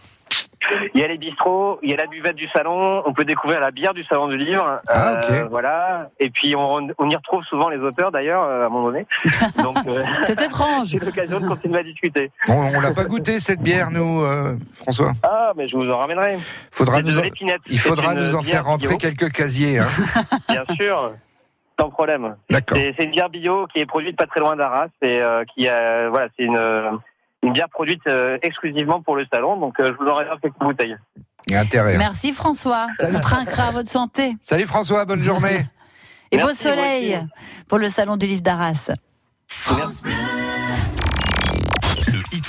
Il 0.95 1.01
y 1.01 1.05
a 1.05 1.09
les 1.09 1.19
bistrots, 1.19 1.79
il 1.83 1.91
y 1.91 1.95
a 1.95 1.97
la 1.97 2.07
buvette 2.07 2.37
du 2.37 2.49
salon, 2.49 3.03
on 3.05 3.13
peut 3.13 3.25
découvrir 3.25 3.61
la 3.61 3.71
bière 3.71 3.95
du 3.95 4.05
salon 4.05 4.29
du 4.29 4.37
livre. 4.37 4.79
Ah. 4.89 5.21
Euh, 5.31 5.45
voilà. 5.51 6.11
Et 6.19 6.31
puis, 6.31 6.55
on, 6.57 6.89
on 6.99 7.11
y 7.11 7.17
retrouve 7.17 7.45
souvent 7.45 7.69
les 7.69 7.79
auteurs, 7.79 8.11
d'ailleurs, 8.11 8.45
euh, 8.45 8.63
à 8.63 8.67
un 8.67 8.69
moment 8.69 8.87
donné. 8.87 9.07
Donc, 9.63 9.77
euh, 9.87 10.03
C'est 10.23 10.41
étrange. 10.41 10.87
c'est 10.91 11.05
l'occasion 11.05 11.41
de 11.41 11.49
continuer 11.49 11.79
à 11.79 11.83
discuter. 11.83 12.31
On, 12.49 12.77
on 12.77 12.81
l'a 12.81 12.93
pas 12.93 13.05
goûté 13.05 13.41
cette 13.41 13.61
bière, 13.61 13.91
nous, 13.91 14.23
euh, 14.23 14.57
François? 14.75 15.13
Ah, 15.23 15.53
mais 15.57 15.69
je 15.69 15.77
vous 15.77 15.91
en 15.91 15.99
ramènerai. 15.99 16.39
Faudra 16.71 17.03
nous 17.03 17.19
en-. 17.19 17.23
Il 17.69 17.79
faudra 17.79 18.15
nous 18.15 18.35
en 18.35 18.43
faire 18.43 18.65
rentrer 18.65 18.89
bio. 18.89 18.99
quelques 18.99 19.31
casiers. 19.33 19.79
Hein. 19.79 19.87
Bien 20.49 20.65
sûr, 20.77 21.13
sans 21.79 21.91
problème. 21.91 22.37
D'accord. 22.51 22.79
C'est 22.79 23.05
une 23.05 23.11
bière 23.11 23.29
bio 23.29 23.67
qui 23.73 23.81
est 23.81 23.87
produite 23.87 24.17
pas 24.17 24.27
très 24.27 24.41
loin 24.41 24.57
d'Arras 24.57 24.89
et 25.03 25.21
qui 25.55 25.69
a, 25.69 26.09
voilà, 26.09 26.29
c'est 26.37 26.45
une, 26.45 26.59
une 27.45 27.53
bière 27.53 27.69
produite 27.69 28.07
euh, 28.07 28.39
exclusivement 28.43 29.03
pour 29.03 29.17
le 29.17 29.27
salon. 29.33 29.57
Donc 29.59 29.79
euh, 29.81 29.93
je 29.93 30.05
vous 30.05 30.11
en 30.11 30.15
réserve 30.17 30.41
quelques 30.41 30.59
bouteilles. 30.59 30.97
Intérêt. 31.51 31.99
Merci 31.99 32.33
François. 32.33 32.87
On 33.01 33.21
trinquera 33.21 33.65
à 33.65 33.71
votre 33.71 33.91
santé. 33.91 34.37
Salut 34.41 34.67
François, 34.67 35.05
bonne 35.05 35.23
journée. 35.23 35.67
Et 36.31 36.39
beau 36.39 36.47
Merci, 36.47 36.63
soleil 36.63 37.21
vous 37.21 37.29
pour 37.69 37.79
le 37.79 37.89
salon 37.89 38.17
du 38.17 38.27
livre 38.27 38.43
d'Arras. 38.43 38.91
Hit 39.71 40.05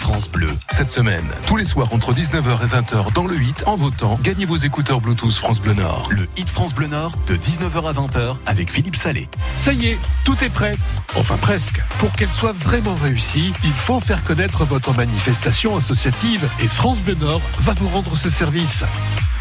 France 0.05 0.29
Bleu. 0.29 0.49
Cette 0.69 0.91
semaine, 0.91 1.25
tous 1.47 1.55
les 1.55 1.63
soirs 1.63 1.91
entre 1.91 2.13
19h 2.13 2.61
et 2.61 2.67
20h 2.67 3.11
dans 3.13 3.25
le 3.25 3.35
8, 3.35 3.63
en 3.65 3.73
votant, 3.73 4.19
gagnez 4.21 4.45
vos 4.45 4.55
écouteurs 4.55 5.01
Bluetooth 5.01 5.33
France 5.33 5.59
Bleu 5.59 5.73
Nord. 5.73 6.07
Le 6.11 6.27
Hit 6.37 6.47
France 6.47 6.75
Bleu 6.75 6.85
Nord 6.85 7.13
de 7.25 7.35
19h 7.35 7.89
à 7.89 7.91
20h 7.91 8.35
avec 8.45 8.71
Philippe 8.71 8.97
Salé. 8.97 9.27
Ça 9.57 9.73
y 9.73 9.87
est, 9.87 9.97
tout 10.23 10.37
est 10.43 10.51
prêt. 10.51 10.77
Enfin 11.15 11.37
presque. 11.37 11.81
Pour 11.97 12.11
qu'elle 12.11 12.29
soit 12.29 12.51
vraiment 12.51 12.93
réussie, 12.93 13.51
il 13.63 13.73
faut 13.73 13.99
faire 13.99 14.23
connaître 14.23 14.63
votre 14.63 14.93
manifestation 14.93 15.75
associative 15.75 16.47
et 16.59 16.67
France 16.67 17.01
Bleu 17.01 17.15
Nord 17.15 17.41
va 17.61 17.73
vous 17.73 17.87
rendre 17.87 18.15
ce 18.15 18.29
service. 18.29 18.83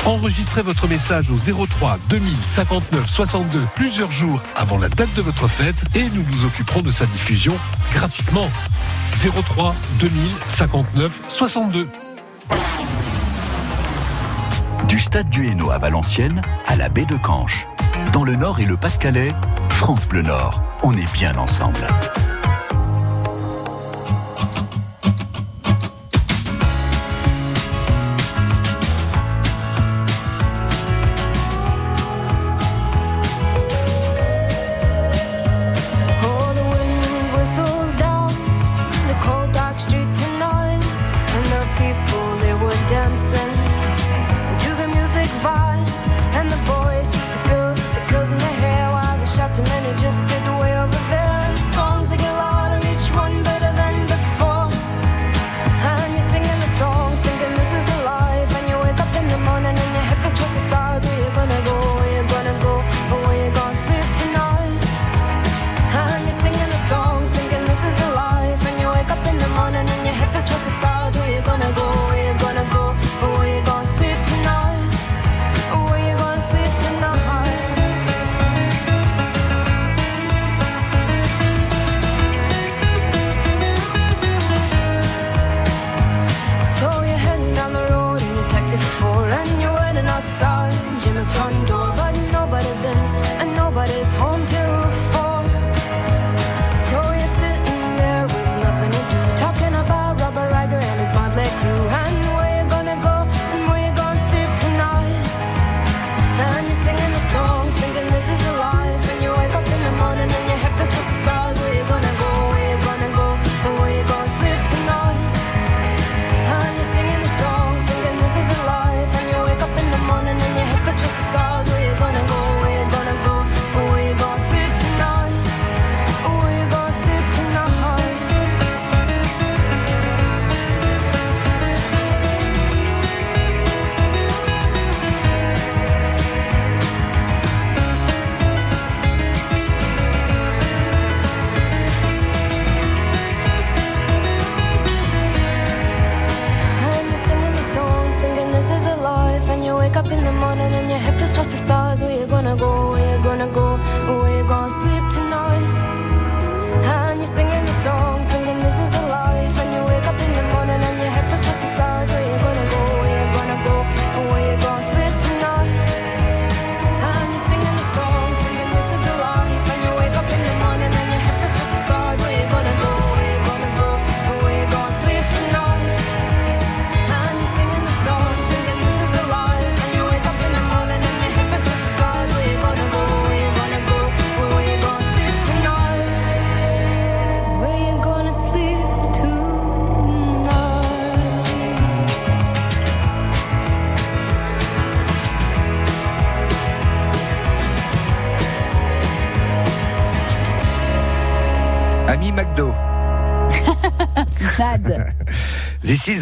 Enregistrez 0.06 0.60
votre 0.60 0.86
message 0.86 1.30
au 1.30 1.36
03 1.36 1.98
2059 2.10 3.08
62 3.08 3.66
plusieurs 3.74 4.10
jours 4.10 4.42
avant 4.54 4.76
la 4.76 4.90
date 4.90 5.12
de 5.14 5.22
votre 5.22 5.48
fête 5.48 5.82
et 5.94 6.04
nous 6.10 6.22
nous 6.30 6.44
occuperons 6.44 6.82
de 6.82 6.90
sa 6.90 7.06
diffusion 7.06 7.54
gratuitement. 7.90 8.50
03 9.14 9.74
2059 10.00 11.20
62. 11.28 11.88
Du 14.88 14.98
stade 14.98 15.30
du 15.30 15.48
Hainaut 15.48 15.70
à 15.70 15.78
Valenciennes 15.78 16.42
à 16.66 16.76
la 16.76 16.90
baie 16.90 17.06
de 17.06 17.16
Canche. 17.16 17.66
Dans 18.12 18.24
le 18.24 18.36
Nord 18.36 18.60
et 18.60 18.66
le 18.66 18.76
Pas-de-Calais, 18.76 19.32
France 19.70 20.06
Bleu 20.06 20.20
Nord, 20.20 20.60
on 20.82 20.94
est 20.96 21.12
bien 21.14 21.34
ensemble. 21.36 21.86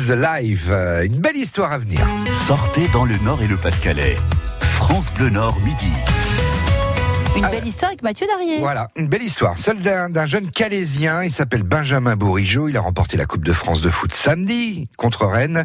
Is 0.08 0.16
life. 0.16 0.68
Euh, 0.70 1.04
Une 1.04 1.18
belle 1.18 1.36
histoire 1.36 1.72
à 1.72 1.78
venir. 1.78 2.06
Sortez 2.30 2.88
dans 2.88 3.04
le 3.04 3.16
Nord 3.18 3.42
et 3.42 3.46
le 3.46 3.56
Pas-de-Calais. 3.56 4.16
France 4.60 5.12
Bleu 5.14 5.30
Nord 5.30 5.58
midi. 5.60 5.92
Une 7.36 7.42
belle 7.48 7.66
histoire 7.66 7.90
avec 7.90 8.02
Mathieu 8.02 8.26
Darrier. 8.26 8.58
Voilà, 8.58 8.88
une 8.96 9.08
belle 9.08 9.22
histoire. 9.22 9.56
Celle 9.56 9.80
d'un 9.80 10.10
d'un 10.10 10.26
jeune 10.26 10.50
Calaisien, 10.50 11.22
il 11.22 11.30
s'appelle 11.30 11.62
Benjamin 11.62 12.16
Bourigeau. 12.16 12.68
Il 12.68 12.76
a 12.76 12.80
remporté 12.80 13.16
la 13.16 13.24
Coupe 13.26 13.44
de 13.44 13.52
France 13.52 13.80
de 13.80 13.88
foot 13.90 14.12
samedi 14.12 14.88
contre 14.96 15.26
Rennes. 15.26 15.64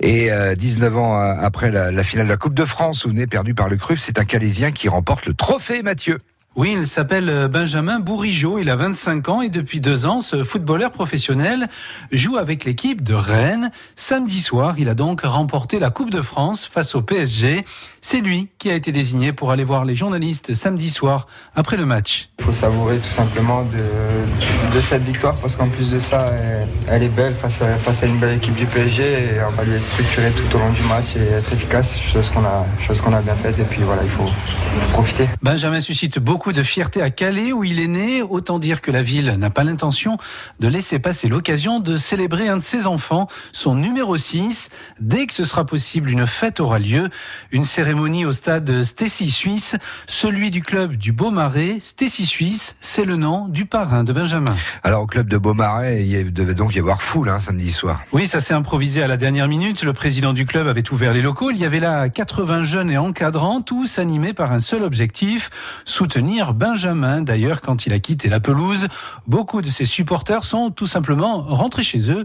Et 0.00 0.30
euh, 0.30 0.54
19 0.54 0.96
ans 0.96 1.20
euh, 1.20 1.34
après 1.40 1.70
la, 1.70 1.90
la 1.92 2.04
finale 2.04 2.26
de 2.26 2.32
la 2.32 2.36
Coupe 2.36 2.54
de 2.54 2.64
France, 2.64 3.04
vous 3.04 3.10
venez 3.10 3.26
perdu 3.26 3.54
par 3.54 3.68
le 3.68 3.76
CRUF, 3.76 4.00
c'est 4.00 4.18
un 4.18 4.24
Calaisien 4.24 4.72
qui 4.72 4.88
remporte 4.88 5.26
le 5.26 5.34
trophée, 5.34 5.82
Mathieu. 5.82 6.18
Oui, 6.56 6.74
il 6.74 6.86
s'appelle 6.86 7.28
euh, 7.28 7.48
Benjamin 7.48 8.00
Bourigeau, 8.00 8.58
il 8.58 8.70
a 8.70 8.76
25 8.76 9.28
ans 9.28 9.42
et 9.42 9.50
depuis 9.50 9.78
deux 9.78 10.06
ans, 10.06 10.22
ce 10.22 10.42
footballeur 10.42 10.90
professionnel 10.90 11.68
joue 12.12 12.38
avec 12.38 12.64
l'équipe 12.64 13.02
de 13.02 13.12
Rennes. 13.12 13.70
Samedi 13.94 14.40
soir, 14.40 14.76
il 14.78 14.88
a 14.88 14.94
donc 14.94 15.20
remporté 15.20 15.78
la 15.78 15.90
Coupe 15.90 16.08
de 16.08 16.22
France 16.22 16.64
face 16.64 16.94
au 16.94 17.02
PSG. 17.02 17.66
C'est 18.00 18.20
lui 18.20 18.48
qui 18.58 18.70
a 18.70 18.74
été 18.74 18.90
désigné 18.90 19.34
pour 19.34 19.50
aller 19.50 19.64
voir 19.64 19.84
les 19.84 19.94
journalistes 19.94 20.54
samedi 20.54 20.88
soir 20.88 21.26
après 21.54 21.76
le 21.76 21.84
match. 21.84 22.30
Il 22.38 22.44
faut 22.46 22.54
savourer 22.54 22.98
tout 22.98 23.10
simplement 23.10 23.62
de, 23.64 24.74
de 24.74 24.80
cette 24.80 25.02
victoire 25.02 25.36
parce 25.36 25.56
qu'en 25.56 25.68
plus 25.68 25.90
de 25.90 25.98
ça, 25.98 26.24
elle, 26.40 26.68
elle 26.88 27.02
est 27.02 27.08
belle 27.08 27.34
face 27.34 27.60
à, 27.60 27.74
face 27.74 28.02
à 28.02 28.06
une 28.06 28.16
belle 28.16 28.36
équipe 28.36 28.54
du 28.54 28.64
PSG 28.64 29.02
et 29.02 29.42
on 29.46 29.50
va 29.50 29.64
lui 29.64 29.74
être 29.74 29.82
structuré 29.82 30.30
tout 30.30 30.56
au 30.56 30.58
long 30.58 30.70
du 30.70 30.82
match 30.82 31.16
et 31.16 31.34
être 31.34 31.52
efficace, 31.52 31.98
chose 32.00 32.30
qu'on 32.30 32.44
a, 32.44 32.64
chose 32.80 33.02
qu'on 33.02 33.12
a 33.12 33.20
bien 33.20 33.34
faite 33.34 33.58
et 33.58 33.64
puis 33.64 33.82
voilà, 33.82 34.04
il 34.04 34.08
faut, 34.08 34.24
il 34.24 34.80
faut 34.80 34.90
profiter. 34.92 35.28
Benjamin 35.42 35.82
suscite 35.82 36.18
beaucoup 36.18 36.45
beaucoup 36.46 36.60
de 36.60 36.62
fierté 36.62 37.02
à 37.02 37.10
Calais 37.10 37.52
où 37.52 37.64
il 37.64 37.80
est 37.80 37.88
né. 37.88 38.22
Autant 38.22 38.60
dire 38.60 38.80
que 38.80 38.92
la 38.92 39.02
ville 39.02 39.34
n'a 39.36 39.50
pas 39.50 39.64
l'intention 39.64 40.16
de 40.60 40.68
laisser 40.68 41.00
passer 41.00 41.26
l'occasion 41.26 41.80
de 41.80 41.96
célébrer 41.96 42.46
un 42.46 42.58
de 42.58 42.62
ses 42.62 42.86
enfants, 42.86 43.26
son 43.50 43.74
numéro 43.74 44.16
6. 44.16 44.68
Dès 45.00 45.26
que 45.26 45.32
ce 45.32 45.42
sera 45.42 45.64
possible, 45.64 46.08
une 46.08 46.24
fête 46.24 46.60
aura 46.60 46.78
lieu. 46.78 47.08
Une 47.50 47.64
cérémonie 47.64 48.24
au 48.24 48.32
stade 48.32 48.84
Stécie 48.84 49.32
Suisse, 49.32 49.74
celui 50.06 50.52
du 50.52 50.62
club 50.62 50.94
du 50.94 51.10
Beaumarais. 51.10 51.80
Stécie 51.80 52.26
Suisse, 52.26 52.76
c'est 52.80 53.04
le 53.04 53.16
nom 53.16 53.48
du 53.48 53.66
parrain 53.66 54.04
de 54.04 54.12
Benjamin. 54.12 54.54
Alors 54.84 55.02
au 55.02 55.06
club 55.08 55.28
de 55.28 55.38
Beaumarais, 55.38 56.06
il 56.06 56.32
devait 56.32 56.54
donc 56.54 56.76
y 56.76 56.78
avoir 56.78 57.02
foule 57.02 57.28
hein, 57.28 57.40
samedi 57.40 57.72
soir. 57.72 58.02
Oui, 58.12 58.28
ça 58.28 58.38
s'est 58.38 58.54
improvisé 58.54 59.02
à 59.02 59.08
la 59.08 59.16
dernière 59.16 59.48
minute. 59.48 59.82
Le 59.82 59.92
président 59.92 60.32
du 60.32 60.46
club 60.46 60.68
avait 60.68 60.88
ouvert 60.92 61.12
les 61.12 61.22
locaux. 61.22 61.50
Il 61.50 61.56
y 61.56 61.64
avait 61.64 61.80
là 61.80 62.08
80 62.08 62.62
jeunes 62.62 62.90
et 62.92 62.98
encadrants, 62.98 63.62
tous 63.62 63.98
animés 63.98 64.32
par 64.32 64.52
un 64.52 64.60
seul 64.60 64.84
objectif, 64.84 65.50
soutenir 65.84 66.35
Benjamin. 66.44 67.22
D'ailleurs, 67.22 67.60
quand 67.60 67.86
il 67.86 67.92
a 67.92 67.98
quitté 67.98 68.28
la 68.28 68.40
pelouse, 68.40 68.88
beaucoup 69.26 69.62
de 69.62 69.68
ses 69.68 69.84
supporters 69.84 70.44
sont 70.44 70.70
tout 70.70 70.86
simplement 70.86 71.38
rentrés 71.42 71.82
chez 71.82 72.10
eux. 72.10 72.24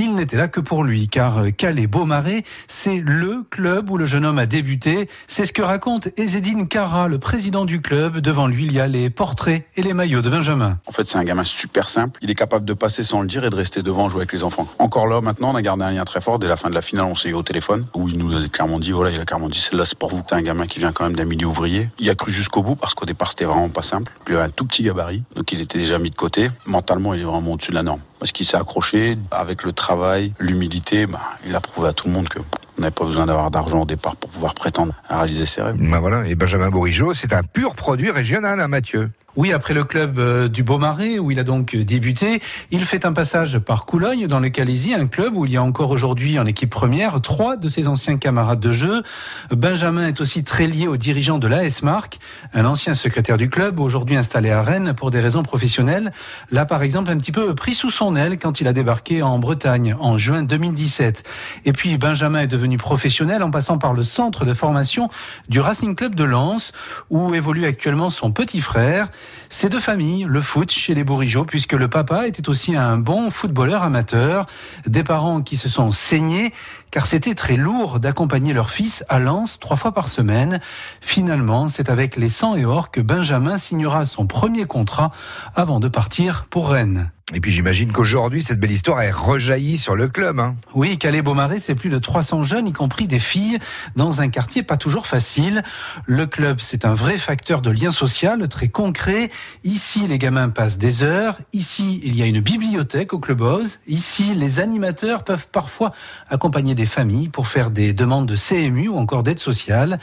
Il 0.00 0.14
n'était 0.14 0.36
là 0.36 0.46
que 0.46 0.60
pour 0.60 0.84
lui, 0.84 1.08
car 1.08 1.42
Calais-Beaumarais, 1.56 2.44
c'est 2.68 3.02
le 3.04 3.42
club 3.50 3.90
où 3.90 3.96
le 3.96 4.06
jeune 4.06 4.24
homme 4.24 4.38
a 4.38 4.46
débuté. 4.46 5.08
C'est 5.26 5.44
ce 5.44 5.52
que 5.52 5.60
raconte 5.60 6.08
Ezedine 6.16 6.68
Cara, 6.68 7.08
le 7.08 7.18
président 7.18 7.64
du 7.64 7.80
club. 7.80 8.18
Devant 8.18 8.46
lui, 8.46 8.66
il 8.66 8.72
y 8.72 8.78
a 8.78 8.86
les 8.86 9.10
portraits 9.10 9.66
et 9.74 9.82
les 9.82 9.94
maillots 9.94 10.22
de 10.22 10.30
Benjamin. 10.30 10.78
En 10.86 10.92
fait, 10.92 11.08
c'est 11.08 11.18
un 11.18 11.24
gamin 11.24 11.42
super 11.42 11.90
simple. 11.90 12.16
Il 12.22 12.30
est 12.30 12.36
capable 12.36 12.64
de 12.64 12.74
passer 12.74 13.02
sans 13.02 13.22
le 13.22 13.26
dire 13.26 13.44
et 13.44 13.50
de 13.50 13.56
rester 13.56 13.82
devant 13.82 14.08
jouer 14.08 14.20
avec 14.20 14.32
les 14.32 14.44
enfants. 14.44 14.68
Encore 14.78 15.08
là, 15.08 15.20
maintenant, 15.20 15.50
on 15.50 15.56
a 15.56 15.62
gardé 15.62 15.82
un 15.82 15.90
lien 15.90 16.04
très 16.04 16.20
fort. 16.20 16.38
Dès 16.38 16.46
la 16.46 16.56
fin 16.56 16.70
de 16.70 16.74
la 16.74 16.82
finale, 16.82 17.06
on 17.06 17.16
s'est 17.16 17.30
eu 17.30 17.34
au 17.34 17.42
téléphone, 17.42 17.84
où 17.96 18.08
il 18.08 18.18
nous 18.18 18.36
a 18.36 18.46
clairement 18.46 18.78
dit, 18.78 18.92
voilà, 18.92 19.10
il 19.10 19.20
a 19.20 19.24
clairement 19.24 19.48
dit, 19.48 19.58
celle-là, 19.58 19.84
c'est 19.84 19.98
pour 19.98 20.10
vous. 20.10 20.22
C'est 20.28 20.36
un 20.36 20.42
gamin 20.42 20.68
qui 20.68 20.78
vient 20.78 20.92
quand 20.92 21.02
même 21.02 21.16
d'un 21.16 21.24
milieu 21.24 21.48
ouvrier. 21.48 21.88
Il 21.98 22.08
a 22.08 22.14
cru 22.14 22.30
jusqu'au 22.30 22.62
bout, 22.62 22.76
parce 22.76 22.94
qu'au 22.94 23.04
départ, 23.04 23.30
c'était 23.30 23.46
vraiment 23.46 23.68
pas 23.68 23.82
simple. 23.82 24.12
Il 24.28 24.36
avait 24.36 24.44
un 24.44 24.50
tout 24.50 24.64
petit 24.64 24.84
gabarit, 24.84 25.24
donc 25.34 25.50
il 25.50 25.60
était 25.60 25.78
déjà 25.78 25.98
mis 25.98 26.10
de 26.10 26.14
côté. 26.14 26.50
Mentalement, 26.66 27.14
il 27.14 27.20
est 27.20 27.24
vraiment 27.24 27.54
au-dessus 27.54 27.72
de 27.72 27.76
la 27.76 27.82
norme. 27.82 28.00
Parce 28.18 28.32
qu'il 28.32 28.46
s'est 28.46 28.56
accroché 28.56 29.16
avec 29.30 29.62
le 29.62 29.72
travail, 29.72 30.32
l'humilité, 30.40 31.06
bah, 31.06 31.20
il 31.46 31.54
a 31.54 31.60
prouvé 31.60 31.88
à 31.88 31.92
tout 31.92 32.08
le 32.08 32.14
monde 32.14 32.28
que 32.28 32.40
on 32.78 32.82
n'avait 32.82 32.92
pas 32.92 33.04
besoin 33.04 33.26
d'avoir 33.26 33.50
d'argent 33.50 33.82
au 33.82 33.84
départ 33.84 34.14
pour 34.16 34.30
pouvoir 34.30 34.54
prétendre 34.54 34.92
à 35.08 35.18
réaliser 35.18 35.46
ses 35.46 35.62
rêves. 35.62 35.76
Ben 35.78 35.98
voilà, 35.98 36.26
et 36.26 36.36
Benjamin 36.36 36.70
Bourigeau, 36.70 37.12
c'est 37.12 37.32
un 37.32 37.42
pur 37.42 37.74
produit 37.74 38.10
régional, 38.10 38.60
hein, 38.60 38.68
Mathieu. 38.68 39.10
Oui, 39.38 39.52
après 39.52 39.72
le 39.72 39.84
club 39.84 40.18
euh, 40.18 40.48
du 40.48 40.64
Beaumarais, 40.64 41.20
où 41.20 41.30
il 41.30 41.38
a 41.38 41.44
donc 41.44 41.76
euh, 41.76 41.84
débuté, 41.84 42.42
il 42.72 42.84
fait 42.84 43.06
un 43.06 43.12
passage 43.12 43.60
par 43.60 43.86
Coulogne, 43.86 44.26
dans 44.26 44.40
le 44.40 44.48
Calaisie, 44.48 44.94
un 44.94 45.06
club 45.06 45.36
où 45.36 45.44
il 45.44 45.52
y 45.52 45.56
a 45.56 45.62
encore 45.62 45.90
aujourd'hui 45.92 46.40
en 46.40 46.44
équipe 46.44 46.70
première 46.70 47.20
trois 47.20 47.56
de 47.56 47.68
ses 47.68 47.86
anciens 47.86 48.16
camarades 48.16 48.58
de 48.58 48.72
jeu. 48.72 49.04
Benjamin 49.52 50.08
est 50.08 50.20
aussi 50.20 50.42
très 50.42 50.66
lié 50.66 50.88
au 50.88 50.96
dirigeant 50.96 51.38
de 51.38 51.46
l'AS 51.46 51.82
Marc, 51.82 52.18
un 52.52 52.64
ancien 52.64 52.94
secrétaire 52.94 53.36
du 53.36 53.48
club, 53.48 53.78
aujourd'hui 53.78 54.16
installé 54.16 54.50
à 54.50 54.60
Rennes 54.60 54.92
pour 54.92 55.12
des 55.12 55.20
raisons 55.20 55.44
professionnelles. 55.44 56.10
Là, 56.50 56.66
par 56.66 56.82
exemple, 56.82 57.08
un 57.12 57.16
petit 57.16 57.30
peu 57.30 57.54
pris 57.54 57.74
sous 57.74 57.92
son 57.92 58.16
aile 58.16 58.40
quand 58.40 58.60
il 58.60 58.66
a 58.66 58.72
débarqué 58.72 59.22
en 59.22 59.38
Bretagne 59.38 59.94
en 60.00 60.18
juin 60.18 60.42
2017. 60.42 61.22
Et 61.64 61.72
puis, 61.72 61.96
Benjamin 61.96 62.40
est 62.40 62.48
devenu 62.48 62.76
professionnel 62.76 63.44
en 63.44 63.52
passant 63.52 63.78
par 63.78 63.92
le 63.92 64.02
centre 64.02 64.44
de 64.44 64.52
formation 64.52 65.10
du 65.48 65.60
Racing 65.60 65.94
Club 65.94 66.16
de 66.16 66.24
Lens, 66.24 66.72
où 67.10 67.36
évolue 67.36 67.66
actuellement 67.66 68.10
son 68.10 68.32
petit 68.32 68.60
frère. 68.60 69.06
C'est 69.50 69.68
de 69.68 69.78
famille, 69.78 70.26
le 70.28 70.40
foot 70.40 70.70
chez 70.70 70.94
les 70.94 71.04
Bourigeaux, 71.04 71.44
puisque 71.44 71.72
le 71.72 71.88
papa 71.88 72.26
était 72.26 72.48
aussi 72.48 72.76
un 72.76 72.98
bon 72.98 73.30
footballeur 73.30 73.82
amateur. 73.82 74.46
Des 74.86 75.02
parents 75.02 75.40
qui 75.40 75.56
se 75.56 75.68
sont 75.68 75.90
saignés, 75.92 76.52
car 76.90 77.06
c'était 77.06 77.34
très 77.34 77.56
lourd 77.56 78.00
d'accompagner 78.00 78.52
leur 78.52 78.70
fils 78.70 79.04
à 79.08 79.18
Lens 79.18 79.58
trois 79.58 79.76
fois 79.76 79.92
par 79.92 80.08
semaine. 80.08 80.60
Finalement, 81.00 81.68
c'est 81.68 81.90
avec 81.90 82.16
les 82.16 82.28
100 82.28 82.56
et 82.56 82.64
or 82.64 82.90
que 82.90 83.00
Benjamin 83.00 83.58
signera 83.58 84.06
son 84.06 84.26
premier 84.26 84.66
contrat 84.66 85.10
avant 85.54 85.80
de 85.80 85.88
partir 85.88 86.46
pour 86.50 86.70
Rennes. 86.70 87.10
Et 87.34 87.40
puis 87.40 87.52
j'imagine 87.52 87.92
qu'aujourd'hui, 87.92 88.42
cette 88.42 88.58
belle 88.58 88.70
histoire 88.70 89.02
est 89.02 89.10
rejaillie 89.10 89.76
sur 89.76 89.94
le 89.94 90.08
club. 90.08 90.40
Hein. 90.40 90.56
Oui, 90.74 90.96
Calais-Beaumarais, 90.96 91.58
c'est 91.58 91.74
plus 91.74 91.90
de 91.90 91.98
300 91.98 92.42
jeunes, 92.42 92.66
y 92.66 92.72
compris 92.72 93.06
des 93.06 93.18
filles, 93.18 93.58
dans 93.96 94.22
un 94.22 94.28
quartier 94.28 94.62
pas 94.62 94.78
toujours 94.78 95.06
facile. 95.06 95.62
Le 96.06 96.26
club, 96.26 96.58
c'est 96.58 96.86
un 96.86 96.94
vrai 96.94 97.18
facteur 97.18 97.60
de 97.60 97.70
lien 97.70 97.90
social, 97.90 98.48
très 98.48 98.68
concret. 98.68 99.30
Ici, 99.62 100.06
les 100.06 100.18
gamins 100.18 100.48
passent 100.48 100.78
des 100.78 101.02
heures. 101.02 101.36
Ici, 101.52 102.00
il 102.02 102.16
y 102.16 102.22
a 102.22 102.26
une 102.26 102.40
bibliothèque 102.40 103.12
au 103.12 103.18
Clubhouse. 103.18 103.78
Ici, 103.86 104.32
les 104.34 104.58
animateurs 104.58 105.22
peuvent 105.22 105.48
parfois 105.52 105.92
accompagner 106.30 106.74
des 106.74 106.86
familles 106.86 107.28
pour 107.28 107.48
faire 107.48 107.70
des 107.70 107.92
demandes 107.92 108.26
de 108.26 108.36
CMU 108.36 108.88
ou 108.88 108.96
encore 108.96 109.22
d'aide 109.22 109.38
sociale. 109.38 110.00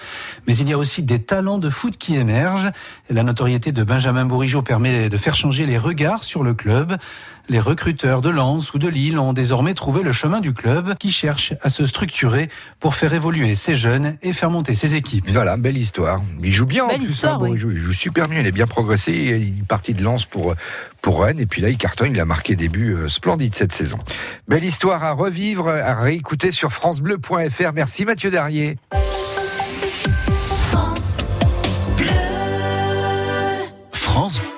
Mais 0.47 0.55
il 0.55 0.69
y 0.69 0.73
a 0.73 0.77
aussi 0.77 1.01
des 1.01 1.23
talents 1.23 1.57
de 1.57 1.71
foot 1.71 1.97
qui 1.97 2.17
émergent. 2.17 2.69
La 3.09 3.23
notoriété 3.23 3.71
de 3.71 3.83
Benjamin 3.83 4.25
Bourigeau 4.25 4.61
permet 4.61 5.09
de 5.09 5.17
faire 5.17 5.35
changer 5.35 5.65
les 5.65 5.79
regards 5.79 6.23
sur 6.23 6.43
le 6.43 6.53
club. 6.53 6.97
Les 7.47 7.59
recruteurs 7.59 8.21
de 8.21 8.29
Lens 8.29 8.73
ou 8.73 8.79
de 8.79 8.87
Lille 8.87 9.19
ont 9.19 9.31
désormais 9.33 9.73
trouvé 9.75 10.01
le 10.01 10.11
chemin 10.11 10.39
du 10.41 10.53
club 10.53 10.95
qui 10.97 11.11
cherche 11.11 11.53
à 11.61 11.69
se 11.69 11.85
structurer 11.85 12.49
pour 12.79 12.95
faire 12.95 13.13
évoluer 13.13 13.53
ses 13.53 13.75
jeunes 13.75 14.17
et 14.23 14.33
faire 14.33 14.49
monter 14.49 14.73
ses 14.73 14.95
équipes. 14.95 15.29
Voilà, 15.29 15.55
belle 15.57 15.77
histoire. 15.77 16.21
Il 16.43 16.51
joue 16.51 16.65
bien 16.65 16.87
Belle 16.87 16.95
en 16.95 16.99
plus. 16.99 17.11
histoire, 17.11 17.43
hein. 17.43 17.49
Il 17.51 17.57
joue 17.57 17.93
super 17.93 18.27
bien, 18.27 18.39
il 18.39 18.47
est 18.47 18.51
bien 18.51 18.65
progressé. 18.65 19.11
Il 19.13 19.59
est 19.59 19.67
parti 19.67 19.93
de 19.93 20.03
Lens 20.03 20.25
pour, 20.25 20.55
pour 21.01 21.21
Rennes. 21.23 21.39
Et 21.39 21.45
puis 21.45 21.61
là, 21.61 21.69
il 21.69 21.77
cartonne. 21.77 22.11
Il 22.11 22.19
a 22.19 22.25
marqué 22.25 22.55
début 22.55 22.93
euh, 22.95 23.09
splendide 23.09 23.55
cette 23.55 23.73
saison. 23.73 23.99
Belle 24.47 24.63
histoire 24.63 25.03
à 25.03 25.11
revivre, 25.11 25.69
à 25.69 25.93
réécouter 25.93 26.51
sur 26.51 26.73
FranceBleu.fr. 26.73 27.73
Merci 27.73 28.05
Mathieu 28.05 28.31
Darrier. 28.31 28.77
France 33.91 34.39
qu'elle 34.39 34.54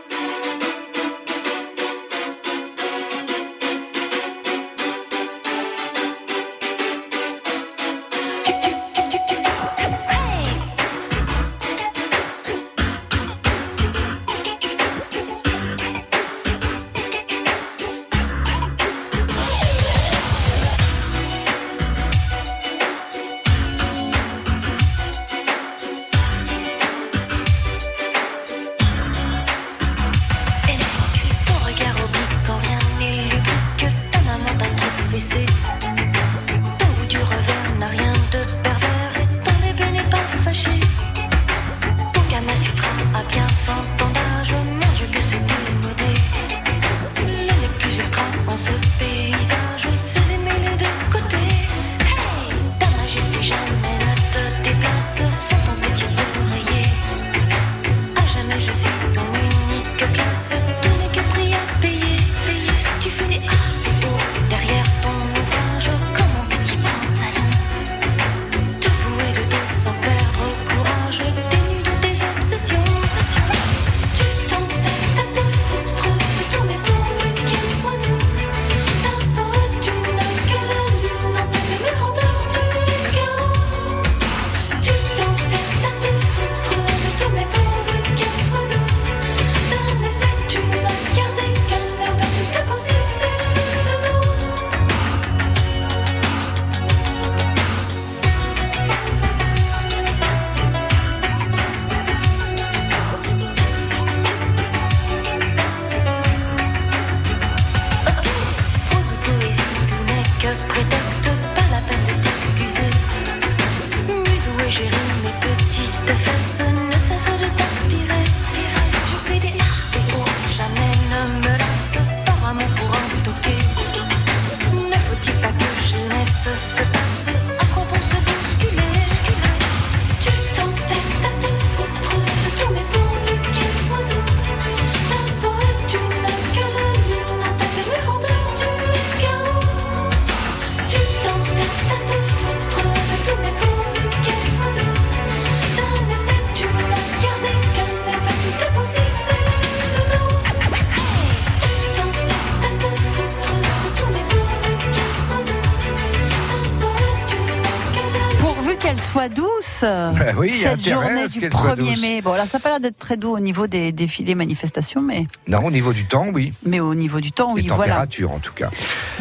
oui, 160.38 160.52
cette 160.52 160.88
journée 160.88 161.28
du 161.28 161.40
qu'elle 161.40 161.52
soit 161.54 161.76
1er 161.76 161.92
douce. 161.94 162.02
mai. 162.02 162.22
Bon, 162.22 162.34
là, 162.34 162.46
ça 162.46 162.58
n'a 162.58 162.62
pas 162.62 162.70
l'air 162.70 162.80
d'être 162.80 162.98
très 162.98 163.18
doux 163.18 163.32
au 163.36 163.40
niveau 163.40 163.68
des 163.68 163.92
défilés, 163.92 164.36
manifestations, 164.36 165.02
mais, 165.02 165.28
Non, 165.48 165.60
au 165.66 165.72
niveau 165.72 165.94
du 165.94 166.06
temps, 166.06 166.28
oui. 166.34 166.54
mais 166.66 166.80
au 166.80 166.94
niveau 166.96 167.20
du 167.20 167.32
temps, 167.32 167.54
Les 167.56 167.64
oui, 167.64 167.68
voilà. 167.68 167.94
températures, 167.94 168.32
en 168.32 168.40
tout 168.40 168.54
cas. 168.54 168.70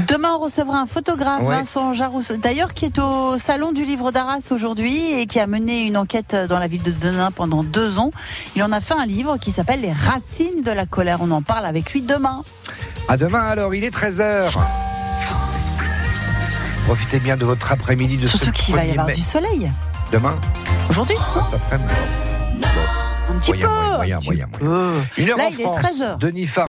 Demain, 0.06 0.34
on 0.38 0.44
recevra 0.44 0.78
un 0.80 0.86
photographe, 0.86 1.42
Ouais. 1.42 1.56
Vincent 1.56 1.92
Jarousse, 1.94 2.32
d'ailleurs, 2.32 2.74
qui 2.74 2.84
est 2.86 2.98
au 2.98 3.38
Salon 3.38 3.72
du 3.72 3.84
Livre 3.84 4.12
d'Arras 4.12 4.48
aujourd'hui 4.50 5.12
et 5.12 5.26
qui 5.26 5.40
a 5.40 5.46
mené 5.46 5.84
une 5.86 5.96
enquête 5.96 6.34
dans 6.48 6.58
la 6.58 6.68
ville 6.68 6.82
de 6.82 6.90
Denain 6.92 7.30
pendant 7.30 7.62
deux 7.64 7.98
ans. 7.98 8.10
Il 8.54 8.62
en 8.62 8.72
a 8.72 8.80
fait 8.80 8.94
un 8.94 9.06
livre 9.06 9.36
qui 9.38 9.50
s'appelle 9.52 9.80
Les 9.80 9.92
racines 9.92 10.62
de 10.64 10.70
la 10.70 10.86
colère. 10.86 11.18
On 11.20 11.30
en 11.30 11.42
parle 11.42 11.66
avec 11.66 11.92
lui 11.92 12.02
demain. 12.02 12.42
À 13.08 13.16
demain, 13.16 13.40
alors, 13.40 13.74
il 13.74 13.84
est 13.84 13.94
13h. 13.94 14.52
Profitez 16.86 17.18
bien 17.18 17.36
de 17.36 17.44
votre 17.44 17.72
après-midi 17.72 18.16
de 18.16 18.26
Surtout 18.26 18.46
ce 18.46 18.50
qu'il 18.52 18.74
va 18.74 18.84
y 18.84 18.88
1er 18.88 18.92
avoir 18.92 19.06
mai. 19.08 19.14
du 19.14 19.22
soleil. 19.22 19.70
Demain 20.12 20.38
Aujourd'hui 20.88 21.16
après-midi 21.16 21.94
Un 23.28 23.38
petit 23.38 23.50
Moyen, 23.50 23.66
peu. 23.66 23.74
moyen, 23.74 23.96
moyen, 23.96 24.18
moyen, 24.24 24.46
moyen. 24.60 24.92
Une 25.18 25.30
heure 25.30 25.36
Là, 25.36 25.44
en 25.44 25.48
il 25.48 25.60
est 25.60 25.62
France. 25.64 25.76
13 25.82 26.02
heures. 26.02 26.18
Denis 26.18 26.46
Farr- 26.46 26.64